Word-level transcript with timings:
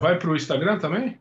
vai 0.00 0.18
para 0.18 0.30
o 0.30 0.36
Instagram 0.36 0.78
também? 0.78 1.20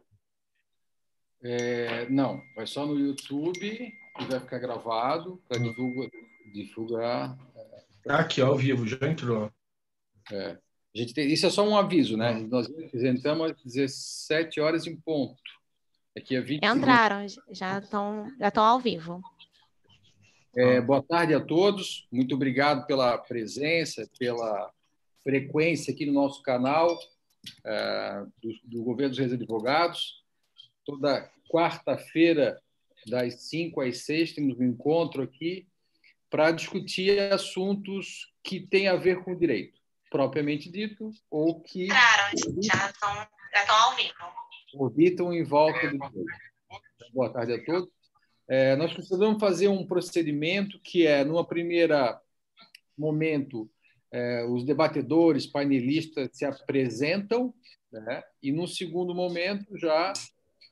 É, 1.43 2.09
não, 2.09 2.41
vai 2.55 2.65
só 2.65 2.85
no 2.85 2.99
YouTube 2.99 3.65
e 3.65 4.25
vai 4.25 4.39
ficar 4.39 4.59
gravado 4.59 5.41
para 5.47 5.59
divulgar. 5.59 6.09
divulgar 6.53 7.37
é, 7.55 8.13
Aqui, 8.13 8.41
ao 8.41 8.55
vivo, 8.55 8.87
já 8.87 8.97
entrou. 9.07 9.51
É. 10.31 10.57
A 10.95 10.99
gente 10.99 11.13
tem, 11.13 11.31
isso 11.31 11.45
é 11.45 11.49
só 11.49 11.67
um 11.67 11.77
aviso, 11.77 12.17
né? 12.17 12.33
Nós 12.49 12.67
apresentamos 12.67 13.51
às 13.51 13.63
17 13.63 14.59
horas 14.59 14.87
em 14.87 14.95
ponto. 14.95 15.37
Aqui 16.17 16.35
é 16.35 16.41
20 16.41 16.63
Entraram, 16.65 17.27
já 17.51 17.77
estão 17.77 18.31
já 18.39 18.47
estão 18.47 18.63
ao 18.63 18.79
vivo. 18.79 19.21
É, 20.55 20.81
boa 20.81 21.03
tarde 21.03 21.35
a 21.35 21.39
todos. 21.39 22.07
Muito 22.11 22.33
obrigado 22.33 22.87
pela 22.87 23.15
presença, 23.15 24.09
pela 24.17 24.71
frequência 25.23 25.93
aqui 25.93 26.05
no 26.07 26.13
nosso 26.13 26.41
canal 26.41 26.97
do, 28.41 28.53
do, 28.63 28.83
Governo 28.83 29.09
dos 29.09 29.19
Reis 29.19 29.33
Advogados. 29.33 30.23
Toda 30.85 31.29
quarta-feira, 31.49 32.61
das 33.05 33.41
5 33.43 33.81
às 33.81 33.99
6, 33.99 34.33
temos 34.33 34.59
um 34.59 34.63
encontro 34.63 35.21
aqui 35.23 35.67
para 36.29 36.51
discutir 36.51 37.19
assuntos 37.31 38.33
que 38.43 38.59
têm 38.59 38.87
a 38.87 38.95
ver 38.95 39.23
com 39.23 39.31
o 39.31 39.39
direito, 39.39 39.79
propriamente 40.09 40.69
dito, 40.69 41.11
ou 41.29 41.61
que. 41.61 41.87
Já 41.87 42.89
estão, 42.89 43.13
já 43.53 43.61
estão 43.61 43.75
ao 43.75 43.95
vivo. 43.95 44.13
Orbitam 44.73 45.33
em 45.33 45.43
volta 45.43 45.87
do 45.87 45.97
direito. 45.97 46.47
Boa 47.13 47.31
tarde 47.31 47.53
a 47.53 47.65
todos. 47.65 47.89
É, 48.49 48.75
nós 48.75 48.93
precisamos 48.93 49.39
fazer 49.39 49.67
um 49.67 49.85
procedimento 49.85 50.79
que 50.79 51.05
é, 51.05 51.23
numa 51.23 51.45
primeira 51.45 52.21
momento, 52.97 53.69
é, 54.11 54.45
os 54.45 54.63
debatedores, 54.65 55.45
painelistas 55.45 56.29
se 56.33 56.45
apresentam, 56.45 57.53
né? 57.91 58.23
e 58.41 58.51
no 58.51 58.67
segundo 58.67 59.13
momento 59.13 59.77
já 59.77 60.13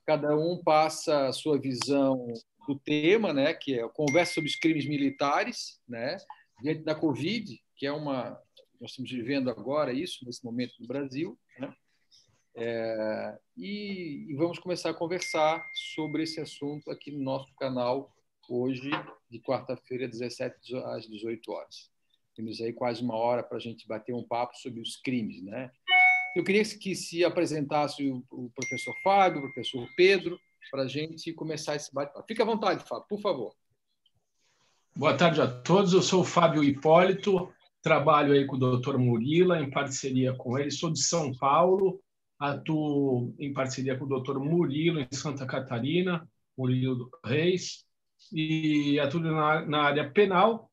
cada 0.05 0.35
um 0.37 0.61
passa 0.63 1.27
a 1.27 1.33
sua 1.33 1.59
visão 1.59 2.31
do 2.67 2.77
tema, 2.77 3.33
né? 3.33 3.53
que 3.53 3.79
é 3.79 3.83
a 3.83 3.89
conversa 3.89 4.35
sobre 4.35 4.49
os 4.49 4.55
crimes 4.55 4.87
militares, 4.87 5.81
né? 5.87 6.17
diante 6.61 6.83
da 6.83 6.95
Covid, 6.95 7.59
que 7.75 7.85
é 7.85 7.91
uma 7.91 8.39
nós 8.79 8.91
estamos 8.91 9.09
vivendo 9.09 9.49
agora 9.49 9.93
isso 9.93 10.25
nesse 10.25 10.43
momento 10.43 10.73
no 10.79 10.87
Brasil, 10.87 11.39
né? 11.57 11.73
É, 12.57 13.37
e, 13.57 14.27
e, 14.29 14.35
vamos 14.35 14.59
começar 14.59 14.89
a 14.89 14.93
conversar 14.93 15.65
sobre 15.73 16.23
esse 16.23 16.39
assunto 16.39 16.89
aqui 16.89 17.11
no 17.11 17.21
nosso 17.21 17.53
canal 17.55 18.15
hoje, 18.47 18.89
de 19.29 19.39
quarta-feira, 19.41 20.07
17 20.07 20.75
às 20.85 21.07
18 21.07 21.51
horas. 21.51 21.91
Temos 22.35 22.59
aí 22.59 22.73
quase 22.73 23.01
uma 23.01 23.15
hora 23.15 23.41
para 23.41 23.57
a 23.57 23.61
gente 23.61 23.87
bater 23.87 24.13
um 24.13 24.23
papo 24.23 24.57
sobre 24.57 24.81
os 24.81 24.97
crimes, 24.97 25.41
né? 25.41 25.71
Eu 26.35 26.43
queria 26.43 26.63
que 26.63 26.93
se 26.93 27.23
apresentasse 27.23 28.05
o, 28.29 28.51
professor 28.53 28.93
Fábio, 29.01 29.39
o 29.39 29.43
professor 29.43 29.87
Pedro, 29.95 30.37
para 30.69 30.83
a 30.83 30.87
gente 30.87 31.31
começar 31.31 31.77
esse 31.77 31.93
bate-papo. 31.93 32.27
Fique 32.27 32.41
à 32.41 32.45
vontade, 32.45 32.83
Fábio, 32.83 33.05
por 33.07 33.21
favor. 33.21 33.55
Boa 34.93 35.15
tarde 35.15 35.39
a 35.39 35.47
todos. 35.47 35.93
Eu 35.93 36.01
sou 36.01 36.21
o 36.21 36.25
Fábio 36.25 36.61
Hipólito, 36.61 37.53
trabalho 37.81 38.33
aí 38.33 38.45
com 38.45 38.57
o 38.57 38.59
doutor 38.59 38.97
Murila, 38.97 39.61
em 39.61 39.71
parceria 39.71 40.33
com 40.33 40.59
ele. 40.59 40.71
Sou 40.71 40.91
de 40.91 40.99
São 40.99 41.33
Paulo, 41.33 42.01
atuo 42.37 43.33
em 43.39 43.53
parceria 43.53 43.97
com 43.97 44.03
o 44.03 44.09
doutor 44.09 44.37
Murilo, 44.37 44.99
em 44.99 45.07
Santa 45.11 45.45
Catarina, 45.45 46.27
Murilo 46.57 47.09
Reis, 47.23 47.85
e 48.33 48.99
atuo 48.99 49.21
na 49.21 49.83
área 49.83 50.09
penal, 50.09 50.69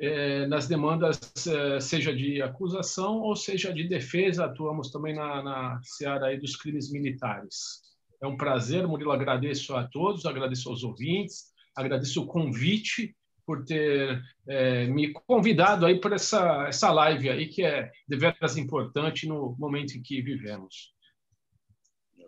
é, 0.00 0.46
nas 0.46 0.66
demandas, 0.66 1.20
é, 1.46 1.78
seja 1.78 2.14
de 2.14 2.40
acusação 2.40 3.20
ou 3.20 3.36
seja 3.36 3.72
de 3.72 3.86
defesa, 3.86 4.46
atuamos 4.46 4.90
também 4.90 5.14
na, 5.14 5.42
na 5.42 5.80
seara 5.82 6.26
aí 6.26 6.38
dos 6.38 6.56
crimes 6.56 6.90
militares. 6.90 7.82
É 8.22 8.26
um 8.26 8.36
prazer, 8.36 8.86
Murilo, 8.86 9.12
agradeço 9.12 9.74
a 9.76 9.86
todos, 9.86 10.24
agradeço 10.24 10.70
aos 10.70 10.82
ouvintes, 10.82 11.52
agradeço 11.76 12.22
o 12.22 12.26
convite 12.26 13.14
por 13.44 13.64
ter 13.64 14.22
é, 14.48 14.86
me 14.86 15.12
convidado 15.12 15.84
aí 15.84 16.00
para 16.00 16.14
essa, 16.14 16.66
essa 16.68 16.90
live 16.92 17.28
aí, 17.28 17.48
que 17.48 17.62
é 17.62 17.90
deveras 18.08 18.56
importante 18.56 19.26
no 19.26 19.54
momento 19.58 19.96
em 19.96 20.02
que 20.02 20.22
vivemos. 20.22 20.94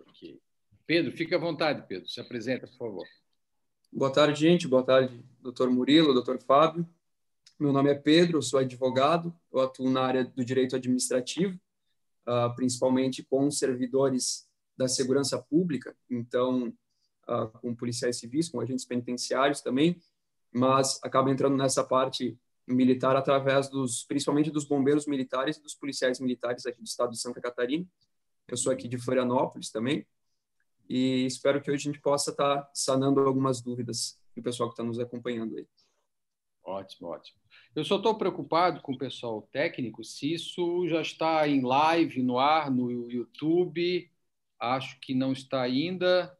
Ok. 0.08 0.38
Pedro, 0.86 1.12
fique 1.12 1.34
à 1.34 1.38
vontade, 1.38 1.86
Pedro. 1.86 2.08
Se 2.08 2.20
apresenta, 2.20 2.66
por 2.66 2.76
favor. 2.76 3.06
Boa 3.90 4.12
tarde, 4.12 4.40
gente. 4.40 4.66
Boa 4.66 4.82
tarde, 4.82 5.22
doutor 5.40 5.70
Murilo, 5.70 6.12
doutor 6.12 6.38
Fábio. 6.40 6.86
Meu 7.62 7.72
nome 7.72 7.90
é 7.90 7.94
Pedro, 7.94 8.42
sou 8.42 8.58
advogado, 8.58 9.32
eu 9.52 9.60
atuo 9.60 9.88
na 9.88 10.02
área 10.02 10.24
do 10.24 10.44
direito 10.44 10.74
administrativo, 10.74 11.56
uh, 12.26 12.52
principalmente 12.56 13.22
com 13.22 13.48
servidores 13.52 14.48
da 14.76 14.88
segurança 14.88 15.40
pública, 15.40 15.96
então, 16.10 16.74
uh, 17.28 17.46
com 17.60 17.72
policiais 17.72 18.18
civis, 18.18 18.48
com 18.48 18.58
agentes 18.58 18.84
penitenciários 18.84 19.60
também, 19.60 20.02
mas 20.52 20.98
acaba 21.04 21.30
entrando 21.30 21.56
nessa 21.56 21.84
parte 21.84 22.36
militar 22.66 23.14
através 23.14 23.68
dos, 23.68 24.02
principalmente 24.06 24.50
dos 24.50 24.64
bombeiros 24.64 25.06
militares 25.06 25.56
e 25.56 25.62
dos 25.62 25.76
policiais 25.76 26.18
militares 26.18 26.66
aqui 26.66 26.82
do 26.82 26.86
estado 26.88 27.12
de 27.12 27.20
Santa 27.20 27.40
Catarina. 27.40 27.86
Eu 28.48 28.56
sou 28.56 28.72
aqui 28.72 28.88
de 28.88 28.98
Florianópolis 28.98 29.70
também 29.70 30.04
e 30.88 31.26
espero 31.26 31.62
que 31.62 31.70
hoje 31.70 31.88
a 31.88 31.92
gente 31.92 32.02
possa 32.02 32.32
estar 32.32 32.68
sanando 32.74 33.20
algumas 33.20 33.60
dúvidas 33.60 34.20
do 34.34 34.42
pessoal 34.42 34.68
que 34.68 34.72
está 34.72 34.82
nos 34.82 34.98
acompanhando 34.98 35.56
aí. 35.56 35.68
Ótimo, 36.64 37.06
ótimo. 37.06 37.41
Eu 37.74 37.84
só 37.84 37.96
estou 37.96 38.14
preocupado 38.16 38.82
com 38.82 38.92
o 38.92 38.98
pessoal 38.98 39.42
técnico 39.50 40.04
se 40.04 40.34
isso 40.34 40.86
já 40.88 41.00
está 41.00 41.48
em 41.48 41.62
live, 41.62 42.22
no 42.22 42.38
ar, 42.38 42.70
no 42.70 43.10
YouTube. 43.10 44.10
Acho 44.58 45.00
que 45.00 45.14
não 45.14 45.32
está 45.32 45.62
ainda. 45.62 46.36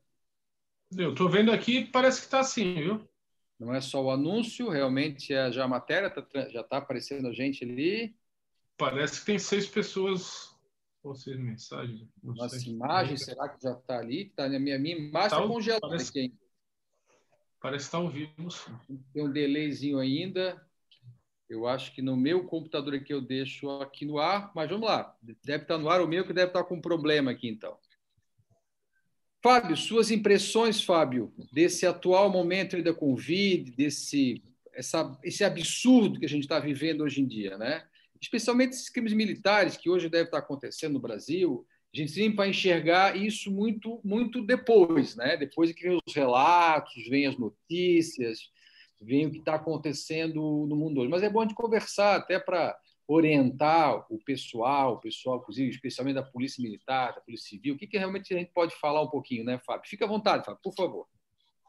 Eu 0.96 1.12
estou 1.12 1.30
vendo 1.30 1.50
aqui, 1.50 1.86
parece 1.86 2.20
que 2.20 2.26
está 2.26 2.40
assim, 2.40 2.74
viu? 2.74 3.08
Não 3.58 3.74
é 3.74 3.80
só 3.80 4.02
o 4.02 4.10
anúncio, 4.10 4.68
realmente 4.68 5.32
é 5.32 5.50
já 5.50 5.64
a 5.64 5.68
matéria, 5.68 6.10
tá, 6.10 6.22
já 6.50 6.60
está 6.60 6.78
aparecendo 6.78 7.28
a 7.28 7.32
gente 7.32 7.64
ali. 7.64 8.14
Parece 8.76 9.20
que 9.20 9.26
tem 9.26 9.38
seis 9.38 9.66
pessoas 9.66 10.54
ou 11.02 11.14
seis 11.14 11.38
mensagens. 11.38 12.06
Nossa 12.22 12.58
sei. 12.58 12.72
imagem, 12.72 13.16
será 13.16 13.48
que 13.48 13.62
já 13.62 13.72
está 13.72 13.98
ali? 13.98 14.30
Tá, 14.30 14.48
minha, 14.48 14.78
minha 14.78 14.96
imagem 14.96 15.26
está 15.26 15.40
tá 15.40 15.48
congelada 15.48 15.80
parece, 15.88 16.10
aqui 16.10 16.20
ainda. 16.20 16.36
Parece 17.60 17.84
estar 17.86 17.98
tá 17.98 18.04
ao 18.04 18.10
vivo. 18.10 18.32
Tem 19.14 19.24
um 19.24 19.32
delayzinho 19.32 19.98
ainda. 19.98 20.60
Eu 21.52 21.66
acho 21.66 21.94
que 21.94 22.00
no 22.00 22.16
meu 22.16 22.46
computador 22.46 22.94
aqui 22.94 23.12
eu 23.12 23.20
deixo 23.20 23.68
aqui 23.82 24.06
no 24.06 24.18
ar, 24.18 24.50
mas 24.54 24.70
vamos 24.70 24.86
lá. 24.86 25.14
Deve 25.44 25.64
estar 25.64 25.76
no 25.76 25.90
ar 25.90 26.00
o 26.00 26.08
meu 26.08 26.26
que 26.26 26.32
deve 26.32 26.46
estar 26.46 26.64
com 26.64 26.80
problema 26.80 27.30
aqui 27.30 27.46
então. 27.46 27.76
Fábio, 29.42 29.76
suas 29.76 30.10
impressões, 30.10 30.82
Fábio, 30.82 31.30
desse 31.52 31.84
atual 31.84 32.30
momento 32.30 32.82
da 32.82 32.94
Covid, 32.94 33.70
desse 33.72 34.42
essa, 34.72 35.18
esse 35.22 35.44
absurdo 35.44 36.18
que 36.18 36.24
a 36.24 36.28
gente 36.28 36.44
está 36.44 36.58
vivendo 36.58 37.02
hoje 37.02 37.20
em 37.20 37.26
dia, 37.26 37.58
né? 37.58 37.84
Especialmente 38.18 38.72
esses 38.72 38.88
crimes 38.88 39.12
militares 39.12 39.76
que 39.76 39.90
hoje 39.90 40.08
devem 40.08 40.24
estar 40.24 40.38
acontecendo 40.38 40.94
no 40.94 41.00
Brasil. 41.00 41.66
A 41.92 41.98
gente 41.98 42.12
sempre 42.12 42.36
vai 42.36 42.48
enxergar 42.48 43.14
isso 43.14 43.50
muito, 43.50 44.00
muito 44.02 44.40
depois, 44.40 45.16
né? 45.16 45.36
Depois 45.36 45.70
que 45.72 45.82
vem 45.82 45.98
os 46.06 46.14
relatos, 46.14 47.06
vem 47.10 47.26
as 47.26 47.36
notícias, 47.36 48.50
vem 49.02 49.26
o 49.26 49.30
que 49.30 49.38
está 49.38 49.54
acontecendo 49.54 50.66
no 50.68 50.76
mundo 50.76 51.00
hoje. 51.00 51.10
Mas 51.10 51.22
é 51.22 51.30
bom 51.30 51.44
de 51.44 51.54
conversar 51.54 52.16
até 52.16 52.38
para 52.38 52.76
orientar 53.06 54.06
o 54.10 54.18
pessoal, 54.18 54.94
o 54.94 55.00
pessoal, 55.00 55.38
inclusive, 55.38 55.70
especialmente 55.70 56.14
da 56.14 56.22
Polícia 56.22 56.62
Militar, 56.62 57.14
da 57.14 57.20
Polícia 57.20 57.48
Civil? 57.48 57.74
O 57.74 57.78
que, 57.78 57.86
que 57.86 57.98
realmente 57.98 58.32
a 58.32 58.38
gente 58.38 58.52
pode 58.52 58.74
falar 58.76 59.02
um 59.02 59.08
pouquinho, 59.08 59.44
né, 59.44 59.60
Fábio? 59.66 59.88
Fique 59.88 60.04
à 60.04 60.06
vontade, 60.06 60.44
Fábio, 60.44 60.60
por 60.62 60.74
favor. 60.74 61.06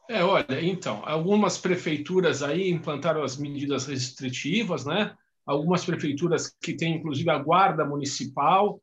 É, 0.09 0.23
olha, 0.23 0.61
então, 0.61 1.01
algumas 1.05 1.57
prefeituras 1.57 2.43
aí 2.43 2.69
implantaram 2.69 3.23
as 3.23 3.37
medidas 3.37 3.85
restritivas, 3.85 4.85
né? 4.85 5.15
Algumas 5.45 5.85
prefeituras 5.85 6.55
que 6.61 6.73
têm, 6.73 6.95
inclusive, 6.95 7.29
a 7.29 7.37
guarda 7.37 7.85
municipal, 7.85 8.81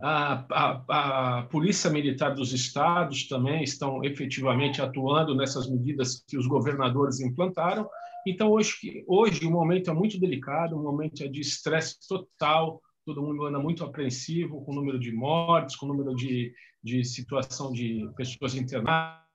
a, 0.00 0.44
a, 0.50 1.38
a, 1.38 1.42
Polícia 1.44 1.90
Militar 1.90 2.34
dos 2.34 2.52
Estados 2.52 3.26
também 3.26 3.62
estão 3.62 4.04
efetivamente 4.04 4.80
atuando 4.80 5.34
nessas 5.34 5.68
medidas 5.68 6.24
que 6.26 6.38
os 6.38 6.46
governadores 6.46 7.20
implantaram. 7.20 7.88
Então, 8.26 8.50
hoje, 8.50 9.04
hoje 9.06 9.46
o 9.46 9.50
momento 9.50 9.90
é 9.90 9.94
muito 9.94 10.18
delicado, 10.18 10.76
o 10.76 10.82
momento 10.82 11.22
é 11.22 11.28
de 11.28 11.40
estresse 11.40 11.96
total, 12.08 12.80
todo 13.04 13.22
mundo 13.22 13.46
anda 13.46 13.58
muito 13.58 13.84
apreensivo 13.84 14.64
com 14.64 14.72
o 14.72 14.74
número 14.74 14.98
de 14.98 15.12
mortes, 15.12 15.76
com 15.76 15.86
o 15.86 15.88
número 15.88 16.14
de, 16.14 16.52
de 16.82 17.04
situação 17.04 17.72
de 17.72 18.08
pessoas 18.16 18.54
internadas. 18.54 19.27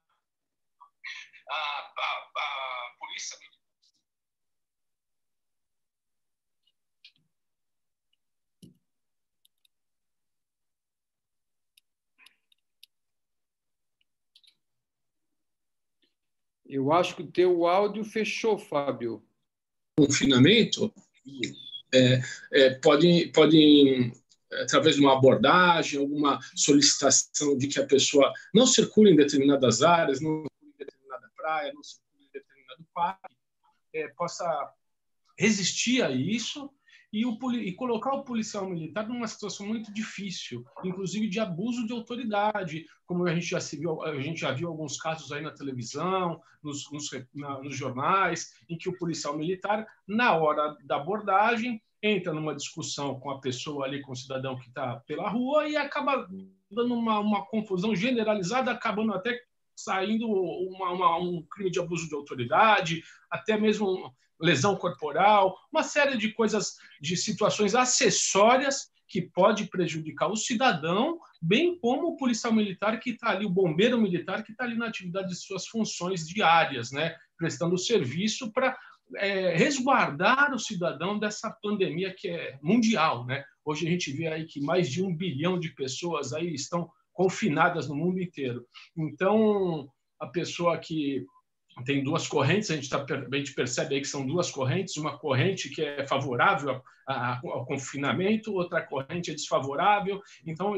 Eu 16.74 16.92
acho 16.92 17.16
que 17.16 17.22
o 17.22 17.32
teu 17.32 17.68
áudio 17.68 18.04
fechou, 18.04 18.58
Fábio. 18.58 19.24
Confinamento 19.96 20.92
é, 21.94 22.20
é, 22.52 22.70
podem 22.80 24.12
através 24.64 24.96
de 24.96 25.02
uma 25.02 25.14
abordagem, 25.14 26.00
alguma 26.00 26.40
solicitação 26.56 27.56
de 27.56 27.68
que 27.68 27.80
a 27.80 27.86
pessoa 27.86 28.34
não 28.52 28.66
circule 28.66 29.12
em 29.12 29.16
determinadas 29.16 29.84
áreas, 29.84 30.20
não 30.20 30.42
circule 30.42 30.74
em 30.74 30.78
determinada 30.80 31.32
praia, 31.36 31.74
não 31.74 31.84
circule 31.84 32.26
em 32.26 32.32
determinado 32.34 32.86
parque, 32.92 33.36
é, 33.94 34.08
possa 34.08 34.74
resistir 35.38 36.02
a 36.02 36.10
isso 36.10 36.72
e, 37.14 37.28
o, 37.28 37.38
e 37.54 37.72
colocar 37.74 38.12
o 38.12 38.24
policial 38.24 38.68
militar 38.68 39.08
numa 39.08 39.28
situação 39.28 39.68
muito 39.68 39.94
difícil, 39.94 40.66
inclusive 40.84 41.30
de 41.30 41.40
abuso 41.40 41.86
de 41.86 41.94
autoridade, 41.94 42.88
como 43.06 43.28
a 43.28 43.36
gente 43.36 43.46
já 43.46 43.62
se 43.62 43.78
viu, 43.78 44.02
a 44.02 44.20
gente 44.20 44.42
já 44.42 44.52
viu 44.52 44.68
alguns 44.68 44.98
casos 44.98 45.32
aí 45.32 45.44
na 45.44 45.52
televisão, 45.52 46.42
nos, 46.64 46.92
nos, 46.92 47.12
na, 47.36 47.62
nos 47.62 47.76
jornais, 47.76 48.56
em 48.68 48.76
que 48.76 48.90
o 48.90 48.98
policial 48.98 49.38
militar, 49.38 49.86
na 50.08 50.36
hora 50.36 50.76
da 50.84 50.96
abordagem, 50.96 51.80
entra 52.02 52.34
numa 52.34 52.56
discussão 52.56 53.20
com 53.20 53.30
a 53.30 53.40
pessoa 53.40 53.86
ali, 53.86 54.02
com 54.02 54.12
o 54.12 54.16
cidadão 54.16 54.58
que 54.58 54.68
está 54.68 54.98
pela 55.06 55.30
rua 55.30 55.70
e 55.70 55.78
acaba 55.78 56.28
dando 56.70 56.96
uma, 56.96 57.20
uma 57.20 57.46
confusão 57.46 57.96
generalizada, 57.96 58.72
acabando 58.72 59.14
até 59.14 59.40
saindo 59.76 60.28
uma, 60.28 60.92
uma, 60.92 61.18
um 61.20 61.42
crime 61.44 61.72
de 61.72 61.80
abuso 61.80 62.08
de 62.08 62.16
autoridade, 62.16 63.04
até 63.30 63.58
mesmo 63.58 64.14
lesão 64.40 64.76
corporal, 64.76 65.58
uma 65.72 65.84
série 65.84 66.18
de 66.18 66.32
coisas, 66.32 66.78
de 67.02 67.16
situações 67.16 67.76
acessórias 67.76 68.92
que 69.08 69.22
pode 69.22 69.66
prejudicar 69.66 70.28
o 70.28 70.36
cidadão, 70.36 71.20
bem 71.42 71.78
como 71.78 72.08
o 72.08 72.18
policial 72.18 72.52
militar 72.52 73.00
que 73.00 73.12
está 73.12 73.30
ali, 73.30 73.46
o 73.46 73.50
bombeiro 73.50 74.02
militar 74.02 74.44
que 74.44 74.52
está 74.52 74.64
ali 74.64 74.76
na 74.76 74.88
atividade 74.88 75.30
de 75.30 75.36
suas 75.36 75.68
funções 75.68 76.28
diárias, 76.28 76.92
né? 76.92 77.16
prestando 77.38 77.78
serviço 77.78 78.52
para 78.52 78.78
é, 79.18 79.56
resguardar 79.56 80.54
o 80.54 80.60
cidadão 80.60 81.20
dessa 81.20 81.52
pandemia 81.52 82.14
que 82.18 82.28
é 82.28 82.58
mundial. 82.62 83.26
Né? 83.26 83.44
Hoje 83.64 83.86
a 83.86 83.90
gente 83.90 84.12
vê 84.12 84.28
aí 84.28 84.46
que 84.46 84.60
mais 84.60 84.90
de 84.90 85.04
um 85.04 85.16
bilhão 85.16 85.60
de 85.60 85.70
pessoas 85.70 86.34
aí 86.34 86.54
estão 86.54 86.90
confinadas 87.14 87.88
no 87.88 87.96
mundo 87.96 88.22
inteiro. 88.22 88.66
Então, 88.98 89.88
a 90.20 90.28
pessoa 90.28 90.78
que 90.78 91.26
tem 91.86 92.04
duas 92.04 92.28
correntes, 92.28 92.70
a 92.70 92.76
gente, 92.76 92.90
tá, 92.90 93.04
a 93.04 93.36
gente 93.36 93.54
percebe 93.54 93.96
aí 93.96 94.02
que 94.02 94.08
são 94.08 94.26
duas 94.26 94.52
correntes, 94.52 94.98
uma 94.98 95.18
corrente 95.18 95.70
que 95.70 95.82
é 95.82 96.06
favorável 96.06 96.82
ao 97.06 97.66
confinamento, 97.66 98.54
outra 98.54 98.82
corrente 98.82 99.32
é 99.32 99.34
desfavorável, 99.34 100.22
então 100.46 100.74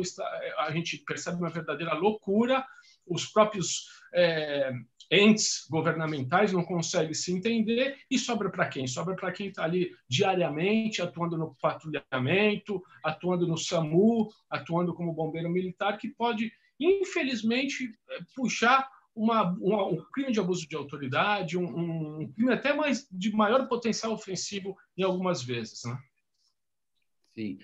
a 0.58 0.72
gente 0.72 0.98
percebe 1.06 1.38
uma 1.38 1.50
verdadeira 1.50 1.94
loucura, 1.94 2.66
os 3.06 3.26
próprios 3.26 3.88
é, 4.14 4.72
entes 5.12 5.66
governamentais 5.70 6.52
não 6.52 6.64
conseguem 6.64 7.14
se 7.14 7.32
entender 7.32 7.98
e 8.10 8.18
sobra 8.18 8.50
para 8.50 8.68
quem? 8.68 8.88
Sobra 8.88 9.16
para 9.16 9.32
quem 9.32 9.48
está 9.48 9.64
ali 9.64 9.92
diariamente 10.08 11.02
atuando 11.02 11.38
no 11.38 11.56
patrulhamento, 11.62 12.82
atuando 13.04 13.48
no 13.48 13.58
SAMU, 13.58 14.30
atuando 14.50 14.94
como 14.94 15.14
bombeiro 15.14 15.50
militar, 15.50 15.98
que 15.98 16.10
pode, 16.10 16.52
infelizmente, 16.80 17.94
é, 18.10 18.20
puxar 18.36 18.90
uma, 19.16 19.52
uma, 19.60 19.88
um 19.88 19.98
crime 20.12 20.32
de 20.32 20.40
abuso 20.40 20.68
de 20.68 20.76
autoridade, 20.76 21.58
um, 21.58 22.20
um, 22.20 22.34
crime 22.34 22.52
até 22.52 22.74
mais 22.74 23.08
de 23.10 23.32
maior 23.32 23.68
potencial 23.68 24.12
ofensivo 24.12 24.76
em 24.98 25.04
algumas 25.04 25.42
vezes. 25.42 25.84
Né? 25.86 25.98
Sim. 27.34 27.60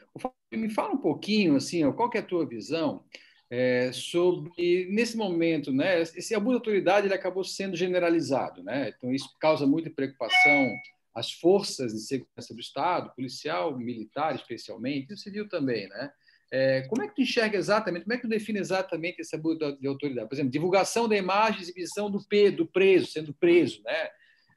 Me 0.51 0.69
fala 0.69 0.93
um 0.93 0.97
pouquinho, 0.97 1.55
assim, 1.55 1.89
qual 1.93 2.09
é 2.13 2.19
a 2.19 2.25
tua 2.25 2.45
visão 2.45 3.05
é, 3.51 3.91
sobre, 3.91 4.87
nesse 4.89 5.17
momento, 5.17 5.73
né, 5.73 6.01
esse 6.01 6.33
abuso 6.33 6.51
de 6.51 6.59
autoridade 6.61 7.07
ele 7.07 7.13
acabou 7.13 7.43
sendo 7.43 7.75
generalizado, 7.75 8.63
né? 8.63 8.93
então 8.95 9.13
isso 9.13 9.29
causa 9.41 9.67
muita 9.67 9.89
preocupação 9.89 10.73
às 11.13 11.33
forças 11.33 11.91
de 11.91 11.99
segurança 11.99 12.53
do 12.53 12.61
Estado, 12.61 13.13
policial, 13.13 13.77
militar 13.77 14.33
especialmente, 14.33 15.11
e 15.11 15.13
o 15.13 15.17
civil 15.17 15.49
também, 15.49 15.89
né? 15.89 16.09
É, 16.53 16.81
como 16.87 17.01
é 17.01 17.07
que 17.07 17.15
tu 17.15 17.21
enxerga 17.21 17.57
exatamente, 17.57 18.03
como 18.03 18.13
é 18.13 18.17
que 18.17 18.23
tu 18.23 18.29
define 18.29 18.59
exatamente 18.59 19.21
esse 19.21 19.35
abuso 19.35 19.77
de 19.79 19.87
autoridade? 19.87 20.27
Por 20.27 20.35
exemplo, 20.35 20.51
divulgação 20.51 21.07
da 21.07 21.15
imagem, 21.15 21.61
exibição 21.61 22.09
do, 22.09 22.19
do 22.55 22.65
preso, 22.67 23.07
sendo 23.07 23.33
preso, 23.33 23.81
né? 23.83 24.09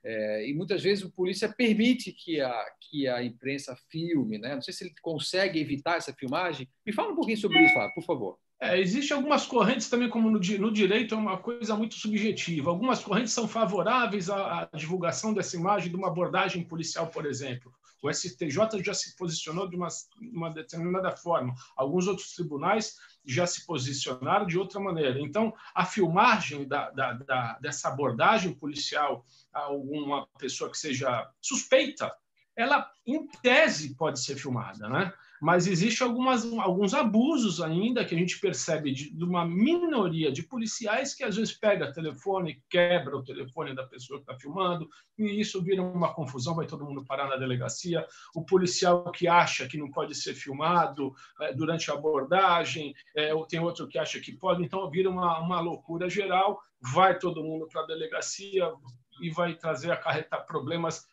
É, 0.04 0.48
e 0.48 0.54
muitas 0.54 0.82
vezes 0.82 1.04
o 1.04 1.10
polícia 1.10 1.48
permite 1.48 2.12
que 2.12 2.40
a, 2.40 2.66
que 2.80 3.08
a 3.08 3.24
imprensa 3.24 3.76
filme, 3.90 4.38
né? 4.38 4.54
Não 4.54 4.62
sei 4.62 4.74
se 4.74 4.84
ele 4.84 4.94
consegue 5.00 5.58
evitar 5.58 5.96
essa 5.96 6.12
filmagem. 6.12 6.68
Me 6.84 6.92
fala 6.92 7.12
um 7.12 7.16
pouquinho 7.16 7.38
sobre 7.38 7.64
isso, 7.64 7.74
Fábio, 7.74 7.94
por 7.94 8.04
favor. 8.04 8.38
É, 8.64 8.80
Existem 8.80 9.14
algumas 9.14 9.44
correntes 9.44 9.90
também, 9.90 10.08
como 10.08 10.30
no, 10.30 10.38
no, 10.38 10.72
direito, 10.72 11.14
é 11.14 11.18
uma 11.18 11.36
coisa 11.36 11.76
muito 11.76 11.96
subjetiva. 11.96 12.70
Algumas 12.70 13.00
correntes 13.02 13.32
são 13.32 13.46
favoráveis 13.46 14.30
à, 14.30 14.62
à 14.72 14.76
divulgação 14.76 15.34
dessa 15.34 15.54
imagem 15.54 15.90
de 15.90 15.96
uma 15.96 16.08
abordagem 16.08 16.64
policial, 16.64 17.08
por 17.08 17.26
exemplo. 17.26 17.70
O 18.02 18.10
STJ 18.10 18.82
já 18.82 18.94
se 18.94 19.16
posicionou 19.16 19.68
de 19.68 19.76
uma, 19.76 19.88
uma 20.32 20.50
determinada 20.50 21.14
forma. 21.14 21.54
Alguns 21.76 22.06
outros 22.06 22.34
tribunais 22.34 22.96
já 23.24 23.46
se 23.46 23.66
posicionaram 23.66 24.46
de 24.46 24.58
outra 24.58 24.80
maneira. 24.80 25.20
Então, 25.20 25.54
a 25.74 25.84
filmagem 25.84 26.66
da, 26.66 26.90
da, 26.90 27.12
da, 27.12 27.58
dessa 27.60 27.88
abordagem 27.88 28.54
policial 28.54 29.26
a 29.52 29.60
alguma 29.60 30.26
pessoa 30.38 30.70
que 30.70 30.78
seja 30.78 31.30
suspeita, 31.40 32.14
ela, 32.56 32.90
em 33.06 33.26
tese, 33.42 33.94
pode 33.94 34.20
ser 34.20 34.36
filmada, 34.36 34.88
né? 34.88 35.12
Mas 35.40 35.66
existe 35.66 36.02
algumas, 36.02 36.44
alguns 36.58 36.94
abusos 36.94 37.60
ainda 37.60 38.04
que 38.04 38.14
a 38.14 38.18
gente 38.18 38.38
percebe 38.38 38.92
de, 38.92 39.14
de, 39.14 39.24
uma 39.24 39.44
minoria 39.44 40.32
de 40.32 40.42
policiais 40.42 41.14
que 41.14 41.24
às 41.24 41.36
vezes 41.36 41.52
pega 41.52 41.92
telefone, 41.92 42.62
quebra 42.68 43.16
o 43.16 43.22
telefone 43.22 43.74
da 43.74 43.84
pessoa 43.84 44.18
que 44.18 44.30
está 44.30 44.38
filmando, 44.38 44.88
e 45.18 45.40
isso 45.40 45.62
vira 45.62 45.82
uma 45.82 46.14
confusão, 46.14 46.54
vai 46.54 46.66
todo 46.66 46.84
mundo 46.84 47.04
parar 47.04 47.28
na 47.28 47.36
delegacia. 47.36 48.06
O 48.34 48.44
policial 48.44 49.10
que 49.10 49.28
acha 49.28 49.66
que 49.66 49.78
não 49.78 49.90
pode 49.90 50.14
ser 50.14 50.34
filmado 50.34 51.12
é, 51.40 51.52
durante 51.54 51.90
a 51.90 51.94
abordagem, 51.94 52.94
é, 53.16 53.32
tem 53.48 53.60
outro 53.60 53.88
que 53.88 53.98
acha 53.98 54.20
que 54.20 54.32
pode, 54.32 54.62
então 54.62 54.88
vira 54.90 55.10
uma, 55.10 55.38
uma 55.40 55.60
loucura 55.60 56.08
geral, 56.08 56.60
vai 56.92 57.18
todo 57.18 57.42
mundo 57.42 57.66
para 57.68 57.82
a 57.82 57.86
delegacia 57.86 58.72
e 59.20 59.30
vai 59.30 59.54
trazer, 59.54 59.90
acarretar 59.90 60.44
problemas 60.46 61.06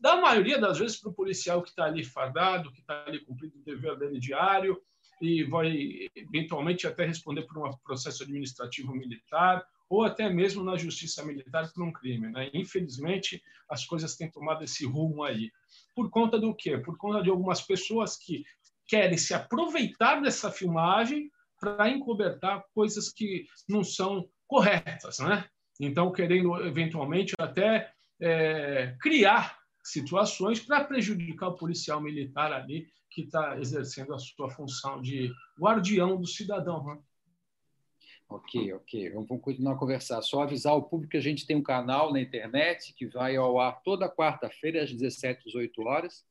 da 0.00 0.16
maioria 0.16 0.58
das 0.58 0.78
vezes 0.78 1.00
para 1.00 1.10
o 1.10 1.14
policial 1.14 1.62
que 1.62 1.68
está 1.68 1.84
ali 1.84 2.04
fardado, 2.04 2.72
que 2.72 2.80
está 2.80 3.04
ali 3.06 3.24
cumprindo 3.24 3.58
o 3.58 3.64
dever 3.64 3.98
dele 3.98 4.18
diário 4.18 4.80
e 5.20 5.44
vai 5.44 6.08
eventualmente 6.14 6.86
até 6.86 7.06
responder 7.06 7.42
por 7.42 7.58
um 7.58 7.70
processo 7.84 8.22
administrativo 8.22 8.94
militar 8.94 9.64
ou 9.88 10.02
até 10.02 10.28
mesmo 10.28 10.64
na 10.64 10.76
justiça 10.76 11.24
militar 11.24 11.70
por 11.72 11.84
um 11.84 11.92
crime. 11.92 12.28
Né? 12.30 12.50
Infelizmente, 12.54 13.42
as 13.68 13.84
coisas 13.84 14.16
têm 14.16 14.30
tomado 14.30 14.64
esse 14.64 14.86
rumo 14.86 15.22
aí. 15.22 15.50
Por 15.94 16.10
conta 16.10 16.38
do 16.38 16.54
quê? 16.54 16.78
Por 16.78 16.96
conta 16.96 17.22
de 17.22 17.30
algumas 17.30 17.60
pessoas 17.60 18.16
que 18.16 18.44
querem 18.86 19.18
se 19.18 19.34
aproveitar 19.34 20.20
dessa 20.20 20.50
filmagem 20.50 21.30
para 21.60 21.88
encobertar 21.88 22.64
coisas 22.74 23.10
que 23.10 23.46
não 23.68 23.84
são 23.84 24.28
corretas, 24.46 25.18
né? 25.18 25.48
Então, 25.80 26.12
querendo 26.12 26.54
eventualmente 26.64 27.34
até 27.38 27.90
é, 28.20 28.96
criar 29.00 29.58
situações 29.84 30.60
para 30.60 30.82
prejudicar 30.82 31.48
o 31.48 31.56
policial 31.56 32.00
militar 32.00 32.52
ali 32.52 32.88
que 33.10 33.22
está 33.22 33.58
exercendo 33.60 34.14
a 34.14 34.18
sua 34.18 34.50
função 34.50 35.00
de 35.00 35.30
guardião 35.60 36.20
do 36.20 36.26
cidadão. 36.26 36.84
Né? 36.84 36.98
Ok, 38.28 38.72
ok. 38.72 39.10
Vamos 39.10 39.40
continuar 39.40 39.74
a 39.74 39.78
conversar. 39.78 40.20
Só 40.22 40.42
avisar 40.42 40.74
o 40.74 40.82
público 40.82 41.12
que 41.12 41.16
a 41.16 41.22
gente 41.22 41.46
tem 41.46 41.56
um 41.56 41.62
canal 41.62 42.12
na 42.12 42.20
internet 42.20 42.92
que 42.94 43.06
vai 43.06 43.36
ao 43.36 43.60
ar 43.60 43.80
toda 43.82 44.10
quarta-feira, 44.10 44.82
às 44.82 44.92
17 44.92 45.44
18 45.44 45.82
horas. 45.82 46.24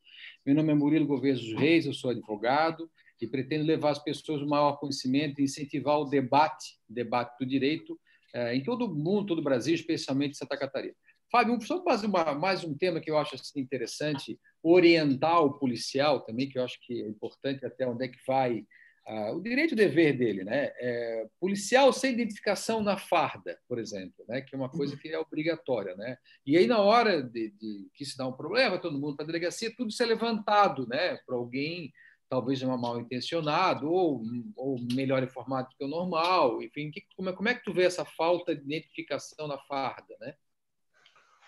Meu 0.46 0.56
nome 0.56 0.72
é 0.72 0.76
Murilo 0.76 1.08
Gouveia 1.08 1.36
dos 1.36 1.54
Reis, 1.54 1.86
eu 1.86 1.94
sou 1.94 2.10
advogado 2.10 2.90
e 3.22 3.28
pretendo 3.28 3.64
levar 3.64 3.92
as 3.92 4.00
pessoas 4.00 4.42
ao 4.42 4.48
maior 4.48 4.74
conhecimento 4.74 5.40
e 5.40 5.46
incentivar 5.46 6.00
o 6.00 6.06
debate, 6.06 6.78
debate 6.90 7.38
do 7.40 7.46
direito, 7.46 7.98
eh, 8.34 8.56
em 8.56 8.64
todo 8.64 8.86
o 8.86 8.94
mundo, 8.94 9.28
todo 9.28 9.40
o 9.40 9.44
Brasil, 9.44 9.74
especialmente 9.74 10.32
em 10.32 10.38
Santa 10.38 10.58
Catarina. 10.58 10.96
Fábio, 11.34 11.60
só 11.64 11.84
mais, 11.84 12.04
uma, 12.04 12.36
mais 12.36 12.64
um 12.64 12.78
tema 12.78 13.00
que 13.00 13.10
eu 13.10 13.18
acho 13.18 13.34
assim, 13.34 13.60
interessante, 13.60 14.40
orientar 14.62 15.42
o 15.44 15.58
policial 15.58 16.22
também, 16.22 16.48
que 16.48 16.60
eu 16.60 16.64
acho 16.64 16.80
que 16.80 17.02
é 17.02 17.08
importante 17.08 17.66
até 17.66 17.88
onde 17.88 18.06
é 18.06 18.08
que 18.08 18.20
vai 18.28 18.60
uh, 19.08 19.36
o 19.36 19.42
direito 19.42 19.74
e 19.74 19.76
dever 19.76 20.16
dele. 20.16 20.44
Né? 20.44 20.72
É, 20.80 21.28
policial 21.40 21.92
sem 21.92 22.14
identificação 22.14 22.84
na 22.84 22.98
farda, 22.98 23.58
por 23.68 23.80
exemplo, 23.80 24.24
né? 24.30 24.42
que 24.42 24.54
é 24.54 24.58
uma 24.60 24.70
coisa 24.70 24.96
que 24.96 25.10
é 25.10 25.18
obrigatória. 25.18 25.96
Né? 25.96 26.18
E 26.46 26.56
aí, 26.56 26.68
na 26.68 26.78
hora 26.78 27.24
de, 27.24 27.50
de 27.50 27.90
que 27.96 28.06
se 28.06 28.16
dá 28.16 28.28
um 28.28 28.38
problema, 28.38 28.78
todo 28.78 29.00
mundo 29.00 29.16
para 29.16 29.26
a 29.26 29.28
delegacia, 29.28 29.74
tudo 29.76 29.92
ser 29.92 30.06
levantado 30.06 30.88
né? 30.88 31.18
para 31.26 31.36
alguém 31.36 31.92
talvez 32.30 32.62
uma 32.62 32.78
mal 32.78 33.00
intencionado 33.00 33.92
ou, 33.92 34.22
ou 34.56 34.80
melhor 34.94 35.24
informado 35.24 35.70
do 35.70 35.76
que 35.76 35.84
o 35.84 35.88
normal, 35.88 36.62
enfim, 36.62 36.92
que, 36.92 37.02
como, 37.16 37.30
é, 37.30 37.34
como 37.34 37.50
é 37.50 37.56
que 37.56 37.64
tu 37.64 37.74
vê 37.74 37.86
essa 37.86 38.06
falta 38.06 38.56
de 38.56 38.62
identificação 38.62 39.48
na 39.48 39.58
farda, 39.58 40.16
né? 40.20 40.36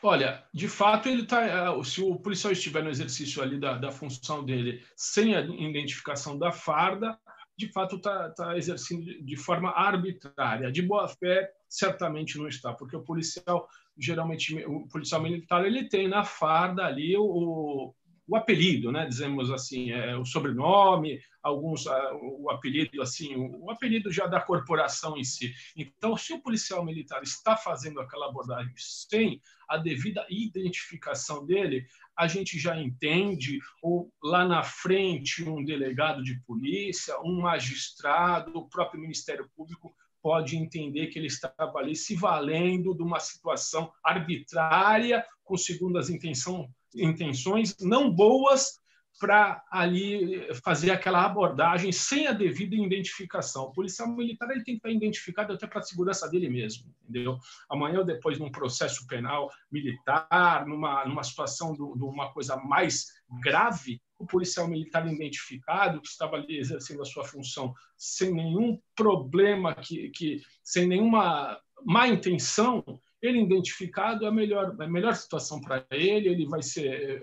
Olha, 0.08 0.44
de 0.54 0.68
fato, 0.68 1.10
ele 1.10 1.26
tá, 1.26 1.44
é, 1.44 1.84
se 1.84 2.00
o 2.00 2.16
policial 2.20 2.54
estiver 2.54 2.84
no 2.84 2.92
exercício 2.92 3.42
ali 3.42 3.60
da, 3.60 3.76
da 3.76 3.92
função 3.92 4.46
dele 4.46 4.86
sem 4.96 5.36
a 5.36 5.42
identificação 5.42 6.38
da 6.38 6.52
farda, 6.52 7.20
de 7.58 7.72
fato 7.72 7.96
está 7.96 8.30
tá 8.30 8.56
exercendo 8.56 9.04
de 9.04 9.36
forma 9.36 9.72
arbitrária. 9.72 10.72
De 10.72 10.84
boa 10.84 11.08
fé, 11.08 11.52
certamente 11.68 12.38
não 12.38 12.48
está, 12.48 12.72
porque 12.72 12.96
o 12.96 13.04
policial, 13.04 13.68
geralmente, 13.98 14.64
o 14.68 14.88
policial 14.90 15.24
militar, 15.24 15.66
ele 15.66 15.90
tem 15.90 16.08
na 16.08 16.24
farda 16.24 16.86
ali 16.86 17.18
o, 17.18 17.92
o 18.28 18.36
apelido, 18.36 18.92
né? 18.92 19.06
Dizemos 19.06 19.52
assim, 19.52 19.92
é, 19.92 20.18
o 20.18 20.26
sobrenome, 20.26 21.20
alguns 21.44 21.86
o 21.86 22.50
apelido 22.50 23.02
assim, 23.02 23.36
o, 23.36 23.66
o 23.66 23.72
apelido 23.72 24.12
já 24.12 24.26
da 24.26 24.42
corporação 24.42 25.16
em 25.18 25.24
si. 25.24 25.54
Então, 25.76 26.18
se 26.18 26.34
o 26.34 26.42
policial 26.42 26.84
militar 26.84 27.22
está 27.22 27.56
fazendo 27.56 28.00
aquela 28.00 28.28
abordagem 28.28 28.74
sem 28.78 29.42
a 29.68 29.78
devida 29.78 30.26
identificação 30.30 31.46
dele, 31.46 31.86
a 32.18 32.28
gente 32.28 32.58
já 32.58 32.80
entende, 32.80 33.60
ou 33.82 34.12
lá 34.24 34.46
na 34.46 34.64
frente, 34.64 35.44
um 35.44 35.64
delegado 35.64 36.24
de 36.24 36.40
polícia, 36.42 37.20
um 37.22 37.42
magistrado, 37.42 38.58
o 38.58 38.68
próprio 38.68 39.02
Ministério 39.02 39.50
Público 39.56 39.94
pode 40.22 40.58
entender 40.58 41.08
que 41.08 41.20
ele 41.20 41.28
estava 41.28 41.78
ali 41.78 41.96
se 41.96 42.16
valendo 42.16 42.96
de 42.96 43.04
uma 43.04 43.20
situação 43.20 43.92
arbitrária, 44.04 45.24
com 45.44 45.56
segundas 45.56 46.10
intenção, 46.10 46.68
intenções 46.96 47.76
não 47.80 48.10
boas, 48.10 48.80
para 49.20 49.64
ali 49.72 50.46
fazer 50.64 50.92
aquela 50.92 51.24
abordagem 51.24 51.92
sem 51.92 52.28
a 52.28 52.34
devida 52.34 52.76
identificação. 52.76 53.66
O 53.66 53.72
policial 53.72 54.10
militar 54.10 54.50
ele 54.52 54.64
tem 54.64 54.76
que 54.76 54.80
estar 54.80 54.90
identificado 54.90 55.54
até 55.54 55.66
para 55.66 55.80
a 55.80 55.84
segurança 55.84 56.30
dele 56.30 56.50
mesmo, 56.50 56.94
entendeu? 57.04 57.38
Amanhã 57.70 58.00
ou 58.00 58.06
depois, 58.06 58.38
num 58.38 58.52
processo 58.52 59.08
penal 59.08 59.50
militar, 59.72 60.66
numa, 60.68 61.06
numa 61.06 61.24
situação 61.24 61.74
de 61.74 62.04
uma 62.04 62.32
coisa 62.34 62.58
mais 62.58 63.06
grave, 63.42 64.02
o 64.20 64.26
policial 64.26 64.68
militar 64.68 65.08
identificado, 65.08 66.02
que 66.02 66.08
estava 66.08 66.36
ali 66.36 66.58
exercendo 66.58 67.02
a 67.02 67.06
sua 67.06 67.24
função 67.24 67.74
sem 67.98 68.34
nenhum 68.34 68.80
problema, 68.96 69.74
que, 69.76 70.10
que 70.10 70.42
sem 70.64 70.88
nenhuma 70.88 71.58
má 71.86 72.08
intenção, 72.08 72.84
ele 73.26 73.42
identificado 73.42 74.26
é 74.26 74.28
a 74.28 74.32
melhor, 74.32 74.76
a 74.80 74.88
melhor 74.88 75.16
situação 75.16 75.60
para 75.62 75.86
ele, 75.92 76.30
ele 76.30 76.46
vai 76.48 76.62
ser 76.62 77.22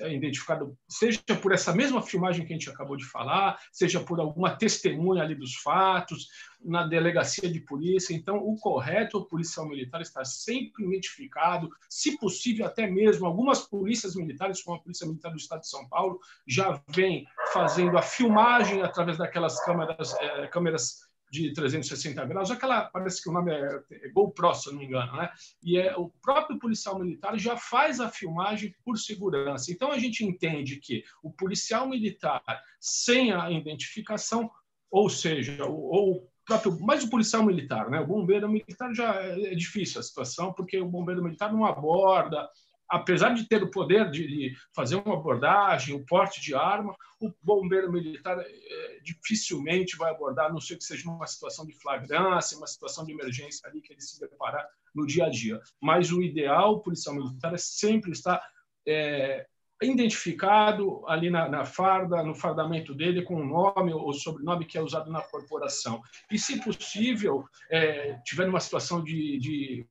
é 0.00 0.14
identificado, 0.14 0.76
seja 0.86 1.20
por 1.40 1.52
essa 1.52 1.74
mesma 1.74 2.02
filmagem 2.02 2.44
que 2.44 2.52
a 2.52 2.56
gente 2.56 2.68
acabou 2.68 2.96
de 2.96 3.04
falar, 3.04 3.58
seja 3.72 3.98
por 3.98 4.20
alguma 4.20 4.54
testemunha 4.54 5.22
ali 5.22 5.34
dos 5.34 5.54
fatos, 5.54 6.28
na 6.62 6.86
delegacia 6.86 7.50
de 7.50 7.60
polícia. 7.60 8.14
Então, 8.14 8.36
o 8.36 8.56
correto, 8.56 9.18
o 9.18 9.24
policial 9.24 9.66
militar 9.66 10.02
está 10.02 10.22
sempre 10.22 10.84
identificado, 10.84 11.70
se 11.88 12.18
possível, 12.18 12.66
até 12.66 12.86
mesmo 12.86 13.26
algumas 13.26 13.60
polícias 13.60 14.14
militares, 14.14 14.62
como 14.62 14.76
a 14.76 14.82
Polícia 14.82 15.06
Militar 15.06 15.30
do 15.30 15.38
Estado 15.38 15.60
de 15.60 15.68
São 15.68 15.88
Paulo, 15.88 16.20
já 16.46 16.82
vem 16.88 17.24
fazendo 17.52 17.96
a 17.96 18.02
filmagem 18.02 18.82
através 18.82 19.16
daquelas 19.16 19.64
câmeras, 19.64 20.14
é, 20.20 20.46
câmeras 20.48 21.09
de 21.30 21.52
360 21.52 22.24
graus, 22.26 22.50
aquela 22.50 22.82
parece 22.86 23.22
que 23.22 23.30
o 23.30 23.32
nome 23.32 23.52
é, 23.52 23.82
é 23.92 24.08
GoPro, 24.08 24.54
se 24.54 24.70
não 24.70 24.78
me 24.78 24.86
engano, 24.86 25.12
né? 25.16 25.30
E 25.62 25.78
é 25.78 25.96
o 25.96 26.10
próprio 26.22 26.58
policial 26.58 26.98
militar 26.98 27.38
já 27.38 27.56
faz 27.56 28.00
a 28.00 28.08
filmagem 28.08 28.74
por 28.84 28.98
segurança. 28.98 29.70
Então 29.70 29.92
a 29.92 29.98
gente 29.98 30.24
entende 30.24 30.76
que 30.76 31.04
o 31.22 31.30
policial 31.30 31.88
militar 31.88 32.42
sem 32.80 33.32
a 33.32 33.50
identificação, 33.50 34.50
ou 34.90 35.08
seja, 35.08 35.64
ou 35.64 36.28
próprio, 36.44 36.80
mais 36.80 37.04
o 37.04 37.10
policial 37.10 37.44
militar, 37.44 37.88
né? 37.88 38.00
O 38.00 38.06
bombeiro 38.06 38.48
militar 38.48 38.92
já 38.92 39.14
é, 39.22 39.52
é 39.52 39.54
difícil 39.54 40.00
a 40.00 40.02
situação 40.02 40.52
porque 40.52 40.80
o 40.80 40.88
bombeiro 40.88 41.22
militar 41.22 41.52
não 41.52 41.64
aborda 41.64 42.48
apesar 42.90 43.32
de 43.34 43.46
ter 43.46 43.62
o 43.62 43.70
poder 43.70 44.10
de, 44.10 44.54
fazer 44.74 44.96
uma 44.96 45.14
abordagem, 45.14 45.94
o 45.94 46.04
porte 46.04 46.40
de 46.40 46.54
arma, 46.54 46.94
o 47.20 47.32
bombeiro 47.40 47.92
militar 47.92 48.38
é, 48.40 49.00
dificilmente 49.02 49.96
vai 49.96 50.10
abordar, 50.10 50.46
a 50.46 50.52
não 50.52 50.60
ser 50.60 50.76
que 50.76 50.84
seja 50.84 51.08
uma 51.08 51.26
situação 51.26 51.64
de 51.64 51.72
flagrância, 51.74 52.58
uma 52.58 52.66
situação 52.66 53.04
de 53.04 53.12
emergência 53.12 53.68
ali 53.68 53.80
que 53.80 53.92
ele 53.92 54.00
se 54.00 54.18
deparar 54.18 54.66
no 54.94 55.06
dia 55.06 55.26
a 55.26 55.30
dia. 55.30 55.60
Mas 55.80 56.10
o 56.10 56.20
ideal, 56.20 56.74
o 56.74 56.80
policial 56.80 57.14
militar, 57.14 57.54
é 57.54 57.58
sempre 57.58 58.10
estar 58.10 58.42
é, 58.86 59.46
identificado 59.80 61.06
ali 61.06 61.30
na, 61.30 61.48
na, 61.48 61.64
farda, 61.64 62.22
no 62.22 62.34
fardamento 62.34 62.94
dele, 62.94 63.22
com 63.22 63.36
o 63.36 63.46
nome 63.46 63.92
ou 63.92 64.12
sobrenome 64.12 64.66
que 64.66 64.76
é 64.76 64.82
usado 64.82 65.10
na 65.10 65.22
corporação. 65.22 66.02
E, 66.30 66.38
se 66.38 66.60
possível, 66.62 67.44
é, 67.70 68.18
tiver 68.24 68.48
uma 68.48 68.60
situação 68.60 69.02
de, 69.02 69.38
de 69.38 69.86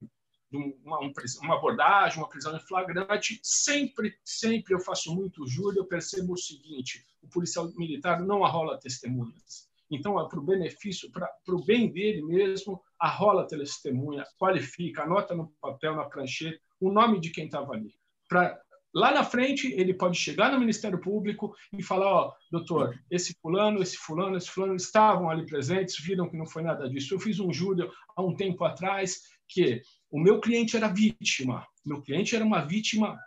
uma, 0.52 1.00
uma, 1.00 1.56
abordagem, 1.56 2.18
uma 2.18 2.30
prisão 2.30 2.56
em 2.56 2.60
flagrante, 2.60 3.40
sempre, 3.44 4.16
sempre 4.24 4.74
eu 4.74 4.80
faço 4.80 5.14
muito 5.14 5.46
júri, 5.48 5.78
eu 5.78 5.86
percebo 5.86 6.34
o 6.34 6.38
seguinte, 6.38 7.06
o 7.22 7.28
policial 7.28 7.72
militar 7.76 8.22
não 8.22 8.44
arrola 8.44 8.80
testemunhas. 8.80 9.70
Então, 9.92 10.20
é 10.20 10.28
para 10.28 10.40
o 10.40 10.44
benefício, 10.44 11.12
para 11.12 11.30
o 11.48 11.64
bem 11.64 11.92
dele 11.92 12.22
mesmo, 12.24 12.82
arrola 13.00 13.48
testemunha, 13.48 14.24
qualifica, 14.38 15.04
anota 15.04 15.34
no 15.34 15.52
papel, 15.60 15.96
na 15.96 16.06
prancheta, 16.06 16.60
o 16.80 16.92
nome 16.92 17.20
de 17.20 17.32
quem 17.32 17.46
estava 17.46 17.74
ali. 17.74 17.94
Para 18.28 18.60
lá 18.94 19.12
na 19.12 19.24
frente 19.24 19.72
ele 19.74 19.94
pode 19.94 20.18
chegar 20.18 20.52
no 20.52 20.60
Ministério 20.60 21.00
Público 21.00 21.56
e 21.74 21.84
falar, 21.84 22.08
ó, 22.08 22.34
doutor, 22.52 23.00
esse 23.10 23.36
fulano, 23.42 23.82
esse 23.82 23.98
fulano, 23.98 24.38
esse 24.38 24.50
fulano 24.50 24.76
estavam 24.76 25.30
ali 25.30 25.46
presentes, 25.46 26.04
viram 26.04 26.30
que 26.30 26.38
não 26.38 26.46
foi 26.46 26.62
nada 26.62 26.90
disso. 26.90 27.14
Eu 27.14 27.20
fiz 27.20 27.40
um 27.40 27.52
júri 27.52 27.90
há 28.16 28.22
um 28.22 28.36
tempo 28.36 28.64
atrás 28.64 29.22
que 29.48 29.82
o 30.12 30.20
meu 30.20 30.40
cliente 30.40 30.76
era 30.76 30.88
vítima, 30.88 31.66
meu 31.86 32.02
cliente 32.02 32.36
era 32.36 32.44
uma 32.44 32.62
vítima, 32.62 33.20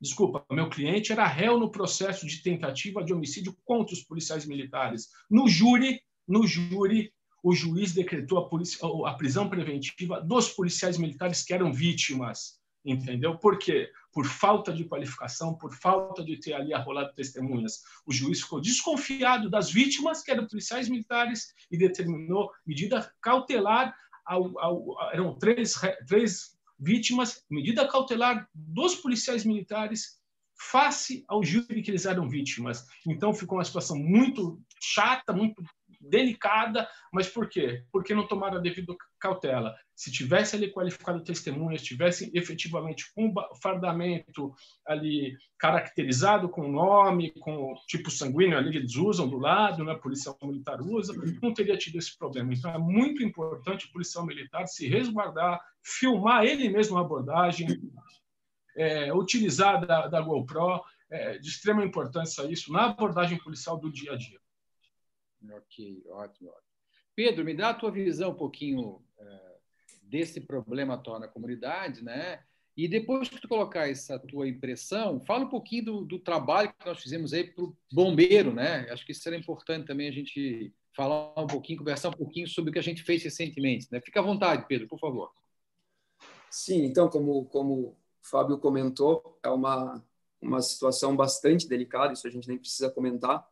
desculpa, 0.00 0.44
meu 0.50 0.68
cliente 0.68 1.12
era 1.12 1.26
réu 1.26 1.58
no 1.58 1.70
processo 1.70 2.26
de 2.26 2.42
tentativa 2.42 3.02
de 3.02 3.12
homicídio 3.12 3.56
contra 3.64 3.94
os 3.94 4.02
policiais 4.02 4.46
militares. 4.46 5.08
No 5.30 5.48
júri, 5.48 6.00
no 6.26 6.46
júri, 6.46 7.12
o 7.42 7.54
juiz 7.54 7.92
decretou 7.92 8.38
a, 8.38 8.48
polícia, 8.48 8.78
a 9.06 9.14
prisão 9.14 9.48
preventiva 9.48 10.20
dos 10.20 10.48
policiais 10.48 10.98
militares 10.98 11.44
que 11.44 11.54
eram 11.54 11.72
vítimas. 11.72 12.60
Entendeu? 12.84 13.36
Por 13.36 13.58
quê? 13.58 13.90
Por 14.12 14.26
falta 14.26 14.72
de 14.72 14.84
qualificação, 14.84 15.54
por 15.54 15.74
falta 15.74 16.24
de 16.24 16.38
ter 16.38 16.52
ali 16.52 16.72
arrolado 16.72 17.12
testemunhas. 17.14 17.82
O 18.06 18.12
juiz 18.12 18.42
ficou 18.42 18.60
desconfiado 18.60 19.50
das 19.50 19.70
vítimas, 19.70 20.22
que 20.22 20.30
eram 20.30 20.46
policiais 20.46 20.88
militares, 20.88 21.52
e 21.70 21.76
determinou 21.76 22.50
medida 22.64 23.12
cautelar 23.20 23.92
ao, 24.26 24.58
ao, 24.58 25.12
eram 25.12 25.38
três, 25.38 25.74
três 26.06 26.56
vítimas, 26.78 27.44
medida 27.50 27.88
cautelar 27.88 28.48
dos 28.54 28.96
policiais 28.96 29.44
militares 29.44 30.20
face 30.58 31.24
ao 31.28 31.44
júri 31.44 31.82
que 31.82 31.90
eles 31.90 32.06
eram 32.06 32.28
vítimas. 32.28 32.84
Então 33.06 33.32
ficou 33.32 33.58
uma 33.58 33.64
situação 33.64 33.96
muito 33.96 34.60
chata, 34.80 35.32
muito 35.32 35.62
delicada, 36.08 36.88
mas 37.12 37.28
por 37.28 37.48
quê? 37.48 37.84
Porque 37.92 38.14
não 38.14 38.26
tomaram 38.26 38.58
a 38.58 38.60
devida 38.60 38.94
cautela. 39.18 39.74
Se 39.94 40.12
tivesse 40.12 40.56
ali 40.56 40.70
qualificado 40.70 41.22
testemunhas, 41.22 41.82
tivesse 41.82 42.30
efetivamente 42.34 43.06
um 43.16 43.32
fardamento 43.62 44.54
ali 44.86 45.36
caracterizado 45.58 46.48
com 46.48 46.70
nome, 46.70 47.32
com 47.40 47.74
tipo 47.86 48.10
sanguíneo 48.10 48.58
ali 48.58 48.70
que 48.70 48.78
eles 48.78 48.96
usam 48.96 49.28
do 49.28 49.38
lado, 49.38 49.84
né, 49.84 49.92
a 49.92 49.98
policial 49.98 50.36
militar 50.42 50.80
usa, 50.80 51.14
não 51.42 51.54
teria 51.54 51.76
tido 51.76 51.96
esse 51.98 52.16
problema. 52.16 52.52
Então 52.52 52.70
é 52.70 52.78
muito 52.78 53.22
importante 53.22 53.86
o 53.86 53.92
policial 53.92 54.24
militar 54.26 54.66
se 54.66 54.86
resguardar, 54.88 55.60
filmar 55.82 56.44
ele 56.44 56.68
mesmo 56.68 56.98
a 56.98 57.00
abordagem, 57.00 57.66
é, 58.76 59.12
utilizar 59.14 59.84
da, 59.86 60.06
da 60.06 60.20
GoPro, 60.20 60.82
é, 61.10 61.38
de 61.38 61.48
extrema 61.48 61.84
importância 61.84 62.42
isso 62.50 62.72
na 62.72 62.86
abordagem 62.86 63.38
policial 63.38 63.78
do 63.78 63.90
dia 63.90 64.12
a 64.12 64.16
dia. 64.16 64.38
Ok, 65.44 66.04
ótimo, 66.08 66.50
ótimo. 66.50 66.66
Pedro, 67.14 67.44
me 67.44 67.54
dá 67.54 67.70
a 67.70 67.74
tua 67.74 67.90
visão 67.90 68.30
um 68.30 68.36
pouquinho 68.36 69.02
é, 69.18 69.56
desse 70.02 70.40
problema 70.40 70.94
atual 70.94 71.18
na 71.18 71.28
comunidade, 71.28 72.04
né? 72.04 72.42
E 72.76 72.86
depois 72.86 73.28
que 73.28 73.40
tu 73.40 73.48
colocar 73.48 73.88
essa 73.88 74.18
tua 74.18 74.46
impressão, 74.46 75.24
fala 75.24 75.46
um 75.46 75.48
pouquinho 75.48 75.84
do, 75.84 76.04
do 76.04 76.18
trabalho 76.18 76.74
que 76.78 76.86
nós 76.86 77.00
fizemos 77.00 77.32
aí 77.32 77.44
para 77.44 77.64
o 77.64 77.74
bombeiro, 77.90 78.52
né? 78.52 78.86
Acho 78.90 79.04
que 79.06 79.12
isso 79.12 79.26
era 79.26 79.36
importante 79.36 79.86
também 79.86 80.08
a 80.08 80.12
gente 80.12 80.74
falar 80.94 81.32
um 81.42 81.46
pouquinho, 81.46 81.78
conversar 81.78 82.10
um 82.10 82.12
pouquinho 82.12 82.46
sobre 82.46 82.70
o 82.70 82.72
que 82.72 82.78
a 82.78 82.82
gente 82.82 83.02
fez 83.02 83.22
recentemente, 83.22 83.88
né? 83.90 84.00
Fica 84.02 84.20
à 84.20 84.22
vontade, 84.22 84.66
Pedro, 84.68 84.88
por 84.88 84.98
favor. 84.98 85.32
Sim, 86.50 86.84
então, 86.84 87.08
como, 87.08 87.46
como 87.46 87.72
o 87.74 87.96
Fábio 88.22 88.58
comentou, 88.58 89.38
é 89.42 89.48
uma, 89.48 90.04
uma 90.40 90.60
situação 90.60 91.16
bastante 91.16 91.66
delicada, 91.66 92.12
isso 92.12 92.26
a 92.26 92.30
gente 92.30 92.48
nem 92.48 92.58
precisa 92.58 92.90
comentar. 92.90 93.46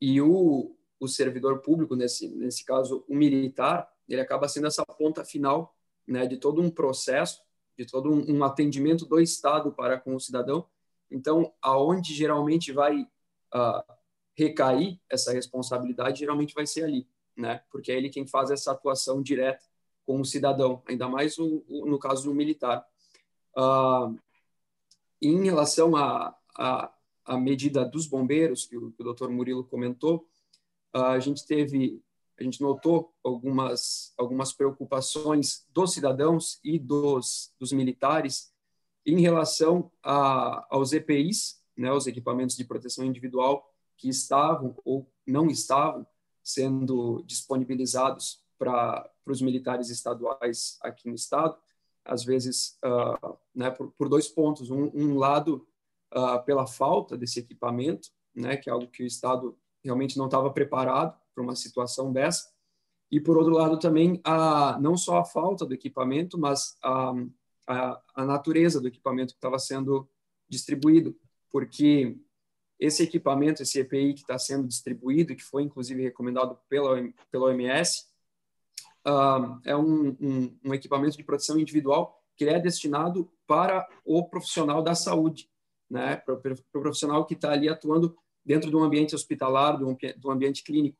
E 0.00 0.20
o, 0.20 0.76
o 1.02 1.08
servidor 1.08 1.58
público, 1.58 1.96
nesse, 1.96 2.28
nesse 2.28 2.64
caso 2.64 3.04
o 3.08 3.14
militar, 3.16 3.92
ele 4.08 4.20
acaba 4.20 4.46
sendo 4.48 4.68
essa 4.68 4.86
ponta 4.86 5.24
final 5.24 5.74
né, 6.06 6.26
de 6.28 6.36
todo 6.36 6.62
um 6.62 6.70
processo, 6.70 7.42
de 7.76 7.84
todo 7.84 8.08
um, 8.08 8.38
um 8.38 8.44
atendimento 8.44 9.04
do 9.04 9.18
Estado 9.18 9.72
para 9.72 9.98
com 9.98 10.14
o 10.14 10.20
cidadão. 10.20 10.64
Então, 11.10 11.52
aonde 11.60 12.14
geralmente 12.14 12.70
vai 12.70 13.00
uh, 13.02 13.92
recair 14.36 15.00
essa 15.10 15.32
responsabilidade, 15.32 16.20
geralmente 16.20 16.54
vai 16.54 16.68
ser 16.68 16.84
ali, 16.84 17.08
né? 17.36 17.62
porque 17.68 17.90
é 17.90 17.96
ele 17.96 18.08
quem 18.08 18.24
faz 18.24 18.52
essa 18.52 18.70
atuação 18.70 19.20
direta 19.20 19.64
com 20.06 20.20
o 20.20 20.24
cidadão, 20.24 20.84
ainda 20.86 21.08
mais 21.08 21.36
o, 21.36 21.64
o, 21.68 21.84
no 21.84 21.98
caso 21.98 22.24
do 22.24 22.34
militar. 22.34 22.86
Uh, 23.56 24.16
em 25.20 25.44
relação 25.44 25.96
à 25.96 26.36
a, 26.56 26.84
a, 26.84 26.92
a, 27.24 27.38
medida 27.38 27.84
dos 27.84 28.06
bombeiros, 28.06 28.66
que 28.66 28.76
o, 28.76 28.92
que 28.92 29.00
o 29.00 29.04
doutor 29.04 29.30
Murilo 29.30 29.64
comentou, 29.64 30.28
a 30.92 31.18
gente 31.18 31.46
teve, 31.46 32.02
a 32.38 32.42
gente 32.42 32.60
notou 32.60 33.14
algumas 33.24 34.12
algumas 34.18 34.52
preocupações 34.52 35.66
dos 35.70 35.92
cidadãos 35.92 36.60
e 36.64 36.78
dos 36.78 37.52
dos 37.58 37.72
militares 37.72 38.52
em 39.04 39.20
relação 39.20 39.90
a, 40.02 40.66
aos 40.70 40.92
EPIs 40.92 41.62
né, 41.76 41.92
os 41.92 42.06
equipamentos 42.06 42.56
de 42.56 42.64
proteção 42.64 43.04
individual 43.04 43.68
que 43.96 44.08
estavam 44.08 44.76
ou 44.84 45.10
não 45.26 45.48
estavam 45.48 46.06
sendo 46.42 47.22
disponibilizados 47.26 48.42
para 48.58 49.10
os 49.26 49.40
militares 49.40 49.90
estaduais 49.90 50.78
aqui 50.82 51.08
no 51.08 51.14
estado, 51.14 51.56
às 52.04 52.24
vezes 52.24 52.78
uh, 52.84 53.36
né, 53.54 53.70
por, 53.70 53.92
por, 53.92 54.08
dois 54.08 54.28
pontos. 54.28 54.70
Um, 54.70 54.90
um 54.94 55.18
lado, 55.18 55.66
uh, 56.14 56.42
pela 56.44 56.66
falta 56.66 57.16
desse 57.16 57.40
equipamento, 57.40 58.08
né, 58.34 58.56
que 58.56 58.68
é 58.68 58.72
algo 58.72 58.88
que 58.88 59.02
o 59.02 59.06
estado 59.06 59.56
realmente 59.82 60.16
não 60.16 60.26
estava 60.26 60.50
preparado 60.50 61.18
para 61.34 61.42
uma 61.42 61.56
situação 61.56 62.12
dessa, 62.12 62.52
e 63.10 63.20
por 63.20 63.36
outro 63.36 63.52
lado 63.52 63.78
também 63.78 64.20
a 64.24 64.78
não 64.80 64.96
só 64.96 65.18
a 65.18 65.24
falta 65.24 65.66
do 65.66 65.74
equipamento, 65.74 66.38
mas 66.38 66.76
a, 66.82 67.12
a, 67.66 68.02
a 68.14 68.24
natureza 68.24 68.80
do 68.80 68.88
equipamento 68.88 69.34
que 69.34 69.38
estava 69.38 69.58
sendo 69.58 70.08
distribuído, 70.48 71.16
porque 71.50 72.16
esse 72.78 73.02
equipamento, 73.02 73.62
esse 73.62 73.78
EPI 73.80 74.14
que 74.14 74.20
está 74.22 74.38
sendo 74.38 74.66
distribuído, 74.66 75.36
que 75.36 75.42
foi 75.42 75.62
inclusive 75.62 76.02
recomendado 76.02 76.58
pela, 76.68 76.96
pela 77.30 77.46
OMS, 77.46 78.06
uh, 79.06 79.60
é 79.64 79.76
um, 79.76 80.16
um, 80.20 80.58
um, 80.64 80.74
equipamento 80.74 81.16
de 81.16 81.22
proteção 81.22 81.58
individual 81.58 82.20
que 82.34 82.46
é 82.46 82.58
destinado 82.58 83.30
para 83.46 83.86
o 84.04 84.24
profissional 84.24 84.82
da 84.82 84.94
saúde, 84.94 85.48
né? 85.88 86.16
para, 86.16 86.34
o 86.34 86.80
profissional 86.80 87.24
que 87.24 87.34
está 87.34 87.52
ali 87.52 87.68
atuando 87.68 88.16
dentro 88.44 88.70
de 88.70 88.76
um 88.76 88.82
ambiente 88.82 89.14
hospitalar, 89.14 89.78
de 89.78 89.84
um, 89.84 89.94
de 89.94 90.26
um 90.26 90.30
ambiente 90.30 90.62
clínico. 90.62 90.98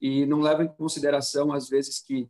E 0.00 0.26
não 0.26 0.40
leva 0.40 0.64
em 0.64 0.68
consideração, 0.68 1.52
às 1.52 1.68
vezes, 1.68 2.00
que 2.00 2.28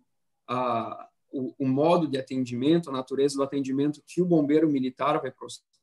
uh, 0.51 1.05
o, 1.31 1.55
o 1.59 1.67
modo 1.67 2.07
de 2.07 2.19
atendimento, 2.19 2.91
a 2.91 2.93
natureza 2.93 3.37
do 3.37 3.43
atendimento 3.43 4.03
que 4.07 4.21
o 4.21 4.27
bombeiro 4.27 4.69
militar 4.69 5.21
vai 5.21 5.33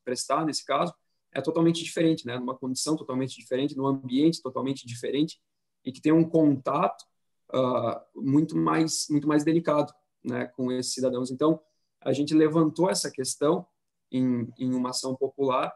prestar, 0.04 0.44
nesse 0.44 0.64
caso, 0.64 0.94
é 1.32 1.40
totalmente 1.40 1.82
diferente, 1.82 2.26
né? 2.26 2.38
Numa 2.38 2.56
condição 2.56 2.96
totalmente 2.96 3.36
diferente, 3.36 3.76
num 3.76 3.86
ambiente 3.86 4.42
totalmente 4.42 4.86
diferente 4.86 5.40
e 5.84 5.92
que 5.92 6.00
tem 6.00 6.12
um 6.12 6.28
contato 6.28 7.04
uh, 7.52 8.00
muito 8.14 8.56
mais 8.56 9.06
muito 9.08 9.26
mais 9.26 9.44
delicado, 9.44 9.92
né, 10.22 10.46
com 10.46 10.70
esses 10.72 10.92
cidadãos. 10.92 11.30
Então, 11.30 11.60
a 12.00 12.12
gente 12.12 12.34
levantou 12.34 12.90
essa 12.90 13.10
questão 13.10 13.66
em, 14.10 14.48
em 14.58 14.74
uma 14.74 14.90
ação 14.90 15.14
popular, 15.14 15.72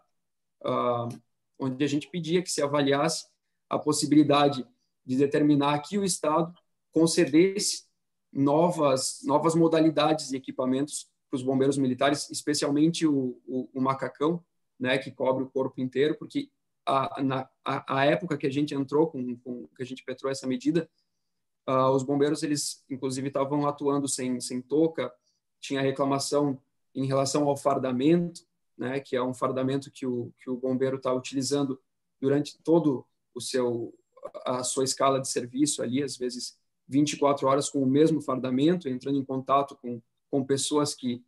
uh, 0.64 1.08
onde 1.58 1.82
a 1.84 1.88
gente 1.88 2.08
pedia 2.08 2.42
que 2.42 2.50
se 2.50 2.62
avaliasse 2.62 3.26
a 3.68 3.78
possibilidade 3.78 4.66
de 5.04 5.16
determinar 5.16 5.78
que 5.80 5.98
o 5.98 6.04
Estado 6.04 6.52
concedesse 6.92 7.84
novas 8.32 9.20
novas 9.24 9.54
modalidades 9.54 10.32
e 10.32 10.36
equipamentos 10.36 11.08
para 11.30 11.36
os 11.36 11.42
bombeiros 11.42 11.78
militares, 11.78 12.30
especialmente 12.30 13.06
o, 13.06 13.40
o, 13.46 13.68
o 13.74 13.80
macacão, 13.80 14.44
né, 14.78 14.98
que 14.98 15.10
cobre 15.10 15.44
o 15.44 15.50
corpo 15.50 15.80
inteiro, 15.80 16.16
porque 16.18 16.50
a, 16.86 17.22
na, 17.22 17.48
a, 17.64 18.00
a 18.00 18.04
época 18.04 18.36
que 18.36 18.46
a 18.46 18.50
gente 18.50 18.74
entrou 18.74 19.06
com, 19.08 19.36
com 19.38 19.68
que 19.68 19.82
a 19.82 19.86
gente 19.86 20.04
petrou 20.04 20.30
essa 20.30 20.46
medida, 20.46 20.88
uh, 21.68 21.90
os 21.90 22.02
bombeiros 22.02 22.42
eles 22.42 22.84
inclusive 22.90 23.28
estavam 23.28 23.66
atuando 23.66 24.08
sem 24.08 24.40
sem 24.40 24.60
touca, 24.60 25.12
tinha 25.60 25.80
reclamação 25.80 26.60
em 26.94 27.06
relação 27.06 27.48
ao 27.48 27.56
fardamento, 27.56 28.42
né, 28.76 29.00
que 29.00 29.16
é 29.16 29.22
um 29.22 29.34
fardamento 29.34 29.90
que 29.90 30.06
o 30.06 30.32
que 30.38 30.50
o 30.50 30.56
bombeiro 30.56 30.96
está 30.96 31.12
utilizando 31.12 31.80
durante 32.20 32.58
todo 32.62 33.06
o 33.34 33.40
seu 33.40 33.94
a 34.46 34.62
sua 34.64 34.84
escala 34.84 35.20
de 35.20 35.28
serviço 35.28 35.82
ali, 35.82 36.02
às 36.02 36.16
vezes 36.16 36.58
24 36.88 37.46
horas 37.46 37.68
com 37.68 37.82
o 37.82 37.86
mesmo 37.86 38.20
fardamento, 38.20 38.88
entrando 38.88 39.18
em 39.18 39.24
contato 39.24 39.76
com 39.76 40.00
com 40.34 40.44
pessoas 40.44 40.96
que 40.96 41.24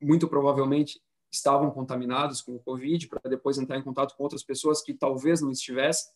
muito 0.00 0.26
provavelmente 0.26 0.98
estavam 1.30 1.70
contaminados 1.70 2.40
com 2.40 2.54
o 2.54 2.58
Covid, 2.58 3.06
para 3.06 3.28
depois 3.28 3.58
entrar 3.58 3.76
em 3.76 3.82
contato 3.82 4.16
com 4.16 4.22
outras 4.22 4.42
pessoas 4.42 4.80
que 4.80 4.94
talvez 4.94 5.42
não 5.42 5.50
estivessem. 5.50 6.10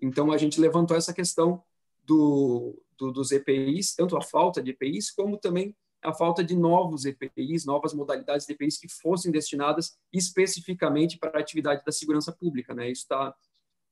Então, 0.00 0.30
a 0.30 0.38
gente 0.38 0.60
levantou 0.60 0.96
essa 0.96 1.12
questão 1.12 1.60
do, 2.04 2.80
do, 2.96 3.10
dos 3.10 3.32
EPIs, 3.32 3.96
tanto 3.96 4.16
a 4.16 4.22
falta 4.22 4.62
de 4.62 4.70
EPIs, 4.70 5.10
como 5.10 5.36
também 5.36 5.76
a 6.02 6.12
falta 6.12 6.42
de 6.42 6.56
novos 6.56 7.04
EPIs, 7.04 7.64
novas 7.64 7.94
modalidades 7.94 8.46
de 8.46 8.52
EPIs 8.52 8.78
que 8.78 8.88
fossem 8.88 9.30
destinadas 9.30 9.96
especificamente 10.12 11.18
para 11.18 11.38
a 11.38 11.40
atividade 11.40 11.84
da 11.84 11.92
segurança 11.92 12.32
pública. 12.32 12.74
Né? 12.74 12.90
Isso 12.90 13.02
está 13.02 13.34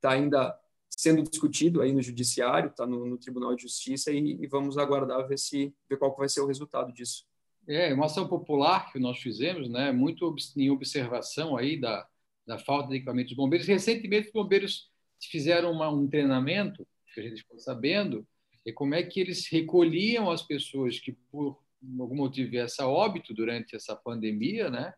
tá 0.01 0.11
ainda 0.11 0.59
sendo 0.89 1.23
discutido 1.23 1.81
aí 1.81 1.93
no 1.93 2.03
judiciário, 2.03 2.71
está 2.71 2.87
no, 2.87 3.07
no, 3.07 3.17
Tribunal 3.17 3.55
de 3.55 3.63
Justiça 3.63 4.11
e, 4.11 4.43
e, 4.43 4.47
vamos 4.49 4.77
aguardar 4.77 5.27
ver 5.27 5.39
se 5.39 5.73
ver 5.89 5.97
qual 5.97 6.15
vai 6.17 6.29
ser 6.29 6.41
o 6.41 6.47
resultado 6.47 6.93
disso. 6.93 7.25
É, 7.69 7.95
uma 7.95 8.07
ação 8.07 8.27
popular 8.27 8.91
que 8.93 8.99
nós 8.99 9.19
fizemos, 9.19 9.69
né, 9.69 9.93
muito 9.93 10.35
em 10.57 10.71
observação 10.71 11.57
aí 11.57 11.81
da, 11.81 12.07
da 12.45 12.59
falta 12.59 12.89
de 12.89 12.97
equipamento 12.97 13.29
dos 13.29 13.37
bombeiros. 13.37 13.69
Recentemente, 13.69 14.27
os 14.27 14.33
bombeiros 14.33 14.91
fizeram 15.31 15.71
uma, 15.71 15.89
um 15.89 16.09
treinamento, 16.09 16.87
que 17.15 17.21
a 17.21 17.23
gente 17.23 17.43
ficou 17.43 17.59
sabendo, 17.59 18.27
e 18.67 18.73
como 18.73 18.95
é 18.95 19.03
que 19.03 19.21
eles 19.21 19.47
recolhiam 19.49 20.31
as 20.31 20.43
pessoas 20.43 20.99
que, 20.99 21.13
por 21.13 21.63
algum 21.99 22.17
motivo, 22.17 22.51
viessem 22.51 22.85
óbito 22.85 23.35
durante 23.35 23.77
essa 23.77 23.97
pandemia, 23.97 24.71
né? 24.71 24.93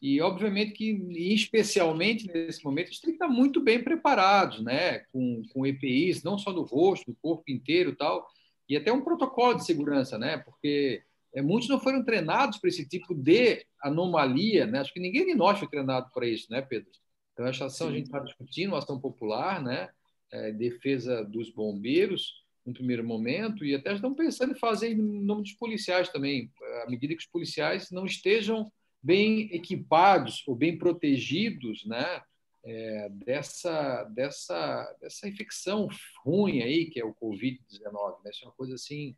E, 0.00 0.20
obviamente, 0.20 0.72
que, 0.72 0.92
especialmente 1.34 2.26
nesse 2.28 2.64
momento, 2.64 2.88
eles 2.88 3.00
têm 3.00 3.10
que 3.10 3.16
estar 3.16 3.28
muito 3.28 3.60
bem 3.60 3.82
preparados, 3.82 4.62
né? 4.62 5.00
Com, 5.12 5.42
com 5.52 5.66
EPIs, 5.66 6.22
não 6.22 6.38
só 6.38 6.52
no 6.52 6.62
rosto, 6.62 7.10
no 7.10 7.16
corpo 7.16 7.50
inteiro 7.50 7.96
tal, 7.96 8.26
e 8.68 8.76
até 8.76 8.92
um 8.92 9.02
protocolo 9.02 9.54
de 9.54 9.64
segurança, 9.64 10.16
né? 10.16 10.38
Porque 10.38 11.02
é, 11.34 11.42
muitos 11.42 11.68
não 11.68 11.80
foram 11.80 12.04
treinados 12.04 12.58
para 12.58 12.68
esse 12.68 12.88
tipo 12.88 13.14
de 13.14 13.64
anomalia, 13.82 14.66
né? 14.66 14.80
Acho 14.80 14.92
que 14.92 15.00
ninguém 15.00 15.26
de 15.26 15.34
nós 15.34 15.58
foi 15.58 15.68
treinado 15.68 16.10
para 16.12 16.26
isso, 16.26 16.46
né, 16.50 16.62
Pedro? 16.62 16.90
Então, 17.32 17.46
essa 17.46 17.66
ação 17.66 17.88
Sim. 17.88 17.92
a 17.92 17.96
gente 17.96 18.06
está 18.06 18.20
discutindo, 18.20 18.70
uma 18.70 18.78
ação 18.78 19.00
popular, 19.00 19.62
né? 19.62 19.88
É, 20.30 20.52
defesa 20.52 21.24
dos 21.24 21.50
bombeiros, 21.50 22.44
no 22.68 22.74
primeiro 22.74 23.04
momento, 23.04 23.64
e 23.64 23.74
até 23.74 23.92
estão 23.94 24.14
pensando 24.14 24.52
em 24.52 24.58
fazer 24.58 24.92
em 24.92 24.96
nome 24.96 25.42
dos 25.42 25.54
policiais 25.54 26.08
também, 26.10 26.52
à 26.84 26.90
medida 26.90 27.14
que 27.14 27.22
os 27.22 27.30
policiais 27.30 27.90
não 27.90 28.04
estejam 28.04 28.70
bem 29.02 29.48
equipados 29.54 30.42
ou 30.46 30.54
bem 30.54 30.76
protegidos, 30.76 31.84
né? 31.86 32.22
É, 32.64 33.08
dessa, 33.24 34.04
dessa, 34.04 34.96
dessa 35.00 35.28
infecção 35.28 35.88
ruim 36.22 36.60
aí, 36.60 36.86
que 36.86 37.00
é 37.00 37.04
o 37.04 37.14
Covid-19. 37.14 38.24
Né? 38.24 38.30
Isso 38.30 38.44
é 38.44 38.48
uma 38.48 38.54
coisa 38.54 38.74
assim 38.74 39.16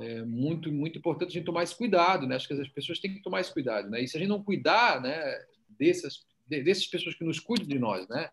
é 0.00 0.22
muito, 0.24 0.70
muito 0.70 0.98
importante 0.98 1.30
a 1.30 1.32
gente 1.32 1.44
tomar 1.44 1.62
esse 1.62 1.74
cuidado, 1.74 2.26
né? 2.26 2.36
Acho 2.36 2.48
que 2.48 2.54
as 2.54 2.68
pessoas 2.68 2.98
têm 2.98 3.14
que 3.14 3.22
tomar 3.22 3.40
esse 3.40 3.52
cuidado, 3.52 3.88
né? 3.88 4.02
E 4.02 4.08
se 4.08 4.16
a 4.16 4.20
gente 4.20 4.28
não 4.28 4.42
cuidar, 4.42 5.00
né, 5.00 5.22
dessas, 5.70 6.26
dessas 6.46 6.86
pessoas 6.86 7.14
que 7.14 7.24
nos 7.24 7.40
cuidam 7.40 7.66
de 7.66 7.78
nós, 7.78 8.06
né? 8.08 8.28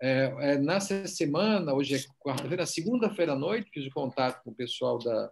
É, 0.00 0.34
é, 0.40 0.58
nessa 0.58 1.06
semana, 1.06 1.72
hoje 1.72 1.94
é 1.94 1.98
quarta-feira, 2.20 2.66
segunda-feira 2.66 3.32
à 3.32 3.36
noite, 3.36 3.70
fiz 3.72 3.86
o 3.86 3.90
contato 3.90 4.42
com 4.42 4.50
o 4.50 4.54
pessoal 4.54 4.98
da 4.98 5.30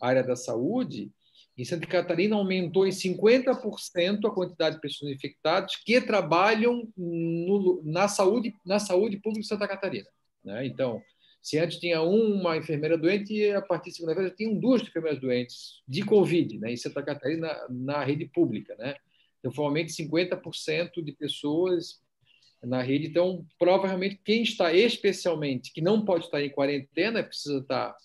área 0.00 0.22
da 0.22 0.36
saúde. 0.36 1.10
Em 1.56 1.64
Santa 1.64 1.86
Catarina 1.86 2.36
aumentou 2.36 2.86
em 2.86 2.90
50% 2.90 4.24
a 4.24 4.30
quantidade 4.30 4.76
de 4.76 4.80
pessoas 4.80 5.12
infectadas 5.12 5.76
que 5.76 6.00
trabalham 6.00 6.88
no, 6.96 7.82
na 7.84 8.08
saúde 8.08 8.54
na 8.64 8.78
saúde 8.78 9.18
pública 9.18 9.42
de 9.42 9.46
Santa 9.46 9.68
Catarina. 9.68 10.08
Né? 10.44 10.66
Então, 10.66 11.02
se 11.42 11.58
antes 11.58 11.78
tinha 11.78 12.02
uma 12.02 12.56
enfermeira 12.56 12.96
doente, 12.96 13.50
a 13.50 13.62
partir 13.62 13.90
de 13.90 13.96
segunda-feira 13.96 14.30
tinham 14.30 14.58
duas 14.58 14.82
enfermeiras 14.82 15.20
doentes 15.20 15.82
de 15.86 16.02
Covid, 16.02 16.58
né, 16.58 16.72
em 16.72 16.76
Santa 16.76 17.02
Catarina, 17.02 17.54
na 17.68 18.04
rede 18.04 18.26
pública. 18.26 18.74
Né? 18.78 18.94
Então, 19.38 19.52
foi 19.52 19.64
um 19.64 19.68
aumento 19.68 19.88
de 19.88 19.94
50% 19.94 21.02
de 21.02 21.12
pessoas 21.12 22.00
na 22.62 22.82
rede. 22.82 23.06
Então, 23.06 23.44
provavelmente, 23.58 24.20
quem 24.24 24.42
está 24.42 24.72
especialmente, 24.72 25.72
que 25.72 25.80
não 25.80 26.04
pode 26.04 26.24
estar 26.24 26.42
em 26.42 26.50
quarentena, 26.50 27.22
precisa 27.22 27.58
estar 27.58 27.96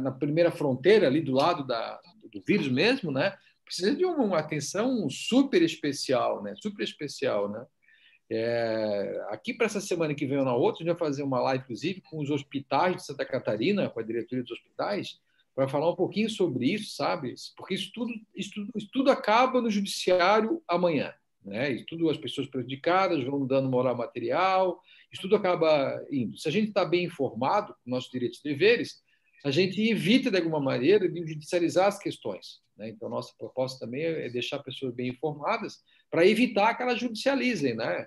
na 0.00 0.10
primeira 0.10 0.50
fronteira, 0.50 1.06
ali 1.06 1.20
do 1.20 1.32
lado 1.32 1.64
da, 1.66 2.00
do 2.32 2.42
vírus 2.46 2.68
mesmo, 2.68 3.10
né? 3.12 3.36
precisa 3.66 3.94
de 3.96 4.04
uma 4.04 4.38
atenção 4.38 5.10
super 5.10 5.60
especial, 5.60 6.42
né? 6.42 6.54
super 6.56 6.84
especial, 6.84 7.50
né? 7.50 7.66
É, 8.28 9.24
aqui 9.28 9.54
para 9.54 9.66
essa 9.66 9.80
semana 9.80 10.14
que 10.14 10.26
vem 10.26 10.38
ou 10.38 10.44
na 10.44 10.54
outra, 10.54 10.82
a 10.82 10.84
gente 10.84 10.96
vai 10.96 11.08
fazer 11.08 11.22
uma 11.22 11.40
live, 11.40 11.62
inclusive, 11.62 12.00
com 12.00 12.18
os 12.18 12.30
hospitais 12.30 12.96
de 12.96 13.04
Santa 13.04 13.24
Catarina, 13.24 13.88
com 13.88 14.00
a 14.00 14.02
diretoria 14.02 14.42
dos 14.42 14.52
hospitais, 14.52 15.20
para 15.54 15.68
falar 15.68 15.90
um 15.90 15.96
pouquinho 15.96 16.28
sobre 16.28 16.72
isso, 16.72 16.96
sabe? 16.96 17.34
Porque 17.56 17.74
isso 17.74 17.90
tudo, 17.92 18.12
isso 18.34 18.50
tudo, 18.52 18.72
isso 18.74 18.88
tudo 18.92 19.10
acaba 19.10 19.60
no 19.60 19.70
judiciário 19.70 20.60
amanhã. 20.66 21.14
Né? 21.46 21.72
Isso 21.72 21.86
tudo, 21.86 22.10
as 22.10 22.18
pessoas 22.18 22.48
prejudicadas 22.48 23.22
vão 23.22 23.46
dando 23.46 23.70
moral 23.70 23.96
material, 23.96 24.82
isso 25.12 25.22
tudo 25.22 25.36
acaba 25.36 26.04
indo. 26.10 26.36
Se 26.36 26.48
a 26.48 26.50
gente 26.50 26.68
está 26.68 26.84
bem 26.84 27.04
informado 27.04 27.72
com 27.72 27.90
nossos 27.90 28.10
direitos 28.10 28.40
e 28.40 28.48
deveres, 28.48 29.00
a 29.44 29.50
gente 29.52 29.80
evita, 29.80 30.28
de 30.28 30.38
alguma 30.38 30.60
maneira, 30.60 31.08
de 31.08 31.24
judicializar 31.24 31.86
as 31.86 31.98
questões. 31.98 32.60
Né? 32.76 32.88
Então, 32.88 33.08
nossa 33.08 33.32
proposta 33.38 33.86
também 33.86 34.02
é 34.02 34.28
deixar 34.28 34.58
pessoas 34.58 34.92
bem 34.92 35.08
informadas 35.08 35.78
para 36.10 36.26
evitar 36.26 36.74
que 36.74 36.82
elas 36.82 36.98
judicializem, 36.98 37.74
né? 37.74 38.06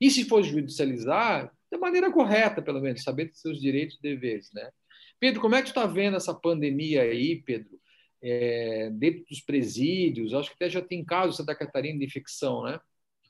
E 0.00 0.10
se 0.10 0.24
for 0.24 0.42
judicializar, 0.42 1.52
da 1.70 1.78
maneira 1.78 2.10
correta, 2.12 2.62
pelo 2.62 2.80
menos, 2.80 3.02
saber 3.02 3.26
dos 3.26 3.40
seus 3.40 3.60
direitos 3.60 3.96
e 3.96 4.02
deveres. 4.02 4.52
Né? 4.52 4.70
Pedro, 5.18 5.40
como 5.40 5.54
é 5.54 5.58
que 5.58 5.72
tu 5.72 5.78
está 5.78 5.86
vendo 5.86 6.16
essa 6.16 6.34
pandemia 6.34 7.02
aí, 7.02 7.42
Pedro? 7.42 7.80
É, 8.22 8.88
dentro 8.90 9.24
dos 9.28 9.40
presídios, 9.40 10.32
acho 10.32 10.50
que 10.50 10.54
até 10.54 10.70
já 10.70 10.80
tem 10.80 11.04
casos 11.04 11.36
Santa 11.36 11.56
Catarina 11.56 11.98
de 11.98 12.04
infecção, 12.04 12.62
né? 12.62 12.78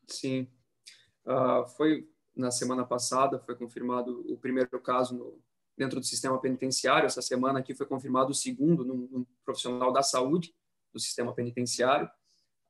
Sim. 0.06 0.46
Uh, 1.24 1.66
foi 1.76 2.06
na 2.34 2.50
semana 2.50 2.84
passada 2.84 3.38
foi 3.40 3.54
confirmado 3.54 4.24
o 4.30 4.36
primeiro 4.38 4.80
caso 4.80 5.16
no, 5.16 5.40
dentro 5.76 6.00
do 6.00 6.06
sistema 6.06 6.40
penitenciário. 6.40 7.06
Essa 7.06 7.22
semana 7.22 7.58
aqui 7.58 7.74
foi 7.74 7.86
confirmado 7.86 8.30
o 8.30 8.34
segundo 8.34 8.84
num, 8.84 9.08
num 9.10 9.26
profissional 9.44 9.92
da 9.92 10.02
saúde 10.02 10.54
do 10.92 11.00
sistema 11.00 11.34
penitenciário. 11.34 12.08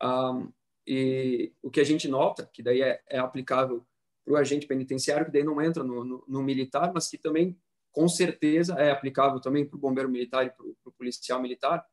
Um, 0.03 0.53
e 0.87 1.53
o 1.63 1.71
que 1.71 1.81
a 1.81 1.85
gente 1.85 2.09
nota, 2.09 2.49
que 2.53 2.63
daí 2.63 2.83
é, 2.83 3.01
é 3.09 3.19
aplicável 3.19 3.87
para 4.25 4.35
o 4.35 4.37
agente 4.37 4.67
penitenciário, 4.67 5.27
que 5.27 5.33
daí 5.33 5.45
não 5.45 5.61
entra 5.61 5.85
no, 5.85 6.05
no, 6.05 6.25
no, 6.27 6.43
militar, 6.43 6.93
mas 6.93 7.09
que 7.09 7.19
também, 7.19 7.57
com 7.93 8.09
certeza, 8.09 8.75
é 8.75 8.91
aplicável 8.91 9.41
também 9.41 9.65
para 9.65 9.77
o 9.77 9.81
bombeiro 9.81 10.09
militar 10.09 10.45
e 10.45 10.51
para 10.51 10.65
o 10.65 10.93
policial 10.93 11.41
militar, 11.41 11.85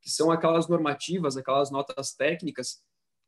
que 0.00 0.10
são 0.10 0.30
aquelas 0.30 0.68
normativas, 0.68 1.36
aquelas 1.36 1.70
notas 1.70 2.12
técnicas, 2.14 2.82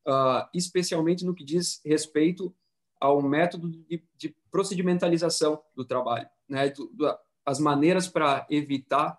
uh, 0.07 0.49
especialmente 0.55 1.25
no 1.25 1.35
que 1.35 1.45
diz 1.45 1.81
respeito 1.85 2.55
ao 3.01 3.23
método 3.23 3.71
de, 3.71 4.05
de 4.17 4.35
procedimentalização 4.51 5.63
do 5.75 5.85
trabalho, 5.85 6.29
né? 6.49 6.69
Do, 6.71 6.87
do, 6.89 7.19
as 7.45 7.59
maneiras 7.59 8.09
para 8.09 8.47
evitar 8.51 9.19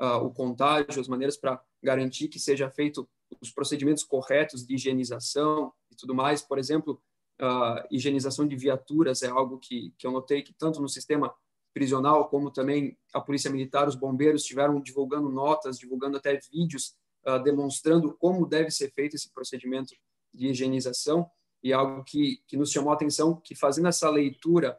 uh, 0.00 0.24
o 0.24 0.30
contágio, 0.32 1.00
as 1.00 1.08
maneiras 1.08 1.36
para 1.36 1.62
garantir 1.82 2.28
que 2.28 2.38
seja 2.38 2.70
feito 2.70 3.08
os 3.40 3.50
procedimentos 3.50 4.02
corretos 4.02 4.66
de 4.66 4.74
higienização 4.74 5.72
e 5.90 5.94
tudo 5.94 6.14
mais. 6.14 6.42
Por 6.42 6.58
exemplo, 6.58 7.00
uh, 7.40 7.86
higienização 7.90 8.46
de 8.46 8.56
viaturas 8.56 9.22
é 9.22 9.28
algo 9.28 9.58
que, 9.58 9.94
que 9.98 10.06
eu 10.06 10.10
notei 10.10 10.42
que 10.42 10.52
tanto 10.52 10.80
no 10.80 10.88
sistema 10.88 11.34
prisional 11.78 12.28
como 12.28 12.50
também 12.50 12.98
a 13.14 13.20
polícia 13.20 13.48
militar, 13.48 13.86
os 13.86 13.94
bombeiros 13.94 14.42
estiveram 14.42 14.80
divulgando 14.80 15.28
notas, 15.30 15.78
divulgando 15.78 16.16
até 16.16 16.40
vídeos 16.52 16.96
uh, 17.24 17.40
demonstrando 17.40 18.16
como 18.18 18.44
deve 18.44 18.72
ser 18.72 18.90
feito 18.90 19.14
esse 19.14 19.32
procedimento 19.32 19.94
de 20.34 20.48
higienização 20.48 21.30
e 21.62 21.72
algo 21.72 22.02
que, 22.02 22.42
que 22.48 22.56
nos 22.56 22.72
chamou 22.72 22.90
a 22.90 22.94
atenção 22.94 23.40
que 23.40 23.54
fazendo 23.54 23.86
essa 23.86 24.10
leitura 24.10 24.76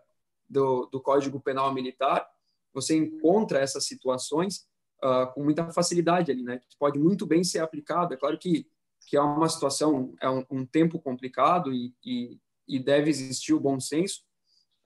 do, 0.49 0.87
do 0.87 0.99
Código 0.99 1.39
Penal 1.39 1.73
Militar, 1.73 2.27
você 2.73 2.97
encontra 2.97 3.59
essas 3.59 3.85
situações 3.85 4.67
uh, 5.01 5.31
com 5.33 5.41
muita 5.41 5.71
facilidade 5.71 6.31
ali, 6.31 6.43
né? 6.43 6.59
Que 6.69 6.77
pode 6.77 6.99
muito 6.99 7.25
bem 7.25 7.45
ser 7.45 7.59
aplicado. 7.59 8.13
É 8.13 8.17
claro 8.17 8.37
que, 8.37 8.67
que 9.07 9.15
é 9.15 9.21
uma 9.21 9.47
situação, 9.47 10.13
é 10.21 10.29
um, 10.29 10.45
um 10.51 10.65
tempo 10.65 10.99
complicado 10.99 11.73
e, 11.73 11.95
e, 12.03 12.37
e, 12.67 12.77
deve 12.77 13.09
existir 13.09 13.53
o 13.53 13.59
bom 13.59 13.79
senso 13.79 14.23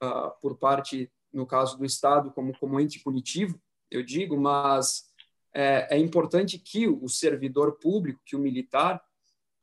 uh, 0.04 0.32
por 0.42 0.58
parte, 0.58 1.12
no 1.34 1.46
caso 1.46 1.78
do 1.78 1.86
Estado, 1.86 2.32
como, 2.32 2.58
como 2.58 2.80
ente 2.80 3.00
punitivo, 3.00 3.60
eu 3.90 4.04
digo, 4.04 4.40
mas 4.40 5.12
é, 5.54 5.96
é 5.96 5.98
importante 5.98 6.58
que 6.58 6.88
o 6.88 7.08
servidor 7.08 7.74
público, 7.80 8.22
que 8.26 8.36
o 8.36 8.40
militar, 8.40 9.04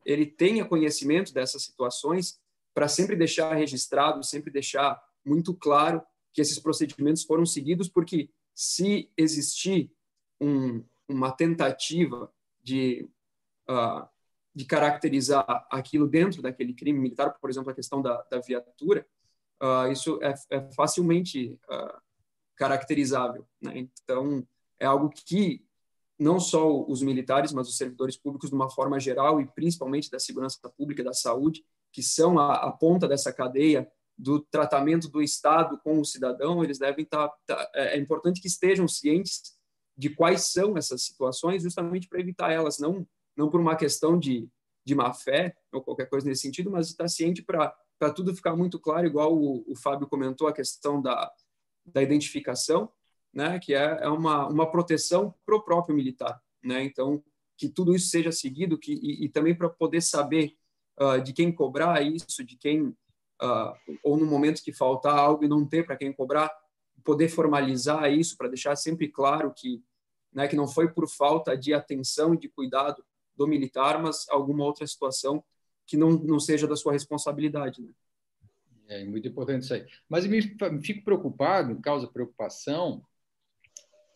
ele 0.05 0.27
tenha 0.27 0.65
conhecimento 0.65 1.33
dessas 1.33 1.63
situações 1.63 2.41
para 2.75 2.89
sempre 2.89 3.17
deixar 3.17 3.55
registrado, 3.55 4.25
sempre 4.25 4.51
deixar 4.51 5.01
muito 5.25 5.55
claro 5.55 6.03
que 6.33 6.41
esses 6.41 6.59
procedimentos 6.59 7.25
foram 7.25 7.45
seguidos, 7.45 7.89
porque 7.89 8.31
se 8.55 9.11
existir 9.17 9.93
um, 10.41 10.85
uma 11.09 11.33
tentativa 11.33 12.33
de, 12.63 13.09
uh, 13.69 14.09
de 14.55 14.65
caracterizar 14.65 15.67
aquilo 15.71 16.07
dentro 16.07 16.41
daquele 16.41 16.73
crime 16.73 16.99
militar, 16.99 17.37
por 17.41 17.51
exemplo, 17.51 17.71
a 17.71 17.75
questão 17.75 18.01
da, 18.01 18.23
da 18.31 18.39
viatura, 18.39 19.07
uh, 19.62 19.90
isso 19.90 20.18
é, 20.23 20.35
é 20.51 20.73
facilmente 20.73 21.59
uh, 21.70 22.01
caracterizável. 22.57 23.46
Né? 23.61 23.88
Então, 24.03 24.46
é 24.79 24.87
algo 24.87 25.11
que 25.11 25.64
não 26.18 26.38
só 26.38 26.85
os 26.85 27.03
militares, 27.03 27.53
mas 27.53 27.68
os 27.68 27.77
servidores 27.77 28.16
públicos 28.16 28.51
de 28.51 28.55
uma 28.55 28.70
forma 28.70 29.01
geral 29.01 29.40
e 29.40 29.46
principalmente 29.46 30.11
da 30.11 30.18
segurança 30.18 30.59
pública, 30.77 31.03
da 31.03 31.14
saúde, 31.14 31.64
que 31.92 32.03
são 32.03 32.38
a, 32.38 32.57
a 32.57 32.73
ponta 32.73 33.09
dessa 33.09 33.33
cadeia 33.33 33.90
do 34.16 34.38
tratamento 34.38 35.09
do 35.09 35.23
Estado 35.23 35.79
com 35.83 35.99
o 35.99 36.05
cidadão, 36.05 36.62
eles 36.62 36.79
devem 36.79 37.05
estar. 37.05 37.29
Tá, 37.46 37.57
tá, 37.57 37.70
é, 37.75 37.96
é 37.96 37.99
importante 37.99 38.40
que 38.40 38.49
estejam 38.49 38.87
cientes 38.87 39.59
de 39.96 40.11
quais 40.11 40.53
são 40.53 40.77
essas 40.77 41.03
situações, 41.03 41.62
justamente 41.62 42.09
para 42.09 42.20
evitar 42.20 42.53
elas, 42.53 42.79
não 42.79 43.07
não 43.37 43.49
por 43.49 43.61
uma 43.61 43.77
questão 43.77 44.18
de, 44.18 44.49
de 44.85 44.94
má 44.94 45.12
fé 45.14 45.57
ou 45.73 45.83
qualquer 45.83 46.09
coisa 46.09 46.27
nesse 46.27 46.42
sentido, 46.42 46.70
mas 46.70 46.88
estar 46.88 47.09
ciente 47.09 47.42
para 47.42 47.75
tudo 48.09 48.35
ficar 48.35 48.57
muito 48.57 48.79
claro, 48.79 49.07
igual 49.07 49.37
o, 49.37 49.65
o 49.71 49.77
Fábio 49.77 50.07
comentou, 50.07 50.49
a 50.49 50.53
questão 50.53 51.03
da, 51.03 51.31
da 51.85 52.03
identificação, 52.03 52.91
né, 53.33 53.59
que 53.59 53.75
é, 53.75 53.99
é 54.01 54.09
uma, 54.09 54.49
uma 54.49 54.71
proteção 54.71 55.35
para 55.45 55.57
o 55.57 55.63
próprio 55.63 55.95
militar. 55.95 56.41
Né? 56.63 56.83
Então, 56.85 57.23
que 57.57 57.69
tudo 57.69 57.95
isso 57.95 58.09
seja 58.09 58.33
seguido 58.33 58.79
que, 58.79 58.93
e, 58.95 59.27
e 59.27 59.29
também 59.29 59.55
para 59.55 59.69
poder 59.69 60.01
saber 60.01 60.57
uh, 60.99 61.21
de 61.21 61.33
quem 61.33 61.53
cobrar 61.53 62.01
isso, 62.01 62.43
de 62.43 62.57
quem, 62.57 62.87
uh, 62.87 63.75
ou 64.03 64.17
no 64.17 64.25
momento 64.25 64.63
que 64.63 64.73
faltar 64.73 65.19
algo 65.19 65.45
e 65.45 65.49
não 65.49 65.67
ter 65.67 65.85
para 65.85 65.97
quem 65.97 66.13
cobrar, 66.13 66.51
poder 67.05 67.29
formalizar 67.29 68.11
isso 68.11 68.37
para 68.37 68.49
deixar 68.49 68.77
sempre 68.77 69.09
claro 69.09 69.53
que, 69.55 69.83
né, 70.33 70.49
que 70.49 70.57
não 70.57 70.67
foi 70.67 70.89
por 70.93 71.09
falta 71.09 71.57
de 71.57 71.75
atenção 71.75 72.35
e 72.35 72.39
de 72.39 72.49
cuidado 72.49 73.05
do 73.37 73.47
militar, 73.47 74.03
mas 74.03 74.27
alguma 74.29 74.65
outra 74.65 74.87
situação 74.87 75.45
que 75.90 75.96
não, 75.96 76.11
não 76.11 76.38
seja 76.38 76.68
da 76.68 76.76
sua 76.76 76.92
responsabilidade. 76.92 77.83
Né? 77.83 77.90
É 78.88 79.05
muito 79.05 79.26
importante 79.26 79.64
isso 79.64 79.74
aí. 79.74 79.85
Mas 80.09 80.24
me 80.24 80.40
fico 80.81 81.05
preocupado, 81.05 81.81
causa 81.81 82.07
preocupação, 82.07 83.05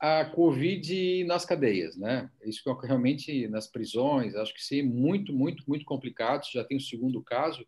a 0.01 0.25
Covid 0.25 1.25
nas 1.25 1.45
cadeias, 1.45 1.97
né? 1.97 2.31
Isso 2.45 2.63
que 2.63 2.87
realmente 2.87 3.49
nas 3.49 3.67
prisões, 3.67 4.37
acho 4.37 4.55
que 4.55 4.63
sim, 4.63 4.83
muito, 4.83 5.33
muito, 5.33 5.65
muito 5.67 5.85
complicado. 5.85 6.47
Já 6.53 6.63
tem 6.63 6.77
o 6.77 6.81
segundo 6.81 7.23
caso. 7.23 7.67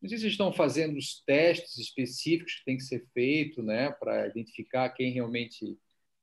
Não 0.00 0.08
sei 0.08 0.18
se 0.18 0.28
estão 0.28 0.52
fazendo 0.52 0.96
os 0.96 1.20
testes 1.24 1.76
específicos 1.78 2.54
que 2.54 2.64
tem 2.64 2.76
que 2.76 2.84
ser 2.84 3.06
feito, 3.12 3.62
né, 3.62 3.90
para 3.90 4.28
identificar 4.28 4.88
quem 4.90 5.12
realmente 5.12 5.76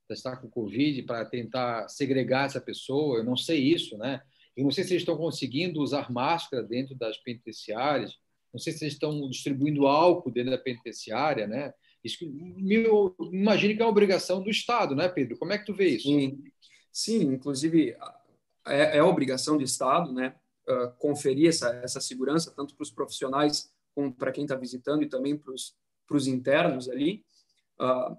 está 0.10 0.38
com 0.38 0.50
Covid, 0.50 1.04
para 1.04 1.26
tentar 1.26 1.90
segregar 1.90 2.46
essa 2.46 2.62
pessoa. 2.62 3.18
Eu 3.18 3.24
não 3.24 3.36
sei 3.36 3.60
isso, 3.60 3.98
né? 3.98 4.22
Eu 4.58 4.64
não 4.64 4.72
sei 4.72 4.84
se 4.84 4.94
eles 4.94 5.04
estão 5.04 5.16
conseguindo 5.16 5.80
usar 5.80 6.12
máscara 6.12 6.64
dentro 6.64 6.96
das 6.96 7.18
penitenciárias. 7.18 8.18
Não 8.52 8.60
sei 8.60 8.74
se 8.74 8.84
eles 8.84 8.96
estão 8.96 9.30
distribuindo 9.30 9.86
álcool 9.86 10.32
dentro 10.32 10.50
da 10.50 10.58
penitenciária, 10.58 11.46
né? 11.46 11.72
Isso 12.04 12.26
imagine 13.32 13.76
que 13.76 13.82
é 13.82 13.86
uma 13.86 13.92
obrigação 13.92 14.42
do 14.42 14.50
Estado, 14.50 14.96
né, 14.96 15.08
Pedro? 15.08 15.38
Como 15.38 15.54
é 15.54 15.60
que 15.60 15.66
tu 15.66 15.76
vê 15.76 15.90
isso? 15.90 16.08
Sim, 16.08 16.44
Sim 16.92 17.22
inclusive 17.34 17.96
é, 18.66 18.98
é 18.98 19.04
obrigação 19.04 19.58
do 19.58 19.64
Estado, 19.64 20.12
né, 20.12 20.36
uh, 20.68 20.92
conferir 20.98 21.50
essa, 21.50 21.70
essa 21.84 22.02
segurança 22.02 22.52
tanto 22.56 22.76
para 22.76 22.84
os 22.84 22.92
profissionais 22.92 23.72
como 23.94 24.14
para 24.14 24.32
quem 24.32 24.44
está 24.44 24.56
visitando 24.56 25.04
e 25.04 25.10
também 25.10 25.38
para 25.38 25.54
os 25.54 26.28
internos 26.28 26.90
ali. 26.90 27.26
Uh, 27.80 28.18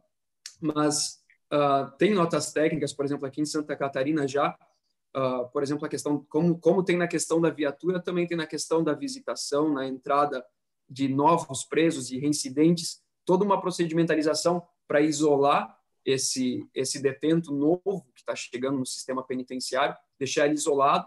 mas 0.60 1.20
uh, 1.52 1.90
tem 1.98 2.12
notas 2.12 2.52
técnicas, 2.52 2.92
por 2.92 3.04
exemplo, 3.04 3.26
aqui 3.26 3.40
em 3.40 3.46
Santa 3.46 3.76
Catarina 3.76 4.26
já, 4.26 4.56
uh, 5.18 5.48
por 5.50 5.62
exemplo, 5.62 5.84
a 5.84 5.88
questão, 5.88 6.24
como, 6.28 6.58
como 6.58 6.84
tem 6.84 6.96
na 6.96 7.08
questão 7.08 7.40
da 7.40 7.50
viatura, 7.50 8.00
também 8.00 8.26
tem 8.26 8.36
na 8.36 8.46
questão 8.46 8.84
da 8.84 8.94
visitação, 8.94 9.72
na 9.72 9.86
entrada 9.86 10.44
de 10.88 11.08
novos 11.08 11.64
presos 11.64 12.10
e 12.10 12.18
reincidentes, 12.18 13.02
toda 13.24 13.44
uma 13.44 13.60
procedimentalização 13.60 14.66
para 14.86 15.00
isolar 15.00 15.78
esse, 16.04 16.66
esse 16.74 17.02
detento 17.02 17.52
novo 17.52 18.06
que 18.14 18.20
está 18.20 18.34
chegando 18.34 18.78
no 18.78 18.86
sistema 18.86 19.22
penitenciário, 19.22 19.94
deixar 20.18 20.46
ele 20.46 20.54
isolado, 20.54 21.06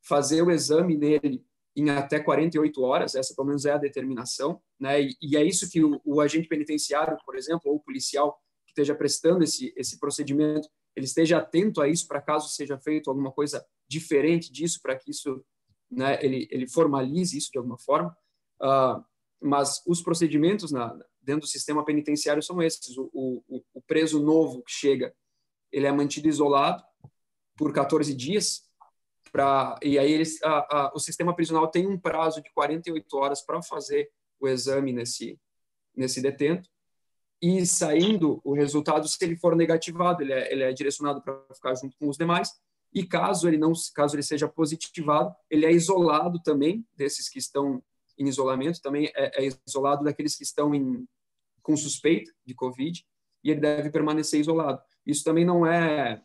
fazer 0.00 0.42
o 0.42 0.50
exame 0.50 0.96
nele 0.96 1.44
em 1.74 1.90
até 1.90 2.18
48 2.18 2.80
horas, 2.82 3.14
essa 3.14 3.34
pelo 3.34 3.48
menos 3.48 3.66
é 3.66 3.72
a 3.72 3.78
determinação, 3.78 4.62
né? 4.80 5.02
E, 5.02 5.16
e 5.20 5.36
é 5.36 5.44
isso 5.44 5.68
que 5.68 5.84
o, 5.84 6.00
o, 6.04 6.20
agente 6.20 6.48
penitenciário, 6.48 7.18
por 7.24 7.36
exemplo, 7.36 7.70
ou 7.70 7.76
o 7.76 7.80
policial 7.80 8.40
que 8.64 8.70
esteja 8.70 8.94
prestando 8.94 9.44
esse, 9.44 9.74
esse 9.76 9.98
procedimento, 10.00 10.68
ele 10.96 11.04
esteja 11.06 11.38
atento 11.38 11.82
a 11.82 11.88
isso 11.88 12.08
para 12.08 12.22
caso 12.22 12.48
seja 12.48 12.78
feito 12.78 13.10
alguma 13.10 13.30
coisa 13.30 13.64
diferente 13.86 14.50
disso, 14.50 14.80
para 14.82 14.96
que 14.96 15.10
isso, 15.10 15.44
né, 15.90 16.18
ele, 16.24 16.48
ele 16.50 16.66
formalize 16.66 17.36
isso 17.36 17.50
de 17.52 17.58
alguma 17.58 17.78
forma. 17.78 18.16
Uh, 18.60 19.04
mas 19.40 19.82
os 19.86 20.02
procedimentos 20.02 20.72
na, 20.72 20.98
dentro 21.20 21.42
do 21.42 21.46
sistema 21.46 21.84
penitenciário 21.84 22.42
são 22.42 22.62
esses. 22.62 22.96
O, 22.96 23.10
o, 23.12 23.62
o 23.74 23.82
preso 23.82 24.22
novo 24.22 24.62
que 24.62 24.72
chega, 24.72 25.14
ele 25.70 25.86
é 25.86 25.92
mantido 25.92 26.28
isolado 26.28 26.82
por 27.56 27.72
14 27.72 28.14
dias, 28.14 28.62
pra, 29.30 29.78
e 29.82 29.98
aí 29.98 30.10
eles, 30.10 30.42
a, 30.42 30.58
a, 30.58 30.92
o 30.94 30.98
sistema 30.98 31.34
prisional 31.34 31.68
tem 31.68 31.86
um 31.86 31.98
prazo 31.98 32.42
de 32.42 32.50
48 32.52 33.16
horas 33.16 33.42
para 33.42 33.62
fazer 33.62 34.10
o 34.40 34.48
exame 34.48 34.92
nesse, 34.92 35.38
nesse 35.94 36.22
detento, 36.22 36.68
e 37.40 37.66
saindo 37.66 38.40
o 38.44 38.54
resultado, 38.54 39.06
se 39.06 39.22
ele 39.22 39.36
for 39.36 39.54
negativado, 39.54 40.22
ele 40.22 40.32
é, 40.32 40.52
ele 40.52 40.62
é 40.62 40.72
direcionado 40.72 41.20
para 41.22 41.38
ficar 41.54 41.74
junto 41.74 41.96
com 41.98 42.08
os 42.08 42.16
demais, 42.16 42.50
e 42.92 43.04
caso 43.04 43.46
ele 43.46 43.58
não, 43.58 43.72
caso 43.94 44.16
ele 44.16 44.22
seja 44.22 44.48
positivado, 44.48 45.34
ele 45.50 45.66
é 45.66 45.72
isolado 45.72 46.40
também 46.42 46.86
desses 46.96 47.28
que 47.28 47.38
estão 47.38 47.82
em 48.18 48.26
isolamento, 48.26 48.80
também 48.80 49.12
é, 49.14 49.44
é 49.44 49.50
isolado 49.66 50.02
daqueles 50.02 50.34
que 50.34 50.44
estão 50.44 50.74
em, 50.74 51.06
com 51.62 51.76
suspeita 51.76 52.32
de 52.44 52.54
Covid 52.54 53.04
e 53.44 53.50
ele 53.50 53.60
deve 53.60 53.90
permanecer 53.90 54.40
isolado. 54.40 54.80
Isso 55.04 55.22
também 55.22 55.44
não 55.44 55.66
é, 55.66 56.22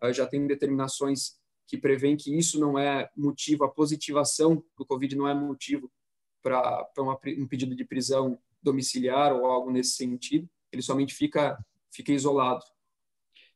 ah, 0.00 0.12
já 0.12 0.26
tem 0.26 0.46
determinações 0.46 1.34
que 1.66 1.76
prevêem 1.76 2.16
que 2.16 2.36
isso 2.36 2.60
não 2.60 2.78
é 2.78 3.10
motivo, 3.16 3.64
a 3.64 3.68
positivação 3.68 4.62
do 4.76 4.86
Covid 4.86 5.16
não 5.16 5.26
é 5.26 5.34
motivo 5.34 5.90
para 6.42 6.86
um 7.38 7.48
pedido 7.48 7.74
de 7.74 7.84
prisão 7.84 8.38
domiciliar 8.62 9.32
ou 9.32 9.46
algo 9.46 9.70
nesse 9.70 9.92
sentido, 9.92 10.48
ele 10.70 10.82
somente 10.82 11.14
fica, 11.14 11.58
fica 11.90 12.12
isolado. 12.12 12.64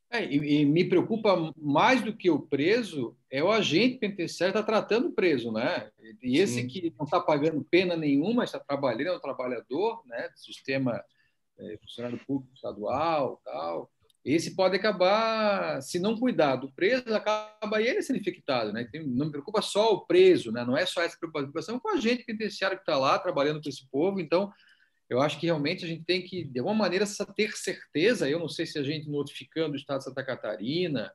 É, 0.09 0.23
e, 0.23 0.61
e, 0.61 0.65
me 0.65 0.85
preocupa 0.85 1.53
mais 1.57 2.01
do 2.01 2.15
que 2.15 2.29
o 2.29 2.39
preso 2.39 3.17
é 3.29 3.43
o 3.43 3.51
agente 3.51 3.97
penitenciário 3.97 4.53
está 4.53 4.63
tratando 4.63 5.09
o 5.09 5.11
preso, 5.11 5.51
né? 5.51 5.91
E 6.23 6.37
esse 6.37 6.61
Sim. 6.61 6.67
que 6.67 6.93
não 6.97 7.03
está 7.03 7.19
pagando 7.19 7.65
pena 7.69 7.95
nenhuma, 7.97 8.45
está 8.45 8.57
trabalhando, 8.57 9.07
é 9.07 9.17
um 9.17 9.19
trabalhador, 9.19 10.01
né? 10.05 10.29
Do 10.29 10.39
sistema 10.39 11.03
é, 11.59 11.77
funcionário 11.79 12.19
público 12.25 12.55
estadual, 12.55 13.41
tal. 13.43 13.91
Esse 14.23 14.55
pode 14.55 14.75
acabar, 14.75 15.81
se 15.81 15.99
não 15.99 16.17
cuidar 16.17 16.57
do 16.57 16.71
preso, 16.71 17.13
acaba 17.13 17.81
ele 17.81 18.01
sendo 18.01 18.19
infectado, 18.19 18.71
né? 18.71 18.87
Não 19.05 19.25
me 19.25 19.31
preocupa 19.31 19.61
só 19.61 19.93
o 19.93 20.05
preso, 20.05 20.51
né? 20.51 20.63
Não 20.63 20.77
é 20.77 20.85
só 20.85 21.01
essa 21.01 21.17
preocupação 21.17 21.79
com 21.79 21.89
o 21.89 21.93
agente 21.93 22.23
penitenciário 22.23 22.77
que 22.77 22.83
está 22.83 22.97
lá 22.97 23.19
trabalhando 23.19 23.61
com 23.61 23.69
esse 23.69 23.89
povo. 23.89 24.21
Então, 24.21 24.51
eu 25.09 25.21
acho 25.21 25.39
que 25.39 25.45
realmente 25.45 25.85
a 25.85 25.87
gente 25.87 26.03
tem 26.03 26.21
que, 26.21 26.43
de 26.43 26.59
alguma 26.59 26.75
maneira, 26.75 27.05
ter 27.35 27.51
certeza. 27.53 28.29
Eu 28.29 28.39
não 28.39 28.49
sei 28.49 28.65
se 28.65 28.77
a 28.77 28.83
gente 28.83 29.09
notificando 29.09 29.73
o 29.73 29.77
Estado 29.77 29.99
de 29.99 30.03
Santa 30.05 30.23
Catarina, 30.23 31.11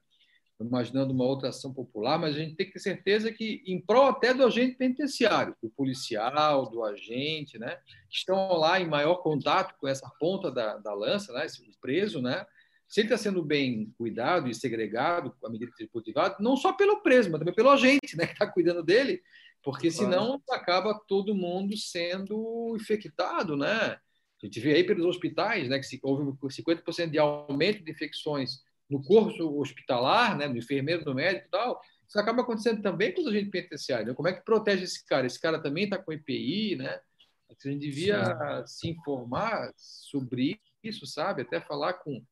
imaginando 0.61 1.13
uma 1.13 1.25
outra 1.25 1.49
ação 1.49 1.73
popular, 1.73 2.19
mas 2.19 2.35
a 2.35 2.39
gente 2.39 2.55
tem 2.55 2.67
que 2.67 2.73
ter 2.73 2.79
certeza 2.79 3.33
que, 3.33 3.63
em 3.67 3.81
prol 3.81 4.07
até 4.07 4.33
do 4.33 4.47
agente 4.47 4.77
penitenciário, 4.77 5.57
do 5.63 5.69
policial, 5.71 6.71
do 6.71 6.85
agente, 6.85 7.59
né, 7.59 7.77
que 8.09 8.17
estão 8.17 8.57
lá 8.57 8.81
em 8.81 8.87
maior 8.87 9.17
contato 9.17 9.75
com 9.79 9.89
essa 9.89 10.09
ponta 10.21 10.51
da, 10.51 10.79
da 10.79 10.95
lança, 10.95 11.33
né, 11.33 11.47
esse 11.47 11.63
preso, 11.81 12.23
né, 12.23 12.47
se 12.87 13.01
ele 13.01 13.09
está 13.09 13.17
sendo 13.17 13.43
bem 13.43 13.93
cuidado 13.97 14.49
e 14.49 14.55
segregado 14.55 15.35
à 15.45 15.49
medida 15.49 15.73
que 15.77 15.83
ele 15.83 15.91
cultivado, 15.91 16.37
não 16.41 16.57
só 16.57 16.73
pelo 16.73 17.03
preso, 17.03 17.31
mas 17.31 17.39
também 17.39 17.55
pelo 17.55 17.71
agente, 17.71 18.17
né, 18.17 18.27
que 18.27 18.35
está 18.35 18.47
cuidando 18.47 18.83
dele, 18.83 19.23
porque 19.63 19.91
senão 19.91 20.43
acaba 20.51 20.99
todo 21.07 21.35
mundo 21.35 21.77
sendo 21.77 22.77
infectado, 22.77 23.57
né? 23.57 23.97
A 24.43 24.47
gente 24.47 24.59
vê 24.59 24.75
aí 24.75 24.85
pelos 24.85 25.07
hospitais, 25.07 25.69
né, 25.69 25.79
que 25.79 26.01
houve 26.03 26.37
50% 26.49 27.11
de 27.11 27.19
aumento 27.19 27.85
de 27.85 27.93
infecções 27.93 28.61
no 28.91 29.01
curso 29.03 29.57
hospitalar, 29.59 30.37
né, 30.37 30.49
no 30.49 30.59
enfermeiro, 30.59 31.05
no 31.05 31.15
médico 31.15 31.47
e 31.47 31.51
tal. 31.51 31.81
Isso 32.09 32.19
acaba 32.19 32.43
acontecendo 32.43 32.83
também 32.83 33.15
com 33.15 33.21
os 33.21 33.29
agentes 33.29 33.51
penitenciários. 33.51 34.09
Né? 34.09 34.15
Como 34.15 34.29
é 34.29 34.33
que 34.33 34.45
protege 34.45 34.83
esse 34.83 35.07
cara? 35.07 35.27
Esse 35.27 35.41
cara 35.41 35.63
também 35.63 35.85
está 35.85 35.97
com 35.97 36.13
EPI, 36.13 36.77
né? 36.77 37.01
A 37.49 37.69
gente 37.69 37.81
devia 37.81 38.25
Sim. 38.67 38.67
se 38.67 38.89
informar 38.91 39.73
sobre 39.77 40.61
isso, 40.83 41.07
sabe? 41.07 41.43
Até 41.43 41.61
falar 41.61 41.95
com 41.95 42.23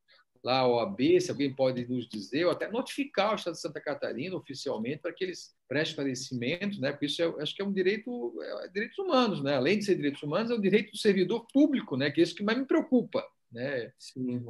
lá 0.42 0.61
a 0.61 0.66
OAB, 0.66 1.20
se 1.20 1.31
alguém 1.31 1.55
pode 1.55 1.87
nos 1.87 2.09
dizer, 2.09 2.46
ou 2.46 2.53
até 2.53 2.70
notificar 2.70 3.33
o 3.33 3.35
Estado 3.37 3.55
de 3.55 3.61
Santa 3.61 3.81
Catarina 3.81 4.37
oficialmente 4.37 4.98
para 4.98 5.12
que 5.12 5.24
eles 5.24 5.55
prestem 5.68 5.90
esclarecimento, 5.90 6.81
né? 6.81 6.92
Porque 6.92 7.07
isso 7.07 7.22
é, 7.22 7.42
acho 7.42 7.55
que 7.55 7.61
é 7.61 7.64
um 7.64 7.72
direito, 7.72 8.35
é, 8.42 8.68
direitos 8.68 8.98
humanos, 8.98 9.42
né? 9.42 9.55
Além 9.55 9.79
de 9.79 9.85
ser 9.85 9.96
direitos 9.96 10.22
humanos, 10.22 10.50
é 10.50 10.55
o 10.55 10.61
direito 10.61 10.92
do 10.92 10.98
servidor 10.98 11.46
público, 11.53 11.96
né? 11.96 12.11
Que 12.11 12.20
é 12.20 12.24
isso 12.24 12.35
que 12.35 12.42
mais 12.42 12.59
me 12.59 12.64
preocupa, 12.64 13.24
né? 13.53 13.92
Sim. 13.98 14.44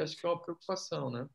Acho 0.00 0.16
que 0.16 0.26
é 0.26 0.28
uma 0.28 0.40
preocupação, 0.40 1.10
né? 1.10 1.26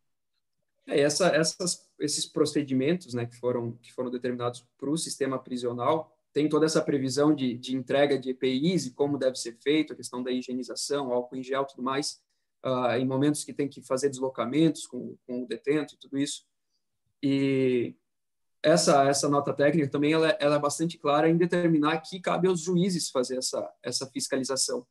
É, 0.86 1.01
essa, 1.01 1.27
essas, 1.29 1.89
esses 1.99 2.25
procedimentos, 2.25 3.13
né, 3.13 3.25
que 3.25 3.36
foram 3.36 3.73
que 3.81 3.91
foram 3.91 4.10
determinados 4.10 4.65
para 4.77 4.89
o 4.89 4.97
sistema 4.97 5.38
prisional 5.38 6.13
tem 6.31 6.47
toda 6.47 6.67
essa 6.67 6.83
previsão 6.83 7.33
de, 7.33 7.57
de 7.57 7.75
entrega 7.75 8.17
de 8.17 8.29
EPIs 8.29 8.86
e 8.86 8.93
como 8.93 9.17
deve 9.17 9.36
ser 9.38 9.57
feito, 9.60 9.91
a 9.93 9.95
questão 9.95 10.21
da 10.21 10.31
higienização, 10.31 11.12
álcool 11.12 11.36
em 11.36 11.41
gel, 11.41 11.65
tudo 11.65 11.81
mais 11.81 12.21
uh, 12.65 12.98
em 12.98 13.06
momentos 13.06 13.43
que 13.43 13.54
tem 13.54 13.67
que 13.67 13.82
fazer 13.82 14.10
deslocamentos 14.10 14.86
com, 14.86 15.15
com 15.26 15.43
o 15.43 15.48
detento 15.48 15.96
e 15.96 15.98
tudo 15.98 16.17
isso. 16.17 16.46
E 17.22 17.96
essa 18.62 19.08
essa 19.08 19.30
nota 19.30 19.54
técnica 19.54 19.89
também 19.89 20.13
ela, 20.13 20.30
ela, 20.39 20.56
é 20.56 20.60
bastante 20.60 20.98
clara 20.98 21.30
em 21.30 21.38
determinar 21.38 22.00
que 22.02 22.20
cabe 22.20 22.48
aos 22.48 22.62
juízes 22.62 23.10
fazer 23.10 23.38
essa 23.38 23.72
essa 23.82 24.08
fiscalização, 24.08 24.86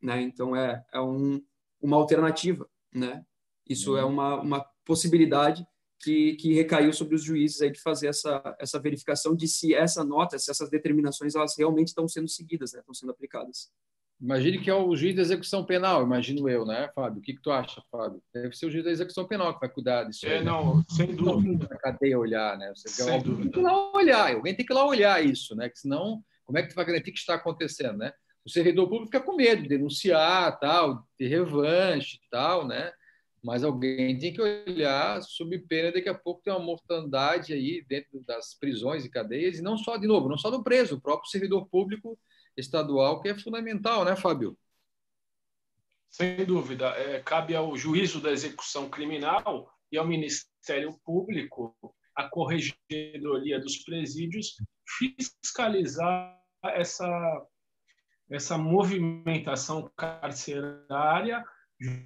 né? 0.00 0.20
Então 0.22 0.54
é, 0.54 0.84
é 0.92 1.00
um, 1.00 1.42
uma 1.80 1.96
alternativa, 1.96 2.68
né? 2.92 3.24
Isso 3.68 3.96
é 3.96 4.04
uhum. 4.04 4.12
uma, 4.12 4.40
uma 4.40 4.66
possibilidade 4.84 5.66
que, 6.00 6.34
que 6.34 6.52
recaiu 6.52 6.92
sobre 6.92 7.14
os 7.14 7.22
juízes 7.22 7.62
aí 7.62 7.70
de 7.70 7.80
fazer 7.80 8.08
essa 8.08 8.56
essa 8.58 8.78
verificação 8.80 9.34
de 9.34 9.46
se 9.48 9.74
essa 9.74 10.04
nota, 10.04 10.38
se 10.38 10.50
essas 10.50 10.68
determinações 10.68 11.34
elas 11.34 11.56
realmente 11.56 11.88
estão 11.88 12.08
sendo 12.08 12.28
seguidas, 12.28 12.72
né? 12.72 12.80
Estão 12.80 12.94
sendo 12.94 13.12
aplicadas. 13.12 13.70
Imagine 14.22 14.60
que 14.60 14.70
é 14.70 14.74
o 14.74 14.94
juiz 14.94 15.16
da 15.16 15.22
execução 15.22 15.64
penal, 15.64 16.04
imagino 16.04 16.48
eu, 16.48 16.64
né, 16.64 16.88
Fábio? 16.94 17.18
O 17.18 17.22
que, 17.22 17.34
que 17.34 17.42
tu 17.42 17.50
acha, 17.50 17.82
Fábio? 17.90 18.22
Deve 18.32 18.56
ser 18.56 18.66
o 18.66 18.70
juiz 18.70 18.84
da 18.84 18.92
execução 18.92 19.26
penal 19.26 19.52
que 19.52 19.58
vai 19.58 19.68
cuidar 19.68 20.04
disso. 20.04 20.24
É, 20.26 20.38
aí, 20.38 20.44
não, 20.44 20.76
né? 20.76 20.84
sem 20.88 21.12
dúvida. 21.12 21.66
Na 21.68 21.76
cadeia 21.76 22.16
olhar, 22.16 22.56
né? 22.56 22.72
Você 22.72 22.88
sem 22.88 23.04
alguém 23.04 23.20
dúvida. 23.20 23.42
tem 23.42 23.50
que 23.50 23.58
ir 23.58 23.62
lá 23.62 23.92
olhar, 23.92 24.32
alguém 24.32 24.54
tem 24.54 24.64
que 24.64 24.72
lá 24.72 24.86
olhar 24.86 25.26
isso, 25.26 25.56
né? 25.56 25.68
Que 25.68 25.80
senão, 25.80 26.22
como 26.46 26.56
é 26.56 26.62
que 26.62 26.68
tu 26.68 26.76
vai 26.76 26.84
garantir 26.84 27.10
que 27.10 27.18
está 27.18 27.34
acontecendo, 27.34 27.98
né? 27.98 28.12
O 28.44 28.50
servidor 28.50 28.88
público 28.88 29.06
fica 29.06 29.20
com 29.20 29.34
medo 29.34 29.62
de 29.62 29.68
denunciar, 29.68 30.56
tal, 30.60 31.04
ter 31.18 31.26
revanche, 31.26 32.20
tal, 32.30 32.64
né? 32.64 32.92
Mas 33.42 33.64
alguém 33.64 34.16
tem 34.20 34.32
que 34.32 34.40
olhar 34.40 35.20
sob 35.20 35.58
pena 35.66 35.90
daqui 35.90 36.08
a 36.08 36.14
pouco 36.14 36.42
tem 36.44 36.52
uma 36.52 36.62
mortandade 36.64 37.52
aí 37.52 37.84
dentro 37.88 38.20
das 38.24 38.54
prisões 38.54 39.04
e 39.04 39.10
cadeias 39.10 39.58
e 39.58 39.62
não 39.62 39.76
só 39.76 39.96
de 39.96 40.06
novo, 40.06 40.28
não 40.28 40.38
só 40.38 40.48
do 40.48 40.62
preso, 40.62 40.94
o 40.94 41.00
próprio 41.00 41.28
servidor 41.28 41.66
público 41.66 42.16
estadual, 42.56 43.20
que 43.20 43.28
é 43.28 43.38
fundamental, 43.38 44.04
né, 44.04 44.16
Fábio? 44.16 44.56
Sem 46.10 46.44
dúvida. 46.44 46.88
É, 46.90 47.20
cabe 47.20 47.54
ao 47.54 47.76
juízo 47.76 48.20
da 48.20 48.30
execução 48.30 48.88
criminal 48.88 49.72
e 49.90 49.96
ao 49.96 50.06
Ministério 50.06 50.98
Público, 51.04 51.74
a 52.14 52.28
corregedoria 52.28 53.58
dos 53.58 53.78
presídios, 53.78 54.56
fiscalizar 54.86 56.38
essa, 56.64 57.46
essa 58.30 58.58
movimentação 58.58 59.90
carcerária, 59.96 61.42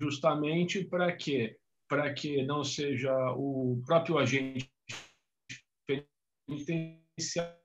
justamente 0.00 0.84
para 0.84 1.14
que 1.14 1.56
para 1.88 2.12
que 2.12 2.42
não 2.42 2.64
seja 2.64 3.14
o 3.36 3.80
próprio 3.86 4.18
agente 4.18 4.68
penitenciário 6.48 7.56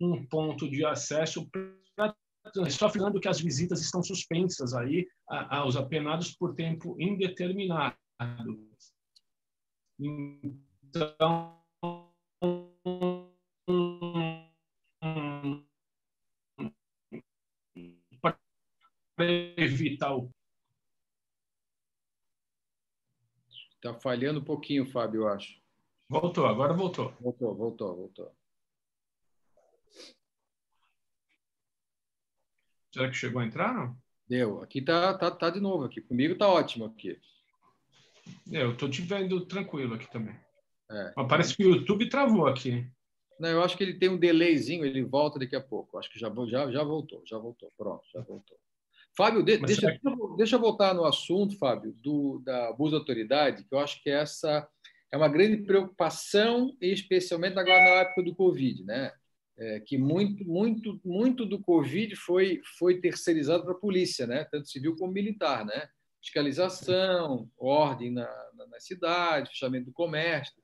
um 0.00 0.24
ponto 0.26 0.68
de 0.70 0.84
acesso 0.84 1.48
para 1.50 2.14
só 2.70 2.88
falando 2.88 3.20
que 3.20 3.28
as 3.28 3.40
visitas 3.40 3.80
estão 3.80 4.02
suspensas 4.02 4.72
aí 4.74 5.06
aos 5.28 5.76
apenados 5.76 6.34
por 6.34 6.54
tempo 6.54 6.96
indeterminado. 6.98 7.96
Então, 10.00 11.60
para 19.14 19.28
evitar 19.56 20.16
o 20.16 20.30
Está 23.74 23.94
falhando 23.94 24.40
um 24.40 24.44
pouquinho, 24.44 24.84
Fábio, 24.84 25.22
eu 25.22 25.28
acho. 25.28 25.58
Voltou, 26.06 26.44
agora 26.44 26.74
voltou. 26.74 27.14
Voltou, 27.18 27.54
voltou, 27.54 27.96
voltou. 27.96 28.39
Será 32.92 33.08
que 33.08 33.16
chegou 33.16 33.40
a 33.40 33.44
entrar, 33.44 33.72
não? 33.72 33.96
Deu. 34.28 34.62
Aqui 34.62 34.80
tá, 34.80 35.14
tá, 35.14 35.30
tá 35.30 35.50
de 35.50 35.60
novo 35.60 35.84
aqui. 35.84 36.00
Comigo 36.00 36.36
tá 36.36 36.48
ótimo 36.48 36.84
aqui. 36.84 37.18
É, 38.52 38.62
eu 38.62 38.76
tô 38.76 38.88
te 38.88 39.02
vendo 39.02 39.44
tranquilo 39.46 39.94
aqui 39.94 40.10
também. 40.10 40.34
É. 40.90 41.12
Mas 41.16 41.28
parece 41.28 41.56
que 41.56 41.64
o 41.64 41.74
YouTube 41.74 42.08
travou 42.08 42.46
aqui. 42.46 42.86
Não, 43.38 43.48
eu 43.48 43.62
acho 43.62 43.76
que 43.76 43.82
ele 43.82 43.94
tem 43.94 44.08
um 44.08 44.18
delayzinho, 44.18 44.84
ele 44.84 45.02
volta 45.02 45.38
daqui 45.38 45.56
a 45.56 45.60
pouco. 45.60 45.98
Acho 45.98 46.10
que 46.10 46.18
já, 46.18 46.30
já, 46.46 46.70
já 46.70 46.84
voltou, 46.84 47.22
já 47.26 47.38
voltou. 47.38 47.72
Pronto, 47.76 48.02
já 48.12 48.20
voltou. 48.20 48.58
Fábio, 49.16 49.42
de, 49.42 49.58
deixa, 49.58 49.90
que... 49.92 50.00
deixa 50.36 50.56
eu 50.56 50.60
voltar 50.60 50.94
no 50.94 51.04
assunto, 51.04 51.58
Fábio, 51.58 51.92
do, 52.02 52.40
da 52.44 52.68
abuso 52.68 52.92
da 52.92 52.98
autoridade, 52.98 53.64
que 53.64 53.74
eu 53.74 53.78
acho 53.78 54.02
que 54.02 54.10
essa 54.10 54.68
é 55.12 55.16
uma 55.16 55.28
grande 55.28 55.58
preocupação, 55.58 56.76
especialmente 56.80 57.58
agora 57.58 57.80
na 57.80 58.00
época 58.02 58.22
do 58.22 58.34
Covid, 58.34 58.84
né? 58.84 59.12
É, 59.60 59.78
que 59.78 59.98
muito, 59.98 60.42
muito, 60.44 60.98
muito 61.04 61.44
do 61.44 61.60
Covid 61.60 62.16
foi, 62.16 62.62
foi 62.78 62.98
terceirizado 62.98 63.62
para 63.62 63.72
a 63.72 63.78
polícia, 63.78 64.26
né? 64.26 64.44
tanto 64.50 64.68
civil 64.68 64.96
como 64.96 65.12
militar. 65.12 65.66
Né? 65.66 65.86
Fiscalização, 66.22 67.48
ordem 67.58 68.10
na, 68.10 68.26
na, 68.54 68.66
na 68.66 68.80
cidade, 68.80 69.50
fechamento 69.50 69.86
do 69.86 69.92
comércio. 69.92 70.54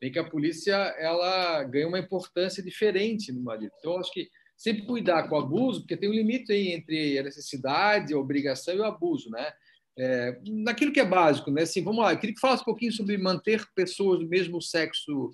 Bem 0.00 0.10
que 0.10 0.18
a 0.18 0.28
polícia 0.28 0.74
ela 0.98 1.62
ganha 1.64 1.86
uma 1.86 1.98
importância 1.98 2.62
diferente 2.62 3.30
no 3.30 3.42
marido. 3.42 3.72
Então, 3.78 3.98
acho 3.98 4.12
que 4.12 4.28
sempre 4.56 4.86
cuidar 4.86 5.28
com 5.28 5.36
o 5.36 5.38
abuso, 5.38 5.80
porque 5.80 5.96
tem 5.96 6.08
um 6.08 6.14
limite 6.14 6.50
aí 6.50 6.68
entre 6.68 7.18
a 7.18 7.22
necessidade, 7.22 8.14
a 8.14 8.18
obrigação 8.18 8.74
e 8.74 8.78
o 8.78 8.84
abuso. 8.84 9.30
Né? 9.30 9.52
É, 9.98 10.40
naquilo 10.46 10.92
que 10.92 11.00
é 11.00 11.04
básico, 11.04 11.50
né? 11.50 11.62
Assim, 11.62 11.82
vamos 11.82 12.02
lá, 12.02 12.12
eu 12.12 12.18
queria 12.18 12.34
que 12.34 12.40
falasse 12.40 12.62
um 12.62 12.66
pouquinho 12.66 12.92
sobre 12.92 13.16
manter 13.16 13.66
pessoas 13.74 14.20
do 14.20 14.28
mesmo 14.28 14.60
sexo 14.60 15.30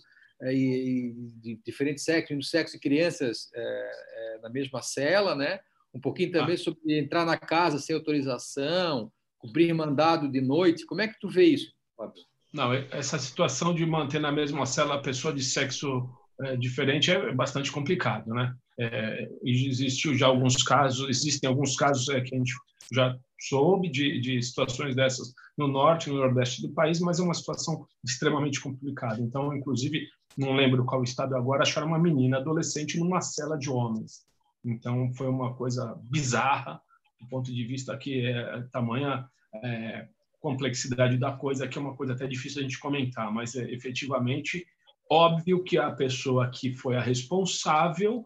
e, 0.51 1.15
de 1.41 1.61
diferentes 1.65 2.05
sexos, 2.05 2.37
no 2.37 2.43
sexo 2.43 2.75
de 2.75 2.81
crianças 2.81 3.51
é, 3.55 3.61
é, 3.61 4.39
na 4.43 4.49
mesma 4.49 4.83
cela, 4.83 5.35
né? 5.35 5.61
Um 5.95 6.01
pouquinho 6.01 6.33
também 6.33 6.55
ah. 6.55 6.59
sobre 6.59 6.99
entrar 6.99 7.27
na 7.27 7.37
casa 7.37 7.79
sem 7.79 7.95
autorização, 7.95 9.13
cumprir 9.39 9.73
mandado 9.75 10.31
de 10.31 10.41
noite. 10.41 10.87
Como 10.87 11.03
é 11.03 11.09
que 11.09 11.21
tu 11.21 11.29
vê 11.29 11.45
isso, 11.45 11.73
Fábio? 11.97 12.23
Não, 12.53 12.73
essa 12.73 13.19
situação 13.19 13.75
de 13.75 13.85
manter 13.85 14.21
na 14.21 14.33
mesma 14.33 14.67
cela 14.67 14.95
a 14.95 15.03
pessoa 15.03 15.33
de 15.33 15.45
sexo 15.45 16.09
é, 16.43 16.57
diferente 16.57 17.11
é 17.11 17.33
bastante 17.33 17.71
complicado, 17.71 18.33
né? 18.33 18.55
é, 18.79 19.29
existiu 19.45 20.15
já 20.17 20.27
alguns 20.27 20.63
casos, 20.63 21.09
existem 21.09 21.49
alguns 21.49 21.77
casos 21.77 22.09
é, 22.09 22.21
que 22.21 22.35
a 22.35 22.39
gente 22.39 22.53
já 22.93 23.17
soube 23.41 23.91
de, 23.91 24.21
de 24.21 24.43
situações 24.43 24.95
dessas 24.95 25.33
no 25.57 25.67
norte, 25.67 26.09
no 26.09 26.17
nordeste 26.17 26.63
do 26.63 26.73
país, 26.73 27.01
mas 27.01 27.19
é 27.19 27.23
uma 27.23 27.35
situação 27.35 27.87
extremamente 28.05 28.61
complicada. 28.61 29.21
Então, 29.21 29.55
inclusive, 29.55 30.07
não 30.37 30.55
lembro 30.55 30.85
qual 30.85 31.03
estado 31.03 31.35
agora, 31.35 31.63
acharam 31.63 31.89
uma 31.89 31.99
menina 31.99 32.39
adolescente 32.39 32.99
numa 32.99 33.21
cela 33.21 33.59
de 33.59 33.69
homens. 33.69 34.25
Então, 34.65 35.13
foi 35.15 35.29
uma 35.29 35.55
coisa 35.55 35.99
bizarra, 36.05 36.81
do 37.21 37.29
ponto 37.29 37.53
de 37.53 37.65
vista 37.65 37.97
que 37.97 38.27
é 38.27 38.63
tamanha 38.71 39.27
é, 39.63 40.09
complexidade 40.41 41.17
da 41.19 41.33
coisa, 41.33 41.69
que 41.69 41.79
é 41.79 41.81
uma 41.81 41.97
coisa 41.97 42.13
até 42.13 42.27
difícil 42.27 42.61
a 42.61 42.63
gente 42.63 42.79
comentar, 42.79 43.33
mas 43.33 43.55
é, 43.55 43.71
efetivamente 43.71 44.65
óbvio 45.11 45.63
que 45.63 45.77
a 45.77 45.91
pessoa 45.91 46.49
que 46.49 46.75
foi 46.75 46.97
a 46.97 47.01
responsável 47.01 48.25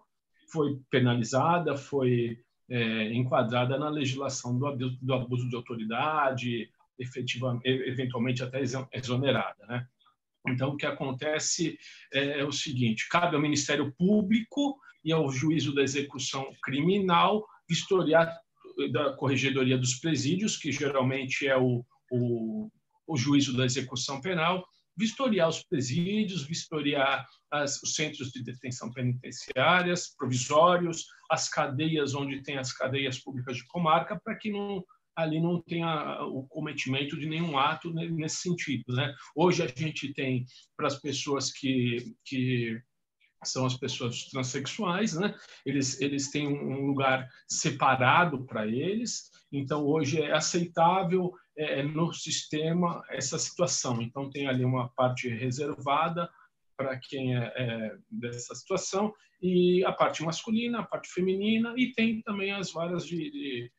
foi 0.52 0.78
penalizada, 0.90 1.76
foi 1.76 2.38
é, 2.68 3.12
enquadrada 3.12 3.78
na 3.78 3.88
legislação 3.88 4.58
do 4.58 4.66
abuso, 4.66 4.98
do 5.00 5.14
abuso 5.14 5.48
de 5.48 5.56
autoridade, 5.56 6.70
eventualmente 6.98 8.42
até 8.42 8.60
exonerada, 8.92 9.66
né? 9.66 9.86
Então, 10.48 10.70
o 10.70 10.76
que 10.76 10.86
acontece 10.86 11.78
é, 12.12 12.40
é 12.40 12.44
o 12.44 12.52
seguinte: 12.52 13.08
cabe 13.08 13.34
ao 13.34 13.42
Ministério 13.42 13.92
Público 13.92 14.78
e 15.04 15.12
ao 15.12 15.30
juízo 15.30 15.74
da 15.74 15.82
execução 15.82 16.46
criminal 16.62 17.44
vistoriar 17.68 18.32
da 18.92 19.12
Corregedoria 19.14 19.78
dos 19.78 19.94
Presídios, 19.94 20.56
que 20.56 20.70
geralmente 20.70 21.46
é 21.46 21.56
o, 21.56 21.84
o, 22.10 22.70
o 23.06 23.16
juízo 23.16 23.56
da 23.56 23.64
execução 23.64 24.20
penal, 24.20 24.66
vistoriar 24.96 25.48
os 25.48 25.62
presídios, 25.62 26.46
vistoriar 26.46 27.26
as, 27.50 27.82
os 27.82 27.94
centros 27.94 28.30
de 28.30 28.42
detenção 28.42 28.92
penitenciárias, 28.92 30.14
provisórios, 30.16 31.06
as 31.30 31.48
cadeias 31.48 32.14
onde 32.14 32.42
tem 32.42 32.56
as 32.56 32.72
cadeias 32.72 33.18
públicas 33.18 33.56
de 33.56 33.66
comarca, 33.66 34.18
para 34.22 34.36
que 34.36 34.50
não, 34.50 34.84
ali 35.14 35.40
não 35.40 35.60
tenha 35.62 36.22
o 36.24 36.46
cometimento 36.48 37.18
de 37.18 37.26
nenhum 37.26 37.58
ato 37.58 37.92
nesse 37.92 38.36
sentido. 38.36 38.84
Né? 38.94 39.14
Hoje 39.34 39.62
a 39.62 39.66
gente 39.66 40.12
tem 40.12 40.44
para 40.76 40.86
as 40.86 41.00
pessoas 41.00 41.52
que, 41.52 42.14
que 42.24 42.80
são 43.48 43.66
as 43.66 43.76
pessoas 43.76 44.24
transexuais, 44.26 45.14
né? 45.14 45.34
Eles 45.64 46.00
eles 46.00 46.30
têm 46.30 46.48
um 46.48 46.86
lugar 46.86 47.28
separado 47.48 48.44
para 48.44 48.66
eles. 48.66 49.30
Então 49.52 49.84
hoje 49.84 50.20
é 50.20 50.32
aceitável 50.32 51.32
é, 51.56 51.82
no 51.82 52.12
sistema 52.12 53.02
essa 53.10 53.38
situação. 53.38 54.02
Então 54.02 54.30
tem 54.30 54.46
ali 54.46 54.64
uma 54.64 54.88
parte 54.90 55.28
reservada 55.28 56.30
para 56.76 56.98
quem 56.98 57.36
é, 57.36 57.52
é, 57.56 57.96
dessa 58.10 58.54
situação 58.54 59.12
e 59.40 59.84
a 59.84 59.92
parte 59.92 60.22
masculina, 60.22 60.80
a 60.80 60.86
parte 60.86 61.08
feminina 61.08 61.74
e 61.76 61.92
tem 61.92 62.22
também 62.22 62.52
as 62.52 62.72
varas 62.72 63.06
de, 63.06 63.30
de 63.30 63.72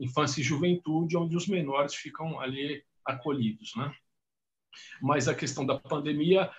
infância 0.00 0.40
e 0.40 0.44
juventude 0.44 1.16
onde 1.16 1.36
os 1.36 1.46
menores 1.46 1.94
ficam 1.94 2.38
ali 2.40 2.82
acolhidos, 3.04 3.72
né? 3.76 3.92
Mas 5.00 5.28
a 5.28 5.34
questão 5.34 5.64
da 5.64 5.78
pandemia 5.78 6.50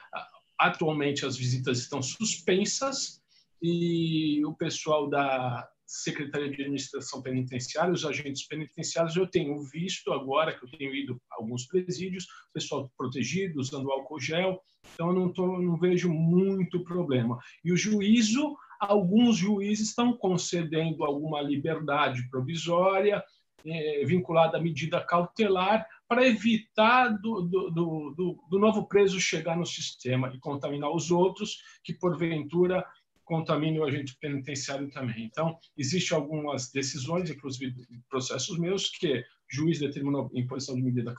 Atualmente 0.60 1.26
as 1.26 1.38
visitas 1.38 1.80
estão 1.80 2.02
suspensas 2.02 3.22
e 3.62 4.44
o 4.46 4.54
pessoal 4.54 5.10
da 5.10 5.70
Secretaria 5.86 6.50
de 6.50 6.62
Administração 6.62 7.22
Penitenciária, 7.22 7.92
os 7.92 8.06
agentes 8.06 8.46
penitenciários, 8.46 9.16
eu 9.16 9.26
tenho 9.26 9.60
visto 9.64 10.14
agora 10.14 10.54
que 10.54 10.64
eu 10.64 10.70
tenho 10.78 10.94
ido 10.94 11.20
a 11.32 11.38
alguns 11.38 11.66
presídios, 11.66 12.28
pessoal 12.54 12.92
protegido, 12.96 13.60
usando 13.60 13.92
álcool 13.92 14.20
gel, 14.20 14.62
então 14.94 15.08
eu 15.08 15.14
não, 15.14 15.34
tô, 15.34 15.60
não 15.60 15.78
vejo 15.78 16.08
muito 16.08 16.84
problema. 16.84 17.40
E 17.66 17.72
o 17.72 17.78
juízo, 17.78 18.56
alguns 18.80 19.38
juízes 19.38 19.90
estão 19.90 20.14
concedendo 20.14 21.04
alguma 21.04 21.42
liberdade 21.42 22.30
provisória, 22.30 23.24
é, 23.66 24.06
vinculada 24.06 24.58
à 24.58 24.62
medida 24.62 25.04
cautelar, 25.04 25.88
para 26.10 26.28
evitar 26.28 27.10
do, 27.10 27.44
do, 27.44 27.70
do, 27.70 28.44
do, 28.50 28.60
novo 28.60 28.88
preso 28.88 29.22
chegar 29.22 29.56
no 29.56 29.66
sistema 29.66 30.34
e 30.34 30.40
contaminar 30.40 30.90
os 30.90 31.12
outros, 31.12 31.62
que 31.84 31.94
porventura 31.94 32.84
contamine 33.24 33.80
o 33.80 33.84
agente 33.84 34.18
penitenciário 34.20 34.90
também. 34.90 35.26
Então, 35.26 35.60
existem 35.78 36.18
algumas 36.18 36.72
decisões, 36.72 37.30
inclusive 37.30 37.76
processos 38.10 38.58
meus, 38.58 38.90
que 38.90 39.24
juiz 39.48 39.80
determinou 39.80 40.32
imposição 40.34 40.74
de 40.74 40.82
medida 40.82 41.14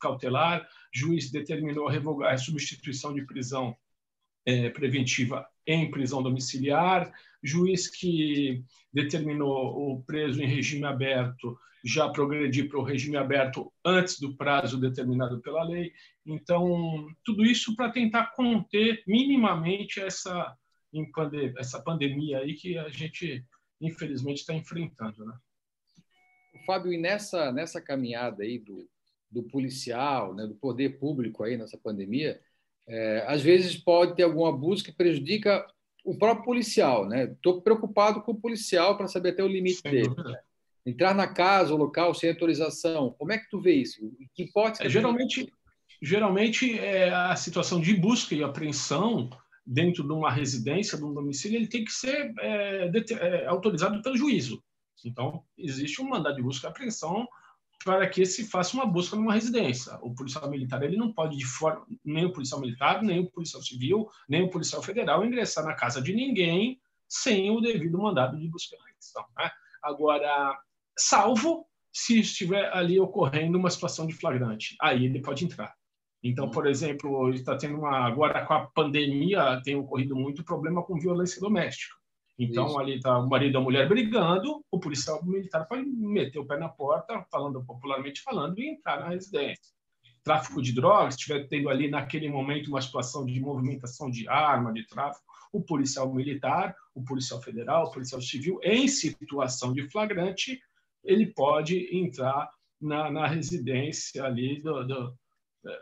cautelar, 0.00 0.64
juiz 0.94 1.28
determinou 1.32 1.88
revogar 1.88 2.34
a 2.34 2.38
substituição 2.38 3.12
de 3.12 3.26
prisão 3.26 3.76
é, 4.46 4.70
preventiva 4.70 5.46
em 5.66 5.90
prisão 5.90 6.22
domiciliar, 6.22 7.12
juiz 7.42 7.88
que 7.88 8.64
determinou 8.92 9.92
o 9.92 10.02
preso 10.04 10.40
em 10.40 10.46
regime 10.46 10.86
aberto 10.86 11.58
já 11.86 12.08
progredir 12.08 12.68
para 12.68 12.80
o 12.80 12.82
regime 12.82 13.16
aberto 13.16 13.72
antes 13.84 14.18
do 14.18 14.36
prazo 14.36 14.80
determinado 14.80 15.40
pela 15.40 15.62
lei. 15.62 15.92
Então, 16.26 17.06
tudo 17.24 17.44
isso 17.44 17.76
para 17.76 17.92
tentar 17.92 18.32
conter 18.34 19.04
minimamente 19.06 20.00
essa, 20.00 20.56
essa 21.56 21.80
pandemia 21.80 22.38
aí 22.38 22.54
que 22.54 22.76
a 22.76 22.88
gente, 22.88 23.44
infelizmente, 23.80 24.38
está 24.38 24.52
enfrentando. 24.52 25.24
Né? 25.24 25.38
Fábio, 26.66 26.92
e 26.92 26.98
nessa, 26.98 27.52
nessa 27.52 27.80
caminhada 27.80 28.42
aí 28.42 28.58
do, 28.58 28.88
do 29.30 29.44
policial, 29.44 30.34
né, 30.34 30.44
do 30.44 30.56
poder 30.56 30.98
público 30.98 31.44
aí 31.44 31.56
nessa 31.56 31.78
pandemia, 31.78 32.40
é, 32.88 33.24
às 33.26 33.42
vezes 33.42 33.76
pode 33.76 34.14
ter 34.14 34.22
algum 34.22 34.46
abuso 34.46 34.84
que 34.84 34.92
prejudica 34.92 35.66
o 36.04 36.16
próprio 36.16 36.44
policial, 36.44 37.06
né? 37.06 37.24
Estou 37.24 37.60
preocupado 37.60 38.22
com 38.22 38.32
o 38.32 38.40
policial 38.40 38.96
para 38.96 39.08
saber 39.08 39.30
até 39.30 39.42
o 39.42 39.48
limite 39.48 39.80
Sem 39.80 39.90
dele. 39.90 40.08
Dúvida 40.08 40.46
entrar 40.86 41.12
na 41.12 41.26
casa 41.26 41.72
ou 41.72 41.78
local 41.78 42.14
sem 42.14 42.30
autorização. 42.30 43.14
Como 43.18 43.32
é 43.32 43.38
que 43.38 43.50
tu 43.50 43.60
vê 43.60 43.74
isso? 43.74 44.00
Que 44.32 44.44
hipótese? 44.44 44.86
É, 44.86 44.88
geralmente, 44.88 45.52
geralmente 46.00 46.78
é 46.78 47.12
a 47.12 47.34
situação 47.34 47.80
de 47.80 47.92
busca 47.94 48.34
e 48.34 48.44
apreensão 48.44 49.28
dentro 49.66 50.04
de 50.04 50.12
uma 50.12 50.30
residência, 50.30 50.96
de 50.96 51.04
um 51.04 51.12
domicílio, 51.12 51.56
ele 51.56 51.66
tem 51.66 51.84
que 51.84 51.90
ser 51.90 52.32
é, 52.38 52.88
é, 52.88 53.46
autorizado 53.46 54.00
pelo 54.00 54.16
juízo. 54.16 54.62
Então, 55.04 55.42
existe 55.58 56.00
um 56.00 56.08
mandado 56.08 56.36
de 56.36 56.42
busca 56.42 56.68
e 56.68 56.70
apreensão 56.70 57.26
para 57.86 58.08
que 58.08 58.26
se 58.26 58.44
faça 58.48 58.76
uma 58.76 58.84
busca 58.84 59.14
numa 59.14 59.32
residência. 59.32 59.96
O 60.02 60.12
policial 60.12 60.50
militar 60.50 60.82
ele 60.82 60.96
não 60.96 61.12
pode 61.12 61.36
de 61.36 61.46
forma 61.46 61.86
nem 62.04 62.26
o 62.26 62.32
policial 62.32 62.60
militar, 62.60 63.00
nem 63.00 63.20
o 63.20 63.30
policial 63.30 63.62
civil, 63.62 64.08
nem 64.28 64.42
o 64.42 64.50
policial 64.50 64.82
federal 64.82 65.24
ingressar 65.24 65.64
na 65.64 65.72
casa 65.72 66.02
de 66.02 66.12
ninguém 66.12 66.80
sem 67.08 67.48
o 67.48 67.60
devido 67.60 67.96
mandado 67.96 68.36
de 68.36 68.48
busca 68.48 68.74
e 68.74 68.78
apreensão. 68.80 69.24
Né? 69.38 69.48
Agora, 69.84 70.58
salvo 70.98 71.64
se 71.92 72.18
estiver 72.18 72.76
ali 72.76 72.98
ocorrendo 72.98 73.56
uma 73.56 73.70
situação 73.70 74.04
de 74.04 74.14
flagrante. 74.14 74.74
Aí 74.82 75.04
ele 75.04 75.22
pode 75.22 75.44
entrar. 75.44 75.72
Então, 76.24 76.50
por 76.50 76.66
exemplo, 76.66 77.32
está 77.32 77.56
tendo 77.56 77.78
uma 77.78 78.04
agora 78.04 78.44
com 78.44 78.52
a 78.52 78.66
pandemia 78.66 79.62
tem 79.62 79.76
ocorrido 79.76 80.16
muito 80.16 80.42
problema 80.44 80.82
com 80.82 80.98
violência 80.98 81.40
doméstica. 81.40 81.94
Então, 82.38 82.66
Isso. 82.66 82.78
ali 82.78 82.96
está 82.96 83.18
o 83.18 83.28
marido 83.28 83.54
e 83.54 83.56
a 83.56 83.60
mulher 83.60 83.88
brigando, 83.88 84.62
o 84.70 84.78
policial 84.78 85.24
militar 85.24 85.66
pode 85.66 85.84
meter 85.86 86.38
o 86.38 86.46
pé 86.46 86.58
na 86.58 86.68
porta, 86.68 87.24
falando 87.30 87.64
popularmente 87.64 88.22
falando, 88.22 88.58
e 88.58 88.68
entrar 88.68 89.00
na 89.00 89.08
residência. 89.08 89.74
Tráfico 90.22 90.60
de 90.60 90.72
drogas, 90.72 91.14
estiver 91.14 91.46
tendo 91.48 91.70
ali 91.70 91.88
naquele 91.88 92.28
momento 92.28 92.68
uma 92.68 92.82
situação 92.82 93.24
de 93.24 93.40
movimentação 93.40 94.10
de 94.10 94.28
arma, 94.28 94.72
de 94.72 94.86
tráfico, 94.86 95.24
o 95.52 95.62
policial 95.62 96.12
militar, 96.12 96.76
o 96.94 97.02
policial 97.02 97.40
federal, 97.40 97.86
o 97.86 97.90
policial 97.90 98.20
civil, 98.20 98.60
em 98.62 98.86
situação 98.86 99.72
de 99.72 99.88
flagrante, 99.88 100.60
ele 101.02 101.26
pode 101.26 101.96
entrar 101.96 102.50
na, 102.80 103.10
na 103.10 103.26
residência 103.26 104.24
ali 104.24 104.60
do, 104.60 104.84
do, 104.84 105.18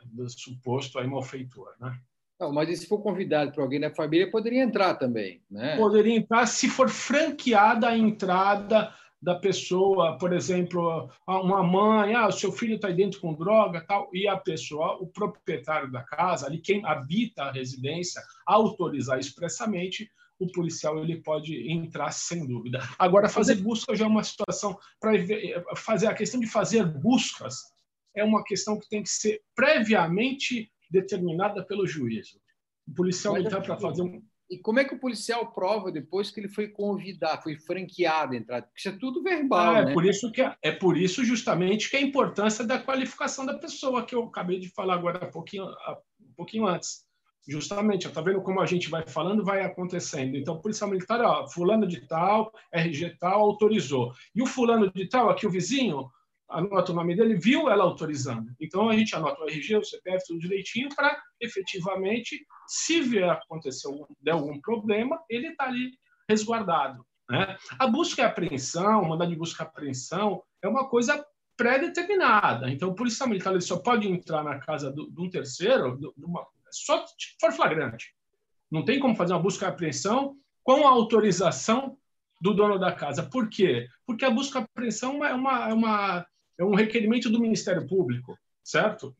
do 0.04 0.28
suposto 0.28 0.98
aí 0.98 1.06
malfeitor, 1.06 1.74
né? 1.80 1.98
Não, 2.38 2.52
mas 2.52 2.78
se 2.78 2.86
for 2.86 2.98
convidado 2.98 3.52
para 3.52 3.62
alguém 3.62 3.80
da 3.80 3.94
família, 3.94 4.30
poderia 4.30 4.62
entrar 4.62 4.94
também, 4.94 5.40
né? 5.50 5.76
Poderia 5.76 6.16
entrar 6.16 6.46
se 6.46 6.68
for 6.68 6.88
franqueada 6.88 7.88
a 7.88 7.96
entrada 7.96 8.92
da 9.22 9.34
pessoa, 9.34 10.18
por 10.18 10.34
exemplo, 10.34 11.10
uma 11.26 11.62
mãe, 11.62 12.14
ah, 12.14 12.26
o 12.26 12.32
seu 12.32 12.52
filho 12.52 12.74
está 12.74 12.90
dentro 12.90 13.20
com 13.20 13.32
droga, 13.32 13.82
tal, 13.86 14.10
e 14.12 14.28
a 14.28 14.36
pessoa, 14.36 14.98
o 15.00 15.06
proprietário 15.06 15.90
da 15.90 16.02
casa, 16.02 16.46
ali 16.46 16.58
quem 16.58 16.84
habita 16.84 17.44
a 17.44 17.52
residência, 17.52 18.20
autorizar 18.46 19.18
expressamente, 19.18 20.10
o 20.38 20.50
policial 20.52 20.98
ele 20.98 21.22
pode 21.22 21.70
entrar 21.70 22.10
sem 22.10 22.46
dúvida. 22.46 22.82
Agora, 22.98 23.28
fazer 23.28 23.54
busca 23.54 23.96
já 23.96 24.04
é 24.04 24.08
uma 24.08 24.24
situação 24.24 24.76
para 25.00 25.12
fazer 25.76 26.08
a 26.08 26.14
questão 26.14 26.38
de 26.38 26.46
fazer 26.46 26.84
buscas 26.84 27.72
é 28.14 28.22
uma 28.22 28.44
questão 28.44 28.78
que 28.78 28.88
tem 28.88 29.02
que 29.02 29.08
ser 29.08 29.40
previamente 29.54 30.70
determinada 30.94 31.64
pelo 31.64 31.86
juízo. 31.86 32.38
O 32.86 32.94
policial 32.94 33.36
entrar 33.36 33.60
para 33.60 33.76
fazer 33.76 34.02
um 34.02 34.22
e 34.50 34.58
como 34.58 34.78
é 34.78 34.84
que 34.84 34.94
o 34.94 35.00
policial 35.00 35.52
prova 35.52 35.90
depois 35.90 36.30
que 36.30 36.38
ele 36.38 36.48
foi 36.48 36.68
convidado, 36.68 37.42
foi 37.42 37.56
franqueado 37.56 38.34
a 38.34 38.36
entrar? 38.36 38.62
Porque 38.62 38.78
isso 38.78 38.88
é 38.90 38.98
tudo 38.98 39.22
verbal, 39.22 39.74
ah, 39.74 39.78
é 39.78 39.84
né? 39.86 39.92
Por 39.94 40.04
isso 40.04 40.30
que 40.30 40.42
é, 40.42 40.54
é 40.62 40.70
por 40.70 40.98
isso 40.98 41.24
justamente 41.24 41.90
que 41.90 41.96
a 41.96 42.00
importância 42.00 42.64
da 42.64 42.78
qualificação 42.78 43.46
da 43.46 43.58
pessoa 43.58 44.04
que 44.04 44.14
eu 44.14 44.24
acabei 44.24 44.60
de 44.60 44.68
falar 44.68 44.94
agora 44.94 45.26
um 45.26 45.30
pouquinho, 45.30 45.64
um 45.64 46.34
pouquinho 46.36 46.66
antes. 46.66 47.04
Justamente, 47.46 48.06
está 48.06 48.22
vendo 48.22 48.40
como 48.42 48.60
a 48.60 48.66
gente 48.66 48.88
vai 48.88 49.06
falando, 49.06 49.44
vai 49.44 49.62
acontecendo. 49.62 50.36
Então, 50.36 50.60
policial 50.60 50.88
militar, 50.88 51.20
ó, 51.20 51.46
fulano 51.48 51.86
de 51.86 52.06
tal, 52.06 52.50
RG 52.72 53.16
tal, 53.18 53.40
autorizou. 53.40 54.12
E 54.34 54.42
o 54.42 54.46
fulano 54.46 54.90
de 54.90 55.08
tal, 55.08 55.28
aqui 55.28 55.46
o 55.46 55.50
vizinho, 55.50 56.08
anota 56.48 56.92
o 56.92 56.94
nome 56.94 57.16
dele, 57.16 57.34
viu 57.34 57.68
ela 57.68 57.84
autorizando. 57.84 58.50
Então, 58.60 58.88
a 58.88 58.96
gente 58.96 59.14
anota 59.14 59.42
o 59.42 59.48
RG, 59.48 59.76
o 59.76 59.84
CPF, 59.84 60.24
tudo 60.26 60.40
direitinho, 60.40 60.88
para 60.94 61.20
efetivamente, 61.40 62.46
se 62.66 63.00
vier 63.00 63.30
acontecer 63.30 63.86
algum, 63.86 64.06
der 64.20 64.32
algum 64.32 64.60
problema, 64.60 65.22
ele 65.28 65.48
está 65.48 65.64
ali 65.64 65.90
resguardado. 66.28 67.04
Né? 67.28 67.56
A 67.78 67.86
busca 67.86 68.22
e 68.22 68.24
apreensão, 68.24 69.02
o 69.02 69.08
mandado 69.08 69.30
de 69.30 69.36
busca 69.36 69.64
e 69.64 69.66
apreensão, 69.66 70.42
é 70.62 70.68
uma 70.68 70.88
coisa 70.88 71.24
pré-determinada. 71.56 72.70
Então, 72.70 72.90
o 72.90 72.94
policial 72.94 73.28
militar 73.28 73.52
ele 73.52 73.60
só 73.60 73.78
pode 73.78 74.08
entrar 74.08 74.42
na 74.42 74.58
casa 74.58 74.92
de 74.92 75.20
um 75.20 75.30
terceiro, 75.30 75.98
de 75.98 76.24
uma 76.24 76.46
só 76.74 77.06
se 77.06 77.36
for 77.40 77.52
flagrante. 77.52 78.12
Não 78.70 78.84
tem 78.84 78.98
como 78.98 79.14
fazer 79.14 79.32
uma 79.32 79.42
busca 79.42 79.66
e 79.66 79.68
apreensão 79.68 80.36
com 80.62 80.86
a 80.86 80.90
autorização 80.90 81.96
do 82.40 82.52
dono 82.52 82.78
da 82.78 82.92
casa. 82.92 83.22
Por 83.22 83.48
quê? 83.48 83.86
Porque 84.04 84.24
a 84.24 84.30
busca 84.30 84.58
e 84.58 84.62
apreensão 84.62 85.24
é, 85.24 85.32
uma, 85.32 85.68
é, 85.68 85.72
uma, 85.72 86.26
é 86.58 86.64
um 86.64 86.74
requerimento 86.74 87.30
do 87.30 87.40
Ministério 87.40 87.86
Público, 87.86 88.36
certo? 88.62 89.14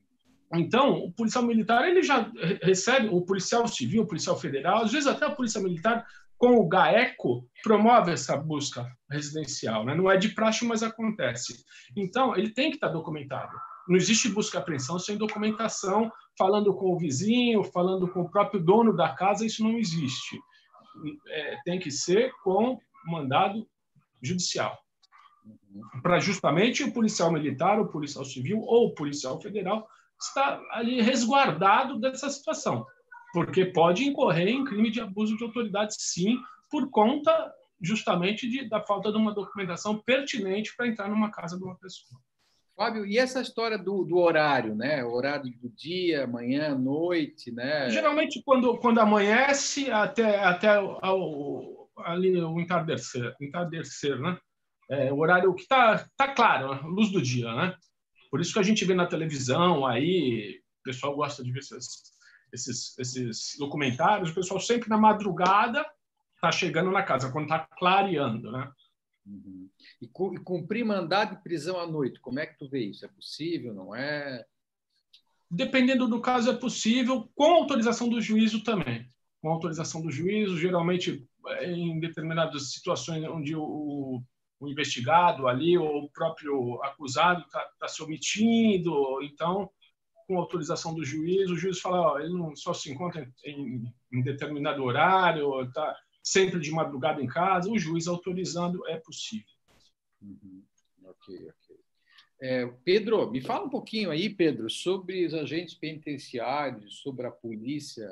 Então, 0.53 0.99
o 0.99 1.13
policial 1.13 1.45
militar 1.45 1.89
ele 1.89 2.03
já 2.03 2.31
recebe, 2.63 3.09
o 3.09 3.23
policial 3.23 3.67
civil, 3.67 4.03
o 4.03 4.07
policial 4.07 4.39
federal, 4.39 4.83
às 4.83 4.93
vezes 4.93 5.07
até 5.07 5.27
a 5.27 5.31
polícia 5.31 5.61
militar, 5.61 6.07
com 6.37 6.57
o 6.57 6.69
GAECO, 6.69 7.49
promove 7.63 8.13
essa 8.13 8.37
busca 8.37 8.87
residencial. 9.11 9.85
Né? 9.85 9.95
Não 9.95 10.11
é 10.11 10.17
de 10.17 10.29
praxe, 10.29 10.65
mas 10.65 10.83
acontece. 10.83 11.65
Então, 11.97 12.37
ele 12.37 12.51
tem 12.51 12.71
que 12.71 12.77
estar 12.77 12.89
documentado. 12.89 13.57
Não 13.89 13.97
existe 13.97 14.29
busca 14.29 14.59
e 14.59 14.61
apreensão 14.61 14.99
sem 14.99 15.17
documentação, 15.17 16.11
falando 16.39 16.75
com 16.75 16.95
o 16.95 16.99
vizinho, 16.99 17.63
falando 17.65 18.09
com 18.09 18.23
o 18.23 18.31
próprio 18.31 18.61
dono 18.61 18.95
da 18.95 19.15
casa, 19.15 19.45
isso 19.45 19.63
não 19.63 19.79
existe. 19.79 20.39
É, 21.29 21.57
tem 21.65 21.79
que 21.79 21.91
ser 21.91 22.33
com 22.43 22.79
mandado 23.07 23.67
judicial. 24.23 24.84
Para 26.03 26.21
justamente 26.21 26.83
o 26.83 26.93
policial 26.93 27.33
militar, 27.33 27.81
o 27.81 27.89
policial 27.89 28.25
civil 28.25 28.61
ou 28.61 28.89
o 28.89 28.95
policial 28.95 29.41
federal 29.41 29.87
estar 30.21 30.61
ali 30.71 31.01
resguardado 31.01 31.99
dessa 31.99 32.29
situação, 32.31 32.87
porque 33.33 33.67
pode 33.67 34.05
incorrer 34.05 34.49
em 34.49 34.65
crime 34.65 34.91
de 34.91 35.01
abuso 35.01 35.37
de 35.37 35.45
autoridade, 35.45 35.95
sim, 35.99 36.39
por 36.71 36.89
conta 36.91 37.53
justamente 37.81 38.49
de, 38.49 38.69
da 38.69 38.81
falta 38.81 39.11
de 39.11 39.19
uma 39.19 39.35
documentação 39.35 39.99
pertinente 39.99 40.75
para 40.77 40.87
entrar 40.87 41.09
numa 41.09 41.31
casa 41.31 41.57
de 41.57 41.65
uma 41.65 41.77
pessoa. 41.77 42.21
Fábio, 42.77 43.07
e 43.07 43.19
essa 43.19 43.41
história 43.41 43.79
do, 43.79 44.05
do 44.05 44.17
horário, 44.19 44.75
né? 44.75 45.05
O 45.05 45.13
horário 45.13 45.45
do 45.61 45.69
dia, 45.71 46.27
manhã, 46.27 46.75
noite, 46.75 47.53
né? 47.53 47.89
Geralmente, 47.89 48.43
quando, 48.45 48.77
quando 48.79 48.99
amanhece 48.99 49.91
até, 49.93 50.43
até 50.43 50.81
o, 50.81 51.89
ali 51.99 52.37
o 52.43 52.61
entardecer, 52.61 53.33
entardecer 53.41 54.19
né? 54.19 54.37
É, 54.91 55.13
o 55.13 55.19
horário 55.19 55.55
que 55.55 55.63
está 55.63 56.09
tá 56.17 56.35
claro, 56.35 56.75
né? 56.75 56.81
luz 56.85 57.11
do 57.11 57.23
dia, 57.23 57.53
né? 57.55 57.75
Por 58.31 58.41
isso 58.41 58.53
que 58.53 58.59
a 58.59 58.63
gente 58.63 58.85
vê 58.85 58.95
na 58.95 59.07
televisão 59.07 59.87
aí, 59.87 60.61
o 60.81 60.83
pessoal 60.83 61.15
gosta 61.15 61.43
de 61.43 61.53
ver 61.53 61.61
esses, 61.61 62.03
esses, 62.53 62.99
esses 62.99 63.57
documentários, 63.59 64.31
o 64.31 64.35
pessoal 64.35 64.61
sempre 64.61 64.89
na 64.89 64.99
madrugada 64.99 65.85
está 66.35 66.53
chegando 66.53 66.91
na 66.91 67.03
casa, 67.03 67.33
quando 67.33 67.45
está 67.45 67.61
clareando, 67.79 68.53
né? 68.53 68.71
Uhum. 69.27 69.71
E, 70.03 70.07
e 70.07 70.41
cumprir 70.41 70.85
mandado 70.85 71.37
de 71.37 71.43
prisão 71.43 71.81
à 71.81 71.87
noite, 71.87 72.21
como 72.21 72.39
é 72.39 72.47
que 72.47 72.59
tu 72.59 72.69
vê 72.69 72.81
isso? 72.81 73.05
É 73.05 73.09
possível, 73.09 73.73
não 73.73 73.95
é? 73.95 74.45
Dependendo 75.51 76.09
do 76.09 76.21
caso, 76.21 76.51
é 76.51 76.57
possível, 76.57 77.31
com 77.35 77.55
autorização 77.55 78.09
do 78.09 78.21
juízo 78.21 78.63
também. 78.63 79.07
Com 79.41 79.49
autorização 79.51 80.03
do 80.03 80.11
juízo, 80.11 80.59
geralmente 80.59 81.27
em 81.63 82.01
determinadas 82.01 82.73
situações 82.73 83.25
onde 83.25 83.55
o, 83.55 84.23
o 84.61 84.69
investigado 84.69 85.47
ali 85.49 85.77
ou 85.77 86.05
o 86.05 86.11
próprio 86.11 86.83
acusado 86.83 87.43
está 87.43 87.61
tá 87.79 87.89
se 87.89 88.03
omitindo, 88.03 89.23
então 89.23 89.71
com 90.27 90.39
autorização 90.39 90.95
do 90.95 91.05
juiz, 91.05 91.51
o 91.51 91.57
juiz 91.57 91.81
fala, 91.81 92.01
ó, 92.01 92.19
ele 92.19 92.33
não 92.33 92.57
só 92.57 92.73
se 92.73 92.91
encontra 92.91 93.31
em, 93.45 93.93
em 94.13 94.23
determinado 94.23 94.83
horário, 94.83 95.63
está 95.63 95.95
sempre 96.23 96.59
de 96.59 96.71
madrugada 96.71 97.23
em 97.23 97.27
casa, 97.27 97.71
o 97.71 97.79
juiz 97.79 98.07
autorizando 98.07 98.87
é 98.89 98.97
possível. 98.97 99.47
Uhum. 100.23 100.63
Ok, 101.05 101.35
ok. 101.37 101.77
É, 102.41 102.67
Pedro, 102.85 103.31
me 103.31 103.41
fala 103.41 103.67
um 103.67 103.71
pouquinho 103.71 104.11
aí, 104.11 104.29
Pedro, 104.29 104.69
sobre 104.71 105.25
os 105.25 105.35
agentes 105.35 105.75
penitenciários, 105.75 107.01
sobre 107.01 107.27
a 107.27 107.31
polícia 107.31 108.09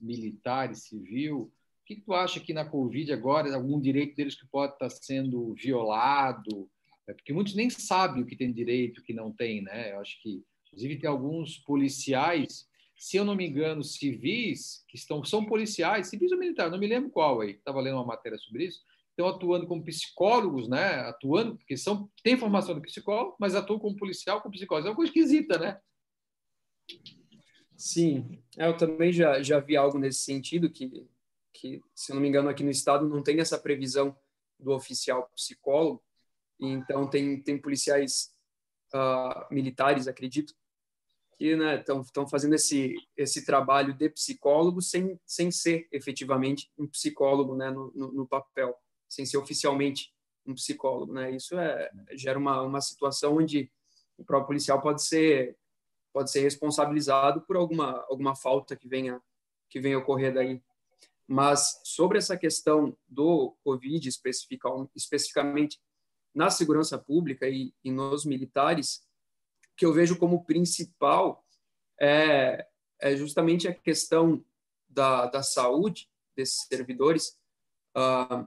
militar 0.00 0.70
e 0.70 0.74
civil. 0.74 1.52
Que, 1.90 1.96
que 1.96 2.02
tu 2.02 2.14
acha 2.14 2.38
que 2.38 2.54
na 2.54 2.64
Covid 2.64 3.12
agora 3.12 3.52
algum 3.52 3.80
direito 3.80 4.14
deles 4.14 4.36
que 4.36 4.46
pode 4.46 4.74
estar 4.74 4.88
sendo 4.90 5.54
violado? 5.54 6.70
É, 7.08 7.12
porque 7.12 7.32
muitos 7.32 7.56
nem 7.56 7.68
sabem 7.68 8.22
o 8.22 8.26
que 8.26 8.36
tem 8.36 8.52
direito, 8.52 8.98
o 8.98 9.02
que 9.02 9.12
não 9.12 9.32
tem, 9.32 9.60
né? 9.60 9.92
Eu 9.92 9.98
acho 9.98 10.22
que, 10.22 10.40
inclusive, 10.68 11.00
tem 11.00 11.10
alguns 11.10 11.58
policiais 11.58 12.68
se 12.96 13.16
eu 13.16 13.24
não 13.24 13.34
me 13.34 13.48
engano, 13.48 13.82
civis, 13.82 14.84
que 14.86 14.94
estão, 14.94 15.24
são 15.24 15.46
policiais, 15.46 16.08
civis 16.08 16.32
ou 16.32 16.38
militar, 16.38 16.70
não 16.70 16.78
me 16.78 16.86
lembro 16.86 17.08
qual 17.08 17.40
aí, 17.40 17.52
estava 17.52 17.80
lendo 17.80 17.94
uma 17.94 18.04
matéria 18.04 18.36
sobre 18.36 18.66
isso, 18.66 18.82
estão 19.08 19.26
atuando 19.26 19.66
como 19.66 19.82
psicólogos, 19.82 20.68
né? 20.68 20.96
Atuando, 21.08 21.56
porque 21.56 21.78
são, 21.78 22.10
tem 22.22 22.36
formação 22.36 22.74
de 22.74 22.82
psicólogo, 22.82 23.36
mas 23.40 23.54
atuam 23.54 23.78
como 23.78 23.96
policial, 23.96 24.42
como 24.42 24.52
psicólogo. 24.52 24.86
É 24.86 24.90
uma 24.90 24.96
coisa 24.96 25.08
esquisita, 25.08 25.56
né? 25.58 25.80
Sim, 27.74 28.38
é, 28.58 28.66
eu 28.66 28.76
também 28.76 29.10
já, 29.10 29.42
já 29.42 29.58
vi 29.60 29.78
algo 29.78 29.98
nesse 29.98 30.20
sentido, 30.20 30.68
que, 30.68 31.08
que, 31.52 31.82
se 31.94 32.12
não 32.12 32.20
me 32.20 32.28
engano, 32.28 32.48
aqui 32.48 32.62
no 32.62 32.70
estado 32.70 33.08
não 33.08 33.22
tem 33.22 33.40
essa 33.40 33.58
previsão 33.58 34.16
do 34.58 34.72
oficial 34.72 35.28
psicólogo, 35.34 36.02
então 36.60 37.08
tem, 37.08 37.42
tem 37.42 37.58
policiais 37.58 38.34
uh, 38.94 39.52
militares, 39.52 40.06
acredito, 40.06 40.54
que 41.38 41.46
estão 41.46 42.24
né, 42.24 42.28
fazendo 42.30 42.54
esse, 42.54 42.94
esse 43.16 43.46
trabalho 43.46 43.94
de 43.94 44.10
psicólogo 44.10 44.82
sem, 44.82 45.18
sem 45.24 45.50
ser 45.50 45.88
efetivamente 45.90 46.70
um 46.76 46.86
psicólogo 46.86 47.56
né, 47.56 47.70
no, 47.70 47.90
no, 47.94 48.12
no 48.12 48.26
papel, 48.28 48.76
sem 49.08 49.24
ser 49.24 49.38
oficialmente 49.38 50.12
um 50.46 50.54
psicólogo. 50.54 51.14
Né? 51.14 51.34
Isso 51.34 51.58
é, 51.58 51.90
gera 52.12 52.38
uma, 52.38 52.60
uma 52.60 52.80
situação 52.82 53.38
onde 53.38 53.72
o 54.18 54.24
próprio 54.24 54.48
policial 54.48 54.80
pode 54.82 55.02
ser 55.02 55.56
pode 56.12 56.30
ser 56.30 56.40
responsabilizado 56.40 57.40
por 57.42 57.56
alguma 57.56 58.04
alguma 58.10 58.34
falta 58.34 58.76
que 58.76 58.88
venha 58.88 59.22
que 59.68 59.80
venha 59.80 59.98
ocorrer 59.98 60.34
daí. 60.34 60.60
Mas 61.30 61.80
sobre 61.84 62.18
essa 62.18 62.36
questão 62.36 62.98
do 63.08 63.56
Covid 63.62 64.08
especificamente 64.08 65.80
na 66.34 66.50
segurança 66.50 66.98
pública 66.98 67.48
e, 67.48 67.72
e 67.84 67.90
nos 67.92 68.24
militares, 68.24 69.06
que 69.76 69.86
eu 69.86 69.92
vejo 69.92 70.18
como 70.18 70.44
principal 70.44 71.46
é, 72.00 72.66
é 73.00 73.16
justamente 73.16 73.68
a 73.68 73.72
questão 73.72 74.44
da, 74.88 75.26
da 75.26 75.40
saúde 75.40 76.10
desses 76.34 76.66
servidores, 76.66 77.38
uh, 77.96 78.44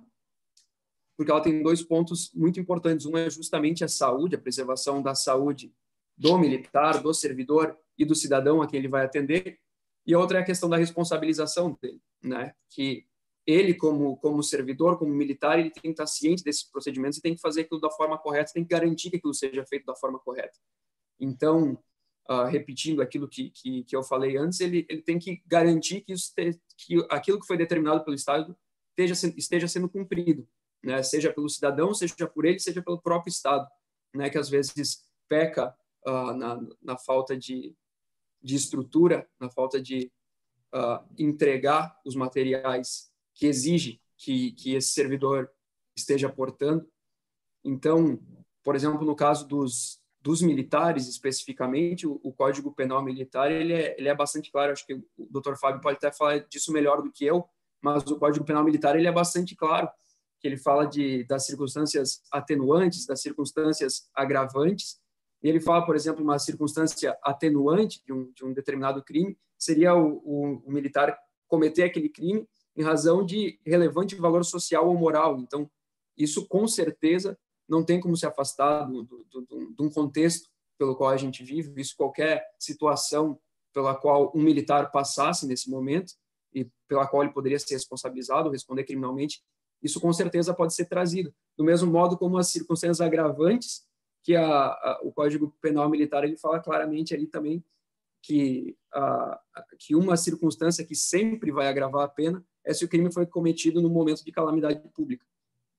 porque 1.15 1.31
ela 1.31 1.39
tem 1.39 1.63
dois 1.63 1.81
pontos 1.81 2.33
muito 2.33 2.59
importantes. 2.59 3.05
Um 3.05 3.15
é 3.15 3.29
justamente 3.29 3.85
a 3.85 3.87
saúde, 3.87 4.35
a 4.35 4.41
preservação 4.41 5.01
da 5.01 5.15
saúde 5.15 5.73
do 6.17 6.37
militar, 6.37 7.01
do 7.01 7.13
servidor 7.13 7.79
e 7.97 8.03
do 8.03 8.13
cidadão 8.13 8.61
a 8.61 8.67
quem 8.67 8.79
ele 8.79 8.89
vai 8.89 9.05
atender, 9.05 9.61
e 10.05 10.15
outra 10.15 10.39
é 10.39 10.41
a 10.41 10.45
questão 10.45 10.69
da 10.69 10.77
responsabilização 10.77 11.77
dele, 11.81 12.01
né? 12.21 12.53
Que 12.69 13.05
ele, 13.45 13.73
como, 13.73 14.17
como 14.17 14.41
servidor, 14.41 14.97
como 14.97 15.13
militar, 15.13 15.59
ele 15.59 15.69
tem 15.69 15.81
que 15.81 15.89
estar 15.89 16.07
ciente 16.07 16.43
desses 16.43 16.63
procedimentos 16.63 17.17
e 17.17 17.21
tem 17.21 17.35
que 17.35 17.41
fazer 17.41 17.61
aquilo 17.61 17.79
da 17.79 17.89
forma 17.89 18.17
correta, 18.17 18.53
tem 18.53 18.63
que 18.63 18.69
garantir 18.69 19.09
que 19.09 19.17
aquilo 19.17 19.33
seja 19.33 19.65
feito 19.65 19.85
da 19.85 19.95
forma 19.95 20.19
correta. 20.19 20.57
Então, 21.19 21.77
uh, 22.29 22.45
repetindo 22.45 23.01
aquilo 23.01 23.27
que, 23.27 23.49
que, 23.49 23.83
que, 23.83 23.95
eu 23.95 24.03
falei 24.03 24.37
antes, 24.37 24.59
ele, 24.59 24.85
ele 24.89 25.01
tem 25.01 25.19
que 25.19 25.41
garantir 25.45 26.01
que, 26.01 26.13
isso 26.13 26.33
te, 26.33 26.59
que 26.77 27.05
aquilo 27.09 27.39
que 27.39 27.47
foi 27.47 27.57
determinado 27.57 28.03
pelo 28.03 28.15
Estado 28.15 28.55
esteja, 28.97 29.33
esteja 29.37 29.67
sendo 29.67 29.89
cumprido, 29.89 30.47
né? 30.83 31.03
seja 31.03 31.31
pelo 31.31 31.49
cidadão, 31.49 31.93
seja 31.93 32.27
por 32.27 32.45
ele, 32.45 32.59
seja 32.59 32.81
pelo 32.81 33.01
próprio 33.01 33.31
Estado, 33.31 33.67
né? 34.15 34.29
que 34.29 34.37
às 34.37 34.49
vezes 34.49 35.03
peca 35.27 35.75
uh, 36.07 36.33
na, 36.33 36.61
na 36.81 36.97
falta 36.97 37.35
de, 37.35 37.75
de 38.43 38.55
estrutura, 38.55 39.27
na 39.39 39.49
falta 39.49 39.81
de 39.81 40.11
uh, 40.73 41.03
entregar 41.17 41.97
os 42.05 42.15
materiais 42.15 43.11
que 43.33 43.47
exige 43.47 44.01
que, 44.17 44.51
que 44.51 44.75
esse 44.75 44.89
servidor 44.89 45.49
esteja 45.95 46.29
portando. 46.29 46.87
Então, 47.63 48.19
por 48.63 48.75
exemplo, 48.75 49.05
no 49.05 49.15
caso 49.15 49.47
dos, 49.47 50.01
dos 50.21 50.41
militares 50.41 51.07
especificamente, 51.07 52.07
o, 52.07 52.19
o, 52.23 52.33
Código 52.33 52.73
Penal 52.73 53.03
Militar 53.03 53.51
ele 53.51 53.73
é, 53.73 53.95
ele 53.97 54.09
é 54.09 54.15
bastante 54.15 54.51
claro. 54.51 54.71
Acho 54.71 54.85
que 54.85 54.93
o 54.93 55.27
Dr. 55.29 55.55
Fábio 55.55 55.81
pode 55.81 55.97
até 55.97 56.11
falar 56.11 56.39
disso 56.39 56.71
melhor 56.71 57.01
do 57.01 57.11
que 57.11 57.25
eu, 57.25 57.45
mas 57.81 58.05
o 58.07 58.17
Código 58.17 58.45
Penal 58.45 58.63
Militar 58.63 58.97
ele 58.97 59.07
é 59.07 59.11
bastante 59.11 59.55
claro 59.55 59.89
que 60.39 60.47
ele 60.47 60.57
fala 60.57 60.85
de 60.85 61.23
das 61.25 61.45
circunstâncias 61.45 62.21
atenuantes, 62.31 63.05
das 63.05 63.21
circunstâncias 63.21 64.09
agravantes. 64.13 65.01
E 65.43 65.49
ele 65.49 65.59
fala, 65.59 65.85
por 65.85 65.95
exemplo, 65.95 66.23
uma 66.23 66.39
circunstância 66.39 67.17
atenuante 67.21 68.01
de 68.05 68.13
um, 68.13 68.31
de 68.31 68.45
um 68.45 68.53
determinado 68.53 69.03
crime 69.03 69.37
seria 69.59 69.93
o, 69.93 70.21
o, 70.23 70.63
o 70.65 70.71
militar 70.71 71.17
cometer 71.47 71.83
aquele 71.83 72.09
crime 72.09 72.47
em 72.75 72.81
razão 72.81 73.25
de 73.25 73.59
relevante 73.65 74.15
valor 74.15 74.43
social 74.43 74.87
ou 74.87 74.97
moral. 74.97 75.37
Então, 75.39 75.69
isso 76.17 76.47
com 76.47 76.67
certeza 76.67 77.37
não 77.67 77.83
tem 77.83 77.99
como 77.99 78.15
se 78.15 78.25
afastar 78.25 78.85
do, 78.85 79.03
do, 79.03 79.45
de 79.45 79.81
um 79.81 79.89
contexto 79.89 80.49
pelo 80.77 80.95
qual 80.95 81.09
a 81.09 81.17
gente 81.17 81.43
vive, 81.43 81.79
isso 81.79 81.95
qualquer 81.95 82.43
situação 82.59 83.39
pela 83.73 83.95
qual 83.95 84.31
um 84.35 84.41
militar 84.41 84.91
passasse 84.91 85.47
nesse 85.47 85.69
momento 85.69 86.13
e 86.53 86.69
pela 86.87 87.07
qual 87.07 87.23
ele 87.23 87.33
poderia 87.33 87.59
ser 87.59 87.73
responsabilizado, 87.73 88.49
responder 88.49 88.83
criminalmente, 88.83 89.41
isso 89.81 89.99
com 89.99 90.13
certeza 90.13 90.53
pode 90.53 90.73
ser 90.73 90.85
trazido. 90.85 91.33
Do 91.57 91.63
mesmo 91.63 91.91
modo 91.91 92.17
como 92.17 92.37
as 92.37 92.47
circunstâncias 92.47 93.01
agravantes, 93.01 93.83
que 94.23 94.35
a, 94.35 94.45
a, 94.45 94.99
o 95.03 95.11
Código 95.11 95.53
Penal 95.61 95.89
Militar 95.89 96.23
ele 96.23 96.37
fala 96.37 96.59
claramente 96.59 97.13
ali 97.13 97.27
também 97.27 97.63
que, 98.21 98.77
a, 98.93 99.39
que 99.77 99.95
uma 99.95 100.15
circunstância 100.15 100.85
que 100.85 100.95
sempre 100.95 101.51
vai 101.51 101.67
agravar 101.67 102.05
a 102.05 102.07
pena 102.07 102.43
é 102.63 102.73
se 102.73 102.85
o 102.85 102.87
crime 102.87 103.11
foi 103.11 103.25
cometido 103.25 103.81
no 103.81 103.89
momento 103.89 104.23
de 104.23 104.31
calamidade 104.31 104.87
pública. 104.89 105.25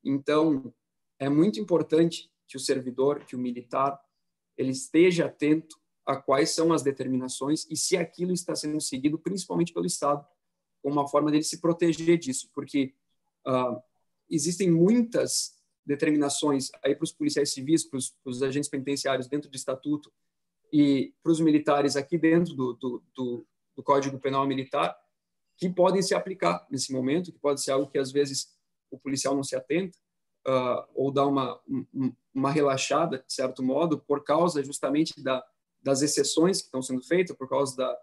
Então, 0.05 0.73
é 1.19 1.29
muito 1.31 1.59
importante 1.59 2.31
que 2.47 2.59
o 2.59 2.61
servidor, 2.61 3.25
que 3.25 3.35
o 3.35 3.39
militar, 3.39 3.99
ele 4.59 4.71
esteja 4.71 5.25
atento 5.25 5.77
a 6.05 6.17
quais 6.17 6.51
são 6.51 6.71
as 6.71 6.83
determinações 6.83 7.67
e 7.71 7.77
se 7.77 7.97
aquilo 7.97 8.33
está 8.33 8.55
sendo 8.55 8.79
seguido, 8.79 9.19
principalmente 9.19 9.73
pelo 9.73 9.87
Estado, 9.87 10.25
como 10.83 11.01
uma 11.01 11.09
forma 11.09 11.31
dele 11.31 11.43
se 11.43 11.63
proteger 11.63 12.19
disso, 12.19 12.51
porque 12.55 12.95
uh, 13.47 13.81
existem 14.29 14.71
muitas 14.71 15.54
determinações 15.85 16.71
aí 16.83 16.95
para 16.95 17.05
os 17.05 17.13
policiais 17.13 17.53
civis, 17.53 17.85
para 17.85 17.99
os 18.25 18.43
agentes 18.43 18.69
penitenciários 18.69 19.29
dentro 19.29 19.51
do 19.51 19.57
estatuto 19.57 20.13
e 20.73 21.15
para 21.23 21.33
os 21.33 21.41
militares 21.41 21.97
aqui 21.97 22.19
dentro 22.19 22.55
do, 22.55 22.73
do, 22.75 23.03
do, 23.15 23.47
do 23.77 23.83
Código 23.83 24.19
Penal 24.19 24.47
Militar, 24.47 24.97
que 25.57 25.69
podem 25.69 26.03
se 26.03 26.15
aplicar 26.15 26.67
nesse 26.71 26.93
momento, 26.93 27.33
que 27.33 27.39
pode 27.39 27.63
ser 27.63 27.73
algo 27.73 27.91
que 27.91 27.99
às 27.99 28.11
vezes 28.11 28.53
o 28.91 28.99
policial 28.99 29.35
não 29.35 29.43
se 29.43 29.55
atenta, 29.55 29.97
uh, 30.47 30.85
ou 30.95 31.13
dá 31.13 31.27
uma, 31.27 31.61
um, 31.69 32.13
uma 32.35 32.51
relaxada, 32.51 33.19
de 33.19 33.33
certo 33.33 33.63
modo, 33.63 33.99
por 33.99 34.25
causa 34.25 34.65
justamente 34.65 35.23
da, 35.23 35.45
das 35.83 36.03
exceções 36.03 36.61
que 36.61 36.67
estão 36.67 36.83
sendo 36.83 37.03
feitas, 37.03 37.37
por 37.37 37.49
causa 37.49 37.77
da, 37.77 37.99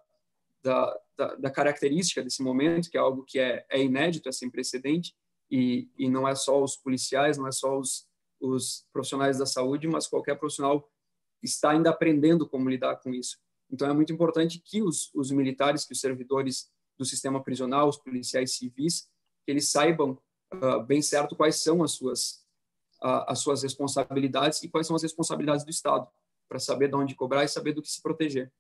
da, 0.64 1.00
da, 1.18 1.36
da 1.36 1.52
característica 1.52 2.24
desse 2.24 2.42
momento, 2.42 2.90
que 2.90 2.98
é 2.98 3.02
algo 3.02 3.24
que 3.24 3.40
é, 3.40 3.66
é 3.70 3.82
inédito, 3.82 4.30
é 4.30 4.32
sem 4.32 4.50
precedente, 4.50 5.16
e, 5.52 5.90
e 5.98 6.10
não 6.10 6.26
é 6.26 6.34
só 6.34 6.64
os 6.64 6.78
policiais, 6.78 7.38
não 7.38 7.48
é 7.48 7.52
só 7.52 7.78
os, 7.78 8.08
os 8.40 8.88
profissionais 8.94 9.38
da 9.38 9.46
saúde, 9.46 9.88
mas 9.88 10.08
qualquer 10.08 10.40
profissional 10.40 10.90
está 11.44 11.72
ainda 11.72 11.90
aprendendo 11.90 12.48
como 12.48 12.70
lidar 12.70 12.96
com 12.98 13.14
isso. 13.14 13.38
Então, 13.70 13.90
é 13.90 13.94
muito 13.94 14.14
importante 14.14 14.60
que 14.60 14.82
os, 14.82 15.14
os 15.14 15.32
militares, 15.32 15.86
que 15.86 15.94
os 15.94 16.00
servidores 16.00 16.72
do 16.98 17.06
sistema 17.06 17.44
prisional, 17.44 17.90
os 17.90 17.98
policiais 17.98 18.54
civis, 18.54 19.10
que 19.46 19.52
eles 19.52 19.70
saibam 19.70 20.18
uh, 20.54 20.84
bem 20.86 21.02
certo 21.02 21.36
quais 21.36 21.56
são 21.58 21.84
as 21.84 21.92
suas, 21.92 22.46
uh, 23.02 23.26
as 23.28 23.40
suas 23.40 23.64
responsabilidades 23.64 24.62
e 24.64 24.70
quais 24.70 24.88
são 24.88 24.96
as 24.96 25.04
responsabilidades 25.04 25.66
do 25.66 25.72
Estado, 25.72 26.08
para 26.48 26.60
saber 26.60 26.90
de 26.90 26.96
onde 26.96 27.16
cobrar 27.16 27.44
e 27.44 27.48
saber 27.48 27.74
do 27.74 27.82
que 27.82 27.90
se 27.90 28.02
proteger. 28.02 28.52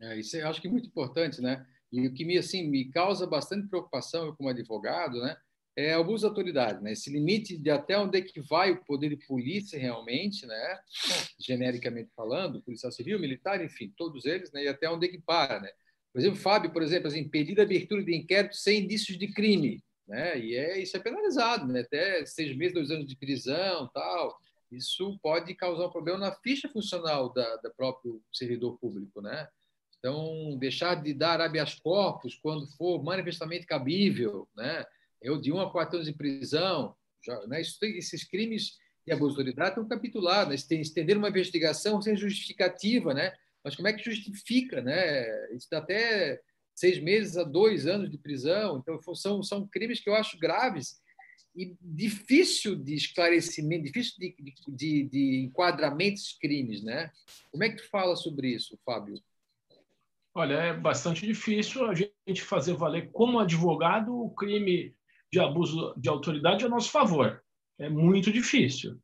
É, 0.00 0.18
isso 0.18 0.36
eu 0.36 0.48
acho 0.48 0.60
que 0.60 0.68
é 0.68 0.70
muito 0.70 0.88
importante, 0.88 1.42
né? 1.42 1.66
E 1.92 2.06
o 2.06 2.14
que 2.14 2.24
me, 2.24 2.38
assim, 2.38 2.68
me 2.68 2.90
causa 2.90 3.26
bastante 3.26 3.68
preocupação, 3.68 4.26
eu 4.26 4.36
como 4.36 4.48
advogado, 4.48 5.20
né? 5.20 5.36
É 5.76 5.94
abuso 5.94 6.22
de 6.22 6.28
autoridade, 6.28 6.82
né? 6.82 6.92
Esse 6.92 7.10
limite 7.10 7.56
de 7.56 7.70
até 7.70 7.96
onde 7.98 8.18
é 8.18 8.22
que 8.22 8.40
vai 8.40 8.72
o 8.72 8.84
poder 8.84 9.10
de 9.10 9.26
polícia 9.26 9.78
realmente, 9.78 10.46
né? 10.46 10.78
Genericamente 11.38 12.10
falando, 12.14 12.62
policial 12.62 12.92
civil, 12.92 13.18
militar, 13.18 13.64
enfim, 13.64 13.92
todos 13.96 14.24
eles, 14.24 14.52
né? 14.52 14.64
E 14.64 14.68
até 14.68 14.90
onde 14.90 15.06
é 15.06 15.08
que 15.10 15.18
para, 15.18 15.60
né? 15.60 15.70
Por 16.12 16.20
exemplo, 16.20 16.38
Fábio, 16.38 16.72
por 16.72 16.82
exemplo, 16.82 17.08
assim, 17.08 17.30
a 17.58 17.62
abertura 17.62 18.02
de 18.02 18.14
inquérito 18.14 18.56
sem 18.56 18.82
indícios 18.82 19.16
de 19.16 19.28
crime, 19.32 19.82
né? 20.08 20.38
E 20.38 20.56
é 20.56 20.80
isso 20.80 20.96
é 20.96 21.00
penalizado, 21.00 21.72
né? 21.72 21.80
Até 21.80 22.26
seis 22.26 22.56
meses, 22.56 22.74
dois 22.74 22.90
anos 22.90 23.06
de 23.06 23.16
prisão, 23.16 23.88
tal. 23.94 24.36
Isso 24.72 25.18
pode 25.22 25.54
causar 25.54 25.86
um 25.86 25.90
problema 25.90 26.18
na 26.18 26.32
ficha 26.32 26.68
funcional 26.68 27.32
da, 27.32 27.56
da 27.56 27.70
próprio 27.70 28.22
servidor 28.32 28.78
público, 28.78 29.20
né? 29.20 29.48
Então, 29.98 30.56
deixar 30.58 30.94
de 30.94 31.12
dar 31.12 31.40
habeas 31.40 31.74
corpus 31.74 32.34
quando 32.34 32.66
for 32.76 33.02
manifestamente 33.02 33.66
cabível, 33.66 34.48
né? 34.56 34.84
Eu 35.22 35.40
de 35.40 35.52
um 35.52 35.60
a 35.60 35.70
quatro 35.70 35.96
anos 35.96 36.08
de 36.08 36.14
prisão, 36.14 36.94
já, 37.24 37.46
né? 37.46 37.60
Isso, 37.60 37.76
esses 37.82 38.24
crimes 38.24 38.78
de 39.06 39.12
abuso 39.12 39.34
de 39.34 39.40
autoridade 39.40 39.70
estão 39.70 39.88
capitulados. 39.88 40.66
Né? 40.68 40.76
Estender 40.80 41.16
uma 41.16 41.28
investigação 41.28 42.00
sem 42.00 42.16
justificativa, 42.16 43.12
né? 43.14 43.34
Mas 43.62 43.76
como 43.76 43.88
é 43.88 43.92
que 43.92 44.02
justifica, 44.02 44.80
né? 44.80 45.26
Isso 45.54 45.68
dá 45.70 45.78
até 45.78 46.40
seis 46.74 46.98
meses 46.98 47.36
a 47.36 47.44
dois 47.44 47.86
anos 47.86 48.10
de 48.10 48.16
prisão. 48.16 48.78
Então, 48.78 49.14
são, 49.14 49.42
são 49.42 49.66
crimes 49.68 50.00
que 50.00 50.08
eu 50.08 50.14
acho 50.14 50.38
graves 50.38 51.00
e 51.54 51.76
difícil 51.80 52.76
de 52.76 52.94
esclarecimento, 52.94 53.84
difícil 53.84 54.14
de, 54.18 54.34
de, 54.68 55.04
de 55.04 55.44
enquadramento 55.44 56.12
desses 56.12 56.38
crimes, 56.38 56.82
né? 56.82 57.10
Como 57.50 57.64
é 57.64 57.68
que 57.68 57.82
tu 57.82 57.88
fala 57.88 58.16
sobre 58.16 58.48
isso, 58.48 58.78
Fábio? 58.84 59.20
Olha, 60.32 60.54
é 60.54 60.72
bastante 60.72 61.26
difícil 61.26 61.84
a 61.86 61.94
gente 61.94 62.42
fazer 62.42 62.74
valer 62.74 63.10
como 63.10 63.40
advogado 63.40 64.14
o 64.14 64.30
crime 64.30 64.94
de 65.32 65.40
abuso 65.40 65.94
de 65.96 66.08
autoridade 66.08 66.64
a 66.64 66.68
nosso 66.68 66.90
favor. 66.90 67.42
É 67.78 67.88
muito 67.88 68.32
difícil, 68.32 68.98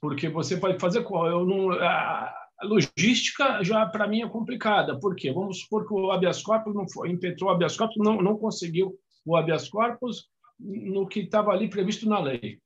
porque 0.00 0.28
você 0.28 0.56
pode 0.56 0.78
fazer 0.78 1.02
qual? 1.02 1.26
Eu 1.26 1.44
não, 1.44 1.72
a 1.72 2.34
logística 2.62 3.62
já 3.62 3.84
para 3.86 4.06
mim 4.06 4.22
é 4.22 4.28
complicada. 4.28 4.98
Por 4.98 5.14
quê? 5.14 5.32
Vamos 5.32 5.60
supor 5.60 5.86
que 5.86 5.92
o 5.92 6.10
habeas 6.10 6.42
corpus 6.42 6.74
não 6.74 6.88
foi, 6.88 7.10
impetrou 7.10 7.50
o 7.50 7.52
habeas 7.52 7.76
corpus, 7.76 7.96
não, 7.98 8.22
não 8.22 8.36
conseguiu 8.36 8.98
o 9.24 9.36
habeas 9.36 9.68
corpus 9.68 10.28
no 10.58 11.06
que 11.06 11.20
estava 11.20 11.50
ali 11.50 11.68
previsto 11.68 12.08
na 12.08 12.20
lei. 12.20 12.60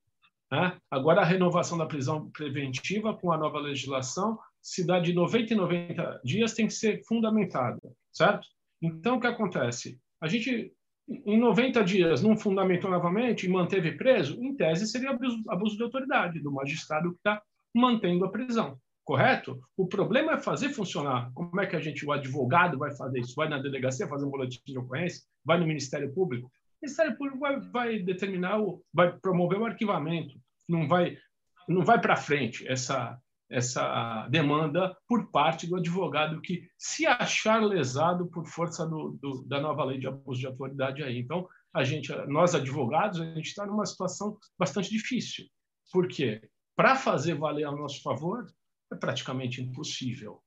Né? 0.50 0.76
Agora, 0.90 1.22
a 1.22 1.24
renovação 1.24 1.76
da 1.76 1.86
prisão 1.86 2.30
preventiva 2.30 3.14
com 3.14 3.32
a 3.32 3.38
nova 3.38 3.58
legislação, 3.58 4.38
se 4.62 4.86
dá 4.86 5.00
de 5.00 5.12
90 5.12 5.54
em 5.54 5.56
90 5.56 6.20
dias, 6.24 6.54
tem 6.54 6.66
que 6.66 6.74
ser 6.74 7.02
fundamentada, 7.04 7.80
certo? 8.12 8.46
Então, 8.80 9.16
o 9.16 9.20
que 9.20 9.26
acontece? 9.26 9.98
A 10.20 10.28
gente, 10.28 10.72
em 11.08 11.38
90 11.38 11.84
dias, 11.84 12.22
não 12.22 12.36
fundamentou 12.36 12.90
novamente 12.90 13.46
e 13.46 13.48
manteve 13.48 13.92
preso, 13.92 14.42
em 14.42 14.54
tese, 14.54 14.86
seria 14.86 15.10
abuso, 15.10 15.42
abuso 15.48 15.76
de 15.76 15.82
autoridade 15.82 16.40
do 16.40 16.50
magistrado 16.50 17.12
que 17.12 17.18
está 17.18 17.40
mantendo 17.74 18.24
a 18.24 18.30
prisão, 18.30 18.78
correto? 19.04 19.60
O 19.76 19.86
problema 19.86 20.32
é 20.32 20.38
fazer 20.38 20.70
funcionar. 20.70 21.30
Como 21.32 21.60
é 21.60 21.66
que 21.66 21.76
a 21.76 21.80
gente, 21.80 22.04
o 22.04 22.12
advogado, 22.12 22.78
vai 22.78 22.94
fazer 22.94 23.20
isso? 23.20 23.34
Vai 23.36 23.48
na 23.48 23.58
delegacia 23.58 24.08
fazer 24.08 24.24
um 24.24 24.30
boletim 24.30 24.60
de 24.64 24.78
ocorrência? 24.78 25.22
Vai 25.44 25.60
no 25.60 25.66
Ministério 25.66 26.12
Público? 26.12 26.48
O 26.48 26.50
Ministério 26.82 27.16
Público 27.16 27.38
vai, 27.38 27.60
vai 27.60 27.98
determinar, 28.00 28.60
o, 28.60 28.82
vai 28.92 29.16
promover 29.16 29.60
o 29.60 29.66
arquivamento, 29.66 30.34
não 30.68 30.88
vai, 30.88 31.16
não 31.68 31.84
vai 31.84 32.00
para 32.00 32.16
frente 32.16 32.66
essa, 32.66 33.16
essa 33.50 34.26
demanda 34.28 34.96
por 35.06 35.30
parte 35.30 35.66
do 35.66 35.76
advogado 35.76 36.40
que 36.40 36.68
se 36.76 37.06
achar 37.06 37.62
lesado 37.62 38.26
por 38.26 38.46
força 38.46 38.86
do, 38.86 39.18
do, 39.20 39.44
da 39.46 39.60
nova 39.60 39.84
lei 39.84 39.98
de 39.98 40.06
abuso 40.06 40.40
de 40.40 40.46
autoridade 40.46 41.02
aí. 41.02 41.18
Então, 41.18 41.46
a 41.72 41.84
gente, 41.84 42.12
nós 42.26 42.54
advogados, 42.54 43.20
a 43.20 43.24
gente 43.34 43.46
está 43.46 43.66
numa 43.66 43.86
situação 43.86 44.36
bastante 44.58 44.90
difícil. 44.90 45.46
Por 45.92 46.08
quê? 46.08 46.40
Para 46.74 46.96
fazer 46.96 47.34
valer 47.34 47.64
a 47.64 47.72
nosso 47.72 48.02
favor, 48.02 48.46
é 48.92 48.96
praticamente 48.96 49.62
impossível. 49.62 50.40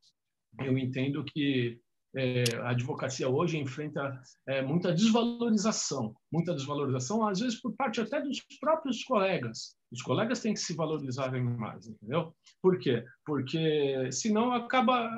Eu 0.59 0.77
entendo 0.77 1.23
que 1.23 1.79
é, 2.15 2.43
a 2.61 2.69
advocacia 2.69 3.29
hoje 3.29 3.57
enfrenta 3.57 4.19
é, 4.47 4.61
muita 4.61 4.93
desvalorização, 4.93 6.15
muita 6.31 6.53
desvalorização, 6.53 7.27
às 7.27 7.39
vezes 7.39 7.61
por 7.61 7.73
parte 7.75 8.01
até 8.01 8.21
dos 8.21 8.41
próprios 8.59 9.03
colegas. 9.03 9.75
Os 9.91 10.01
colegas 10.01 10.41
têm 10.41 10.53
que 10.53 10.59
se 10.59 10.75
valorizarem 10.75 11.43
mais, 11.43 11.87
entendeu? 11.87 12.33
Por 12.61 12.79
quê? 12.79 13.03
Porque 13.25 14.11
senão 14.11 14.51
acaba 14.53 15.09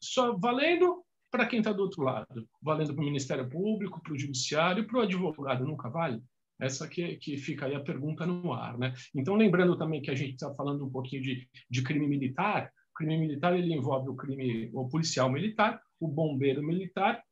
só 0.00 0.36
valendo 0.36 1.02
para 1.30 1.46
quem 1.46 1.60
está 1.60 1.72
do 1.72 1.82
outro 1.82 2.02
lado, 2.02 2.46
valendo 2.60 2.94
para 2.94 3.02
o 3.02 3.06
Ministério 3.06 3.48
Público, 3.48 4.02
para 4.02 4.12
o 4.12 4.18
Judiciário, 4.18 4.86
para 4.86 4.98
o 4.98 5.02
advogado, 5.02 5.64
nunca 5.64 5.88
vale? 5.88 6.22
Essa 6.60 6.86
que, 6.86 7.16
que 7.16 7.38
fica 7.38 7.66
aí 7.66 7.74
a 7.74 7.80
pergunta 7.80 8.26
no 8.26 8.52
ar, 8.52 8.76
né? 8.78 8.92
Então, 9.14 9.34
lembrando 9.34 9.76
também 9.76 10.02
que 10.02 10.10
a 10.10 10.14
gente 10.14 10.34
está 10.34 10.52
falando 10.54 10.84
um 10.84 10.90
pouquinho 10.90 11.22
de, 11.22 11.48
de 11.70 11.82
crime 11.82 12.06
militar, 12.06 12.70
crime 12.94 13.18
militar 13.18 13.56
ele 13.56 13.72
envolve 13.72 14.08
o 14.08 14.14
crime 14.14 14.70
o 14.72 14.88
policial 14.88 15.30
militar, 15.30 15.80
o 16.02 16.08
bombeiro 16.08 16.62
militar 16.62 17.22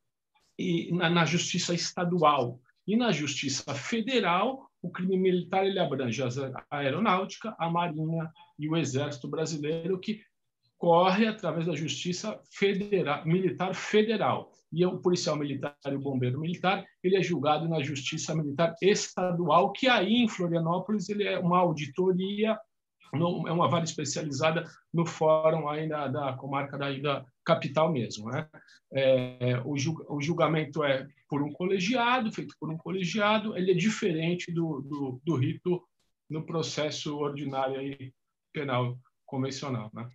e 0.58 0.92
na, 0.92 1.10
na, 1.10 1.24
justiça 1.24 1.74
estadual. 1.74 2.60
E 2.86 2.96
na 2.96 3.10
justiça 3.10 3.74
federal 3.74 4.70
o 4.82 4.90
crime 4.90 5.16
militar 5.16 5.66
ele 5.66 5.78
abrange 5.78 6.22
a 6.22 6.28
aeronáutica, 6.70 7.54
a 7.58 7.68
marinha 7.68 8.30
e 8.58 8.68
o 8.68 8.76
exército 8.76 9.28
brasileiro 9.28 9.98
que 9.98 10.22
corre 10.78 11.26
através 11.26 11.66
da 11.66 11.74
justiça 11.74 12.40
federal, 12.50 13.26
militar 13.26 13.74
federal. 13.74 14.50
E 14.72 14.86
o 14.86 14.98
policial 14.98 15.36
militar 15.36 15.76
e 15.86 15.94
o 15.94 16.00
bombeiro 16.00 16.40
militar 16.40 16.84
ele 17.02 17.16
é 17.16 17.22
julgado 17.22 17.68
na 17.68 17.82
justiça 17.82 18.34
militar 18.34 18.74
estadual 18.80 19.72
que 19.72 19.88
aí 19.88 20.14
em 20.14 20.28
Florianópolis 20.28 21.08
ele 21.08 21.24
é 21.24 21.38
uma 21.38 21.58
auditoria 21.58 22.56
no, 23.12 23.46
é 23.48 23.52
uma 23.52 23.68
vara 23.68 23.84
especializada 23.84 24.64
no 24.92 25.04
fórum 25.06 25.68
ainda 25.68 26.08
da 26.08 26.32
comarca 26.34 26.78
da, 26.78 26.92
da 26.98 27.26
capital 27.44 27.92
mesmo. 27.92 28.30
Né? 28.30 28.48
É, 28.92 29.60
o, 29.64 29.74
o, 30.08 30.20
julgamento 30.20 30.84
é 30.84 31.06
por 31.28 31.42
um 31.42 31.52
colegiado, 31.52 32.32
feito 32.32 32.54
por 32.58 32.70
um 32.70 32.76
colegiado, 32.76 33.56
ele 33.56 33.72
é 33.72 33.74
diferente 33.74 34.52
do, 34.52 34.80
do, 34.82 35.20
do 35.24 35.36
rito 35.36 35.82
no 36.28 36.44
processo 36.44 37.16
ordinário 37.18 37.80
e 37.80 38.12
penal 38.52 38.98
convencional. 39.26 39.90
Né? 39.92 40.08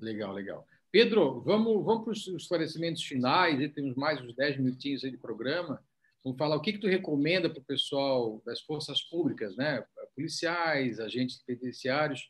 Legal, 0.00 0.32
legal. 0.32 0.66
Pedro, 0.90 1.40
vamos, 1.42 1.84
vamos 1.84 2.04
para 2.04 2.12
os 2.12 2.26
esclarecimentos 2.42 3.02
finais, 3.02 3.60
e 3.60 3.68
temos 3.68 3.94
mais 3.96 4.20
uns 4.20 4.34
10 4.34 4.58
minutinhos 4.58 5.04
aí 5.04 5.10
de 5.10 5.18
programa. 5.18 5.82
Vamos 6.24 6.38
falar 6.38 6.56
o 6.56 6.60
que, 6.60 6.72
que 6.72 6.78
tu 6.78 6.88
recomenda 6.88 7.50
para 7.50 7.60
o 7.60 7.64
pessoal 7.64 8.42
das 8.44 8.60
forças 8.62 9.02
públicas, 9.02 9.56
né? 9.56 9.84
Policiais, 10.16 10.98
agentes 10.98 11.42
penitenciários, 11.46 12.28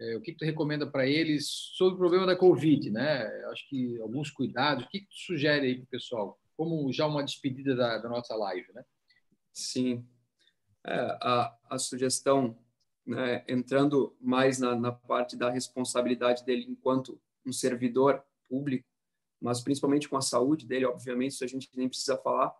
é, 0.00 0.16
o 0.16 0.20
que, 0.20 0.32
tu 0.32 0.44
recomenda 0.44 0.86
para 0.86 1.06
eles 1.06 1.48
sobre 1.48 1.94
o 1.94 1.98
problema 1.98 2.26
da 2.26 2.36
Covid, 2.36 2.90
né? 2.90 3.24
Acho 3.46 3.68
que 3.68 3.98
alguns 4.00 4.30
cuidados, 4.30 4.84
o 4.84 4.88
que, 4.88 5.00
que 5.00 5.06
tu 5.06 5.16
sugere 5.16 5.66
aí 5.66 5.76
para 5.76 5.84
o 5.84 5.88
pessoal? 5.88 6.38
Como 6.56 6.92
já 6.92 7.06
uma 7.06 7.24
despedida 7.24 7.74
da, 7.74 7.98
da 7.98 8.08
nossa 8.08 8.34
live, 8.36 8.72
né? 8.72 8.84
Sim. 9.52 10.06
É, 10.86 10.94
a, 10.94 11.58
a 11.70 11.78
sugestão, 11.78 12.56
né, 13.04 13.44
entrando 13.48 14.16
mais 14.20 14.60
na, 14.60 14.76
na 14.76 14.92
parte 14.92 15.36
da 15.36 15.50
responsabilidade 15.50 16.44
dele 16.44 16.66
enquanto 16.68 17.20
um 17.44 17.52
servidor 17.52 18.22
público, 18.48 18.86
mas 19.40 19.60
principalmente 19.60 20.08
com 20.08 20.16
a 20.16 20.22
saúde 20.22 20.66
dele, 20.66 20.86
obviamente, 20.86 21.32
isso 21.32 21.44
a 21.44 21.48
gente 21.48 21.68
nem 21.74 21.88
precisa 21.88 22.16
falar. 22.18 22.54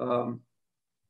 Uh, 0.00 0.40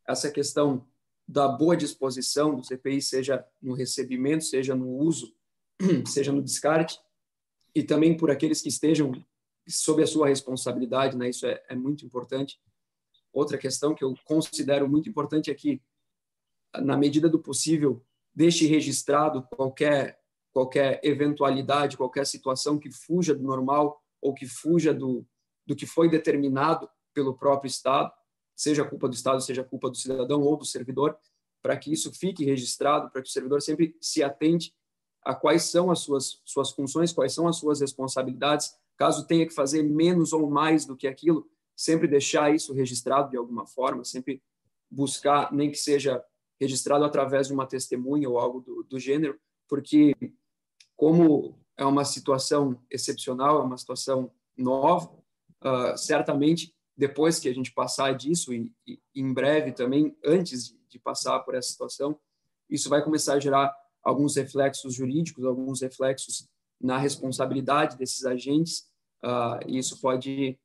essa 0.06 0.30
questão 0.30 0.86
da 1.26 1.48
boa 1.48 1.76
disposição 1.76 2.54
do 2.54 2.64
CPI, 2.64 3.00
seja 3.00 3.44
no 3.60 3.74
recebimento, 3.74 4.44
seja 4.44 4.74
no 4.74 4.88
uso, 4.88 5.34
seja 6.06 6.32
no 6.32 6.42
descarte, 6.42 6.98
e 7.74 7.82
também 7.82 8.16
por 8.16 8.30
aqueles 8.30 8.60
que 8.60 8.68
estejam 8.68 9.12
sob 9.66 10.02
a 10.02 10.06
sua 10.06 10.28
responsabilidade, 10.28 11.16
né? 11.16 11.30
Isso 11.30 11.46
é, 11.46 11.62
é 11.68 11.74
muito 11.74 12.04
importante. 12.04 12.60
Outra 13.32 13.58
questão 13.58 13.94
que 13.94 14.04
eu 14.04 14.14
considero 14.24 14.88
muito 14.88 15.08
importante 15.08 15.50
é 15.50 15.54
que, 15.54 15.82
na 16.76 16.96
medida 16.96 17.28
do 17.28 17.38
possível, 17.38 18.04
deixe 18.34 18.66
registrado 18.66 19.42
qualquer 19.50 20.20
qualquer 20.52 21.00
eventualidade, 21.02 21.96
qualquer 21.96 22.24
situação 22.24 22.78
que 22.78 22.88
fuja 22.88 23.34
do 23.34 23.42
normal 23.42 24.00
ou 24.22 24.32
que 24.32 24.46
fuja 24.46 24.94
do, 24.94 25.26
do 25.66 25.74
que 25.74 25.84
foi 25.84 26.08
determinado 26.08 26.88
pelo 27.12 27.36
próprio 27.36 27.68
Estado, 27.68 28.12
seja 28.56 28.84
culpa 28.84 29.08
do 29.08 29.14
Estado, 29.14 29.40
seja 29.40 29.64
culpa 29.64 29.90
do 29.90 29.96
cidadão 29.96 30.42
ou 30.42 30.56
do 30.56 30.64
servidor, 30.64 31.16
para 31.62 31.76
que 31.76 31.92
isso 31.92 32.12
fique 32.12 32.44
registrado, 32.44 33.10
para 33.10 33.22
que 33.22 33.28
o 33.28 33.32
servidor 33.32 33.62
sempre 33.62 33.96
se 34.00 34.22
atente 34.22 34.74
a 35.22 35.34
quais 35.34 35.64
são 35.64 35.90
as 35.90 36.00
suas, 36.00 36.40
suas 36.44 36.70
funções, 36.70 37.12
quais 37.12 37.32
são 37.32 37.48
as 37.48 37.56
suas 37.56 37.80
responsabilidades, 37.80 38.74
caso 38.96 39.26
tenha 39.26 39.46
que 39.46 39.54
fazer 39.54 39.82
menos 39.82 40.32
ou 40.32 40.48
mais 40.48 40.84
do 40.84 40.96
que 40.96 41.08
aquilo, 41.08 41.48
sempre 41.74 42.06
deixar 42.06 42.54
isso 42.54 42.72
registrado 42.72 43.30
de 43.30 43.36
alguma 43.36 43.66
forma, 43.66 44.04
sempre 44.04 44.42
buscar, 44.90 45.52
nem 45.52 45.70
que 45.70 45.78
seja 45.78 46.22
registrado 46.60 47.04
através 47.04 47.48
de 47.48 47.54
uma 47.54 47.66
testemunha 47.66 48.28
ou 48.28 48.38
algo 48.38 48.60
do, 48.60 48.84
do 48.84 48.98
gênero, 48.98 49.38
porque 49.68 50.14
como 50.94 51.58
é 51.76 51.84
uma 51.84 52.04
situação 52.04 52.80
excepcional, 52.90 53.60
é 53.60 53.64
uma 53.64 53.78
situação 53.78 54.30
nova, 54.56 55.10
uh, 55.64 55.96
certamente 55.96 56.73
depois 56.96 57.38
que 57.38 57.48
a 57.48 57.52
gente 57.52 57.72
passar 57.72 58.14
disso 58.14 58.52
e, 58.52 58.72
e 58.86 59.00
em 59.14 59.32
breve 59.32 59.72
também, 59.72 60.16
antes 60.24 60.68
de, 60.68 60.78
de, 60.88 60.98
passar 60.98 61.40
por 61.40 61.54
essa 61.54 61.70
situação, 61.70 62.18
isso 62.70 62.88
vai 62.88 63.02
começar 63.02 63.34
a 63.34 63.40
gerar 63.40 63.74
alguns 64.02 64.36
reflexos 64.36 64.94
jurídicos, 64.94 65.44
alguns 65.44 65.80
reflexos 65.80 66.48
na 66.80 66.98
responsabilidade 66.98 67.96
desses 67.96 68.24
agentes, 68.24 68.88
uh, 69.24 69.58
e 69.66 69.78
isso 69.78 70.00
pode 70.00 70.58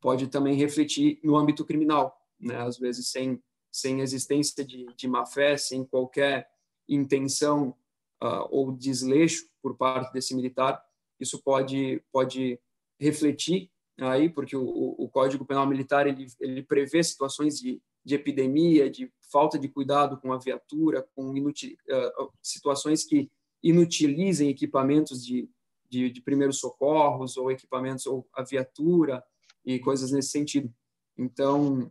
pode 0.00 0.28
também 0.28 0.54
refletir 0.54 1.18
no 1.24 1.36
âmbito 1.36 1.64
criminal, 1.64 2.16
né? 2.38 2.56
Às 2.58 2.78
vezes 2.78 3.08
sem 3.08 3.42
sem 3.70 4.00
existência 4.00 4.64
de, 4.64 4.86
de 4.96 5.08
má 5.08 5.26
fé, 5.26 5.56
sem 5.56 5.84
qualquer 5.84 6.48
intenção 6.88 7.74
uh, 8.22 8.46
ou 8.50 8.72
desleixo 8.72 9.48
por 9.60 9.76
parte 9.76 10.12
desse 10.12 10.34
militar, 10.34 10.82
isso 11.18 11.42
pode 11.42 12.02
pode 12.12 12.60
refletir 12.98 13.70
aí, 13.98 14.28
porque 14.28 14.56
o, 14.56 14.64
o 14.64 15.08
Código 15.08 15.44
Penal 15.44 15.66
Militar 15.66 16.06
ele, 16.06 16.26
ele 16.40 16.62
prevê 16.62 17.02
situações 17.02 17.58
de, 17.58 17.80
de 18.04 18.14
epidemia, 18.14 18.88
de 18.88 19.12
falta 19.30 19.58
de 19.58 19.68
cuidado 19.68 20.18
com 20.18 20.32
a 20.32 20.38
viatura, 20.38 21.06
com 21.14 21.36
inutil, 21.36 21.76
uh, 21.90 22.32
situações 22.42 23.04
que 23.04 23.30
inutilizem 23.62 24.48
equipamentos 24.48 25.24
de, 25.24 25.50
de, 25.90 26.10
de 26.10 26.22
primeiros 26.22 26.58
socorros 26.58 27.36
ou 27.36 27.50
equipamentos 27.50 28.06
ou 28.06 28.26
a 28.32 28.42
viatura 28.42 29.22
e 29.64 29.78
coisas 29.78 30.12
nesse 30.12 30.30
sentido. 30.30 30.72
Então, 31.16 31.90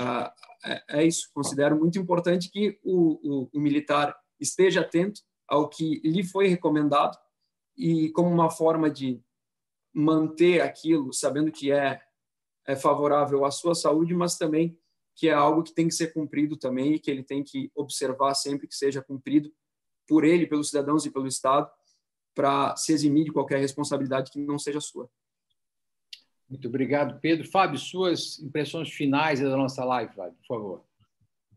uh, 0.00 0.30
é, 0.64 0.84
é, 0.88 1.04
isso. 1.04 1.30
Considero 1.34 1.78
muito 1.78 1.98
importante 1.98 2.50
que 2.50 2.78
o, 2.82 3.42
o, 3.44 3.50
o 3.52 3.60
militar 3.60 4.16
esteja 4.40 4.80
atento 4.80 5.20
ao 5.46 5.68
que 5.68 6.00
lhe 6.02 6.24
foi 6.24 6.48
recomendado 6.48 7.16
e 7.76 8.10
como 8.10 8.28
uma 8.28 8.50
forma 8.50 8.90
de 8.90 9.22
manter 9.96 10.60
aquilo, 10.60 11.10
sabendo 11.10 11.50
que 11.50 11.72
é, 11.72 12.02
é 12.66 12.76
favorável 12.76 13.46
à 13.46 13.50
sua 13.50 13.74
saúde, 13.74 14.14
mas 14.14 14.36
também 14.36 14.78
que 15.14 15.28
é 15.28 15.32
algo 15.32 15.62
que 15.62 15.72
tem 15.72 15.88
que 15.88 15.94
ser 15.94 16.12
cumprido 16.12 16.58
também 16.58 16.92
e 16.92 16.98
que 16.98 17.10
ele 17.10 17.22
tem 17.22 17.42
que 17.42 17.70
observar 17.74 18.34
sempre 18.34 18.68
que 18.68 18.74
seja 18.74 19.00
cumprido 19.00 19.50
por 20.06 20.22
ele, 20.22 20.46
pelos 20.46 20.68
cidadãos 20.68 21.06
e 21.06 21.10
pelo 21.10 21.26
Estado, 21.26 21.70
para 22.34 22.76
se 22.76 22.92
eximir 22.92 23.24
de 23.24 23.32
qualquer 23.32 23.58
responsabilidade 23.58 24.30
que 24.30 24.38
não 24.38 24.58
seja 24.58 24.78
sua. 24.78 25.08
Muito 26.46 26.68
obrigado, 26.68 27.18
Pedro. 27.18 27.48
Fábio, 27.48 27.78
suas 27.78 28.38
impressões 28.40 28.92
finais 28.92 29.40
da 29.40 29.56
nossa 29.56 29.82
live, 29.82 30.14
Fábio, 30.14 30.34
por 30.34 30.46
favor. 30.46 30.84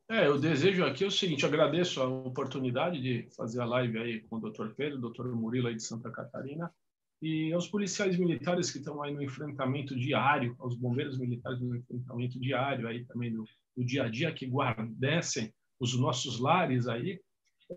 É, 0.07 0.25
eu 0.25 0.39
desejo 0.39 0.85
aqui 0.85 1.03
o 1.03 1.11
seguinte, 1.11 1.45
agradeço 1.45 2.01
a 2.01 2.07
oportunidade 2.07 2.99
de 3.01 3.29
fazer 3.35 3.59
a 3.59 3.65
live 3.65 3.99
aí 3.99 4.21
com 4.21 4.37
o 4.37 4.49
Dr. 4.49 4.69
Pedro, 4.69 4.97
o 4.97 5.09
Dr. 5.09 5.27
Murilo 5.27 5.67
aí 5.67 5.75
de 5.75 5.83
Santa 5.83 6.09
Catarina, 6.09 6.73
e 7.21 7.51
aos 7.51 7.67
policiais 7.67 8.17
militares 8.17 8.71
que 8.71 8.77
estão 8.77 9.01
aí 9.03 9.13
no 9.13 9.21
enfrentamento 9.21 9.95
diário, 9.95 10.55
aos 10.59 10.75
bombeiros 10.75 11.17
militares 11.17 11.59
no 11.59 11.75
enfrentamento 11.75 12.39
diário 12.39 12.87
aí 12.87 13.05
também 13.05 13.33
do, 13.33 13.43
do 13.75 13.83
dia 13.83 14.03
a 14.03 14.09
dia 14.09 14.31
que 14.31 14.45
guardecem 14.45 15.53
os 15.79 15.97
nossos 15.97 16.39
lares 16.39 16.87
aí, 16.87 17.19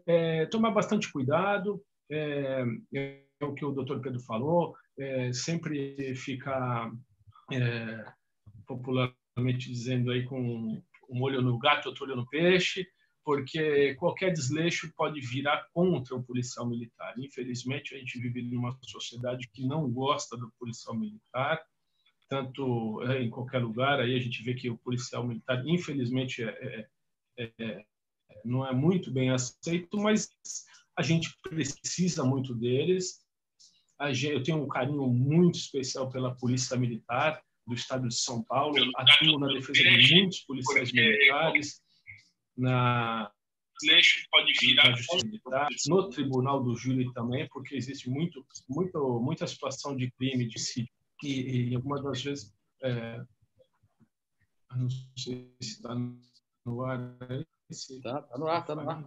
é, 0.06 0.46
tomar 0.46 0.70
bastante 0.70 1.10
cuidado, 1.10 1.82
é, 2.10 2.64
é, 2.94 3.22
o 3.42 3.52
que 3.52 3.64
o 3.64 3.72
doutor 3.72 4.00
Pedro 4.00 4.20
falou, 4.20 4.74
é, 4.98 5.32
sempre 5.32 6.14
ficar 6.14 6.92
é, 7.52 8.04
popularmente 8.66 9.70
dizendo 9.70 10.10
aí 10.10 10.24
com 10.24 10.82
um 11.10 11.22
olho 11.22 11.42
no 11.42 11.58
gato, 11.58 11.86
outro 11.86 12.04
olho 12.04 12.16
no 12.16 12.28
peixe, 12.28 12.86
porque 13.24 13.94
qualquer 13.96 14.32
desleixo 14.32 14.92
pode 14.96 15.20
virar 15.20 15.66
contra 15.72 16.14
o 16.14 16.22
policial 16.22 16.68
militar. 16.68 17.14
Infelizmente, 17.18 17.94
a 17.94 17.98
gente 17.98 18.18
vive 18.18 18.42
numa 18.42 18.76
sociedade 18.82 19.48
que 19.52 19.64
não 19.66 19.88
gosta 19.90 20.36
do 20.36 20.52
policial 20.58 20.96
militar, 20.98 21.62
tanto 22.28 23.02
é, 23.04 23.22
em 23.22 23.30
qualquer 23.30 23.58
lugar. 23.58 24.00
Aí 24.00 24.16
a 24.16 24.18
gente 24.18 24.42
vê 24.42 24.54
que 24.54 24.70
o 24.70 24.78
policial 24.78 25.26
militar, 25.26 25.62
infelizmente, 25.66 26.42
é, 26.42 26.88
é, 27.38 27.52
é, 27.58 27.84
não 28.44 28.66
é 28.66 28.72
muito 28.72 29.10
bem 29.10 29.30
aceito, 29.30 29.96
mas 29.98 30.30
a 30.96 31.02
gente 31.02 31.30
precisa 31.42 32.24
muito 32.24 32.54
deles. 32.54 33.20
Eu 34.20 34.42
tenho 34.42 34.64
um 34.64 34.68
carinho 34.68 35.06
muito 35.06 35.56
especial 35.56 36.10
pela 36.10 36.34
polícia 36.34 36.76
militar 36.76 37.40
do 37.64 37.74
estado 37.74 38.08
de 38.08 38.14
São 38.16 38.42
Paulo, 38.42 38.76
atuo 38.96 39.38
na 39.38 39.46
defesa 39.46 39.80
de 39.80 40.14
muitos 40.16 40.40
policiais 40.40 40.92
militares, 40.92 41.80
na 42.56 43.30
pode 44.30 44.52
virar 44.60 44.90
na 44.90 44.96
justiça 44.96 45.26
militar, 45.26 45.68
no 45.88 46.08
tribunal 46.08 46.62
do 46.62 46.76
júri 46.76 47.12
também, 47.12 47.48
porque 47.48 47.74
existe 47.74 48.08
muito, 48.08 48.46
muito, 48.68 49.20
muita 49.20 49.46
situação 49.46 49.96
de 49.96 50.10
crime 50.12 50.46
de 50.46 50.58
si 50.58 50.88
e, 51.22 51.70
e 51.70 51.74
algumas 51.74 52.02
das 52.02 52.22
vezes 52.22 52.54
é, 52.82 53.24
não 54.76 54.88
sei 55.16 55.52
se 55.60 55.72
está 55.72 55.94
no 56.64 56.84
ar 56.84 57.16
Está 57.72 58.22
tá 58.22 58.38
no 58.38 58.46
ar, 58.48 58.60
está 58.60 58.74
no 58.74 58.90
ar. 58.90 59.04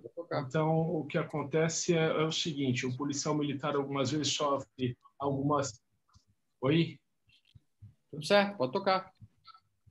Então, 0.47 0.79
o 0.79 1.05
que 1.05 1.19
acontece 1.19 1.95
é, 1.95 2.07
é, 2.07 2.23
o 2.23 2.31
seguinte: 2.31 2.85
o 2.85 2.97
policial 2.97 3.35
militar 3.35 3.75
algumas 3.75 4.11
vezes 4.11 4.33
sofre 4.33 4.97
algumas. 5.19 5.79
Oi? 6.61 6.99
Tudo 8.09 8.25
certo, 8.25 8.57
pode 8.57 8.73
tocar. 8.73 9.13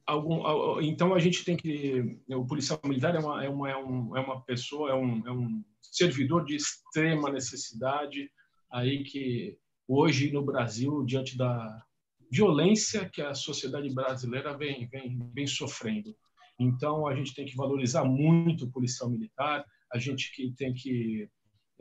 Algum, 0.06 0.80
então, 0.82 1.14
a 1.14 1.18
gente 1.18 1.44
tem 1.44 1.56
que. 1.56 2.18
O 2.28 2.46
policial 2.46 2.78
militar 2.84 3.14
é 3.14 3.18
uma, 3.18 3.44
é 3.44 3.48
uma, 3.48 3.70
é 3.70 3.76
um, 3.76 4.16
é 4.16 4.20
uma 4.20 4.40
pessoa, 4.42 4.90
é 4.90 4.94
um, 4.94 5.26
é 5.26 5.32
um 5.32 5.64
servidor 5.80 6.44
de 6.44 6.56
extrema 6.56 7.30
necessidade, 7.30 8.30
aí 8.70 9.02
que 9.02 9.56
hoje 9.88 10.30
no 10.30 10.44
Brasil, 10.44 11.04
diante 11.04 11.36
da 11.38 11.82
violência 12.30 13.08
que 13.08 13.22
a 13.22 13.34
sociedade 13.34 13.88
brasileira 13.94 14.56
vem, 14.56 14.86
vem, 14.88 15.18
vem 15.32 15.46
sofrendo. 15.46 16.14
Então, 16.58 17.06
a 17.06 17.14
gente 17.14 17.34
tem 17.34 17.46
que 17.46 17.56
valorizar 17.56 18.04
muito 18.04 18.64
o 18.64 18.70
policial 18.70 19.08
militar, 19.08 19.64
a 19.92 19.98
gente 19.98 20.34
que 20.34 20.52
tem 20.52 20.72
que 20.74 21.28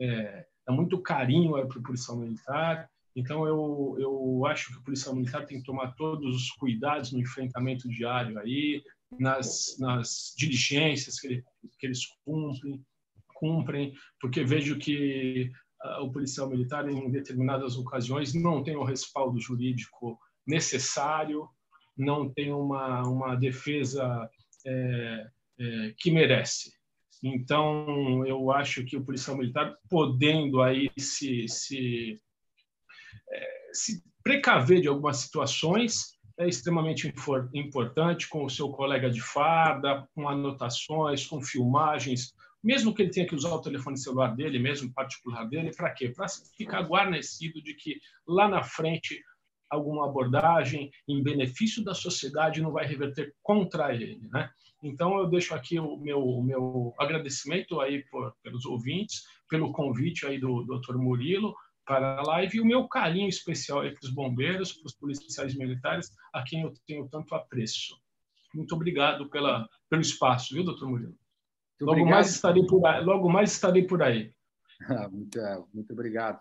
é, 0.00 0.46
dá 0.66 0.72
muito 0.72 1.00
carinho 1.00 1.52
para 1.66 1.78
o 1.78 1.82
policial 1.82 2.16
militar. 2.16 2.88
Então, 3.16 3.46
eu, 3.46 3.96
eu 3.98 4.46
acho 4.46 4.72
que 4.72 4.78
o 4.78 4.82
policial 4.82 5.14
militar 5.14 5.46
tem 5.46 5.58
que 5.58 5.64
tomar 5.64 5.92
todos 5.92 6.34
os 6.34 6.50
cuidados 6.52 7.12
no 7.12 7.20
enfrentamento 7.20 7.88
diário 7.88 8.38
aí, 8.38 8.82
nas, 9.18 9.76
nas 9.78 10.34
diligências 10.36 11.20
que, 11.20 11.26
ele, 11.28 11.44
que 11.78 11.86
eles 11.86 12.00
cumprem, 12.24 12.84
cumprem, 13.34 13.94
porque 14.20 14.42
vejo 14.42 14.78
que 14.78 15.50
uh, 15.84 16.02
o 16.02 16.10
policial 16.10 16.48
militar, 16.48 16.88
em 16.88 17.10
determinadas 17.10 17.76
ocasiões, 17.76 18.34
não 18.34 18.62
tem 18.64 18.74
o 18.74 18.84
respaldo 18.84 19.40
jurídico 19.40 20.18
necessário, 20.46 21.48
não 21.96 22.28
tem 22.28 22.52
uma, 22.52 23.02
uma 23.02 23.36
defesa 23.36 24.28
é, 24.66 25.26
é, 25.60 25.94
que 25.98 26.10
merece. 26.10 26.72
Então, 27.22 28.26
eu 28.26 28.50
acho 28.50 28.84
que 28.84 28.96
o 28.96 29.04
policial 29.04 29.36
militar, 29.36 29.74
podendo 29.88 30.60
aí 30.60 30.90
se, 30.98 31.48
se, 31.48 32.20
se 33.72 34.02
precaver 34.22 34.80
de 34.80 34.88
algumas 34.88 35.18
situações, 35.18 36.14
é 36.38 36.48
extremamente 36.48 37.12
importante 37.54 38.28
com 38.28 38.44
o 38.44 38.50
seu 38.50 38.68
colega 38.70 39.10
de 39.10 39.20
farda, 39.20 40.08
com 40.14 40.28
anotações, 40.28 41.26
com 41.26 41.40
filmagens, 41.40 42.34
mesmo 42.62 42.94
que 42.94 43.02
ele 43.02 43.10
tenha 43.10 43.26
que 43.26 43.34
usar 43.34 43.50
o 43.50 43.60
telefone 43.60 43.98
celular 43.98 44.34
dele, 44.34 44.58
mesmo 44.58 44.92
particular 44.92 45.44
dele, 45.44 45.70
para 45.76 45.90
quê? 45.90 46.08
Para 46.08 46.26
ficar 46.56 46.80
guarnecido 46.82 47.62
de 47.62 47.74
que 47.74 48.00
lá 48.26 48.48
na 48.48 48.62
frente 48.62 49.22
alguma 49.70 50.06
abordagem 50.06 50.90
em 51.06 51.22
benefício 51.22 51.84
da 51.84 51.94
sociedade 51.94 52.62
não 52.62 52.72
vai 52.72 52.86
reverter 52.86 53.34
contra 53.42 53.94
ele, 53.94 54.28
né? 54.32 54.50
Então 54.82 55.18
eu 55.18 55.28
deixo 55.28 55.54
aqui 55.54 55.78
o 55.78 55.96
meu, 55.96 56.22
o 56.22 56.42
meu 56.42 56.94
agradecimento 56.98 57.80
aí 57.80 58.04
por, 58.10 58.34
pelos 58.42 58.64
ouvintes, 58.66 59.24
pelo 59.48 59.72
convite 59.72 60.26
aí 60.26 60.38
do 60.38 60.62
Dr. 60.64 60.96
Murilo 60.96 61.54
para 61.84 62.18
a 62.18 62.22
live 62.22 62.56
e 62.56 62.60
o 62.60 62.64
meu 62.64 62.88
carinho 62.88 63.28
especial 63.28 63.80
aí 63.80 63.92
para 63.92 64.06
os 64.06 64.12
bombeiros, 64.12 64.72
para 64.72 64.86
os 64.86 64.94
policiais 64.94 65.54
militares, 65.54 66.10
a 66.32 66.42
quem 66.42 66.62
eu 66.62 66.72
tenho 66.86 67.08
tanto 67.08 67.34
apreço. 67.34 67.94
Muito 68.54 68.74
obrigado 68.74 69.28
pela, 69.28 69.68
pelo 69.90 70.02
espaço, 70.02 70.54
viu, 70.54 70.64
doutor 70.64 70.88
Murilo? 70.88 71.16
Muito 71.80 71.98
logo 71.98 72.06
mais 72.06 72.30
estarei 72.30 72.64
por 72.64 72.86
aí. 72.86 73.04
Logo 73.04 73.28
mais 73.28 73.52
estarei 73.52 73.82
por 73.86 74.02
aí. 74.02 74.32
muito, 75.10 75.38
é, 75.38 75.62
muito 75.72 75.92
obrigado. 75.92 76.40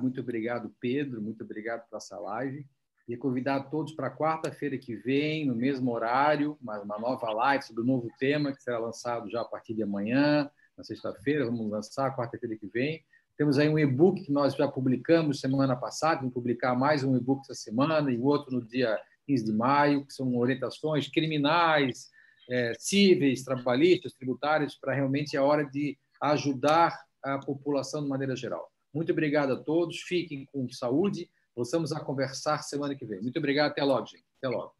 Muito 0.00 0.20
obrigado, 0.20 0.74
Pedro. 0.80 1.20
Muito 1.20 1.42
obrigado 1.42 1.88
por 1.88 1.96
essa 1.96 2.18
live. 2.18 2.66
E 3.08 3.16
convidar 3.16 3.64
todos 3.64 3.92
para 3.92 4.16
quarta-feira 4.16 4.78
que 4.78 4.94
vem, 4.94 5.44
no 5.44 5.56
mesmo 5.56 5.92
horário, 5.92 6.56
uma 6.62 6.98
nova 6.98 7.30
live 7.32 7.64
sobre 7.64 7.82
o 7.82 7.86
novo 7.86 8.08
tema 8.16 8.52
que 8.52 8.62
será 8.62 8.78
lançado 8.78 9.28
já 9.28 9.40
a 9.40 9.44
partir 9.44 9.74
de 9.74 9.82
amanhã, 9.82 10.48
na 10.78 10.84
sexta-feira. 10.84 11.44
Vamos 11.44 11.68
lançar 11.68 12.16
quarta-feira 12.16 12.56
que 12.56 12.68
vem. 12.68 13.04
Temos 13.36 13.58
aí 13.58 13.68
um 13.68 13.78
e-book 13.78 14.22
que 14.22 14.32
nós 14.32 14.54
já 14.54 14.68
publicamos 14.68 15.40
semana 15.40 15.74
passada, 15.74 16.20
vamos 16.20 16.34
publicar 16.34 16.74
mais 16.74 17.02
um 17.02 17.16
e-book 17.16 17.40
essa 17.42 17.54
semana 17.54 18.10
e 18.10 18.18
outro 18.18 18.54
no 18.54 18.66
dia 18.66 18.98
15 19.26 19.44
de 19.44 19.52
maio, 19.52 20.06
que 20.06 20.12
são 20.12 20.36
orientações 20.36 21.08
criminais, 21.08 22.10
é, 22.50 22.72
cíveis, 22.78 23.42
trabalhistas, 23.42 24.12
tributários, 24.14 24.76
para 24.76 24.94
realmente 24.94 25.36
a 25.36 25.42
hora 25.42 25.64
de 25.64 25.98
ajudar 26.20 26.98
a 27.22 27.38
população 27.38 28.02
de 28.02 28.08
maneira 28.08 28.36
geral. 28.36 28.70
Muito 28.92 29.12
obrigado 29.12 29.54
a 29.54 29.56
todos, 29.56 30.00
fiquem 30.00 30.46
com 30.52 30.68
saúde, 30.70 31.30
voltamos 31.56 31.92
a 31.92 32.00
conversar 32.00 32.62
semana 32.62 32.94
que 32.94 33.06
vem. 33.06 33.22
Muito 33.22 33.38
obrigado, 33.38 33.70
até 33.70 33.82
logo, 33.82 34.06
gente. 34.06 34.26
Até 34.38 34.48
logo. 34.48 34.74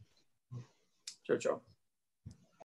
Tchau, 1.25 1.39
tchau. 1.39 1.72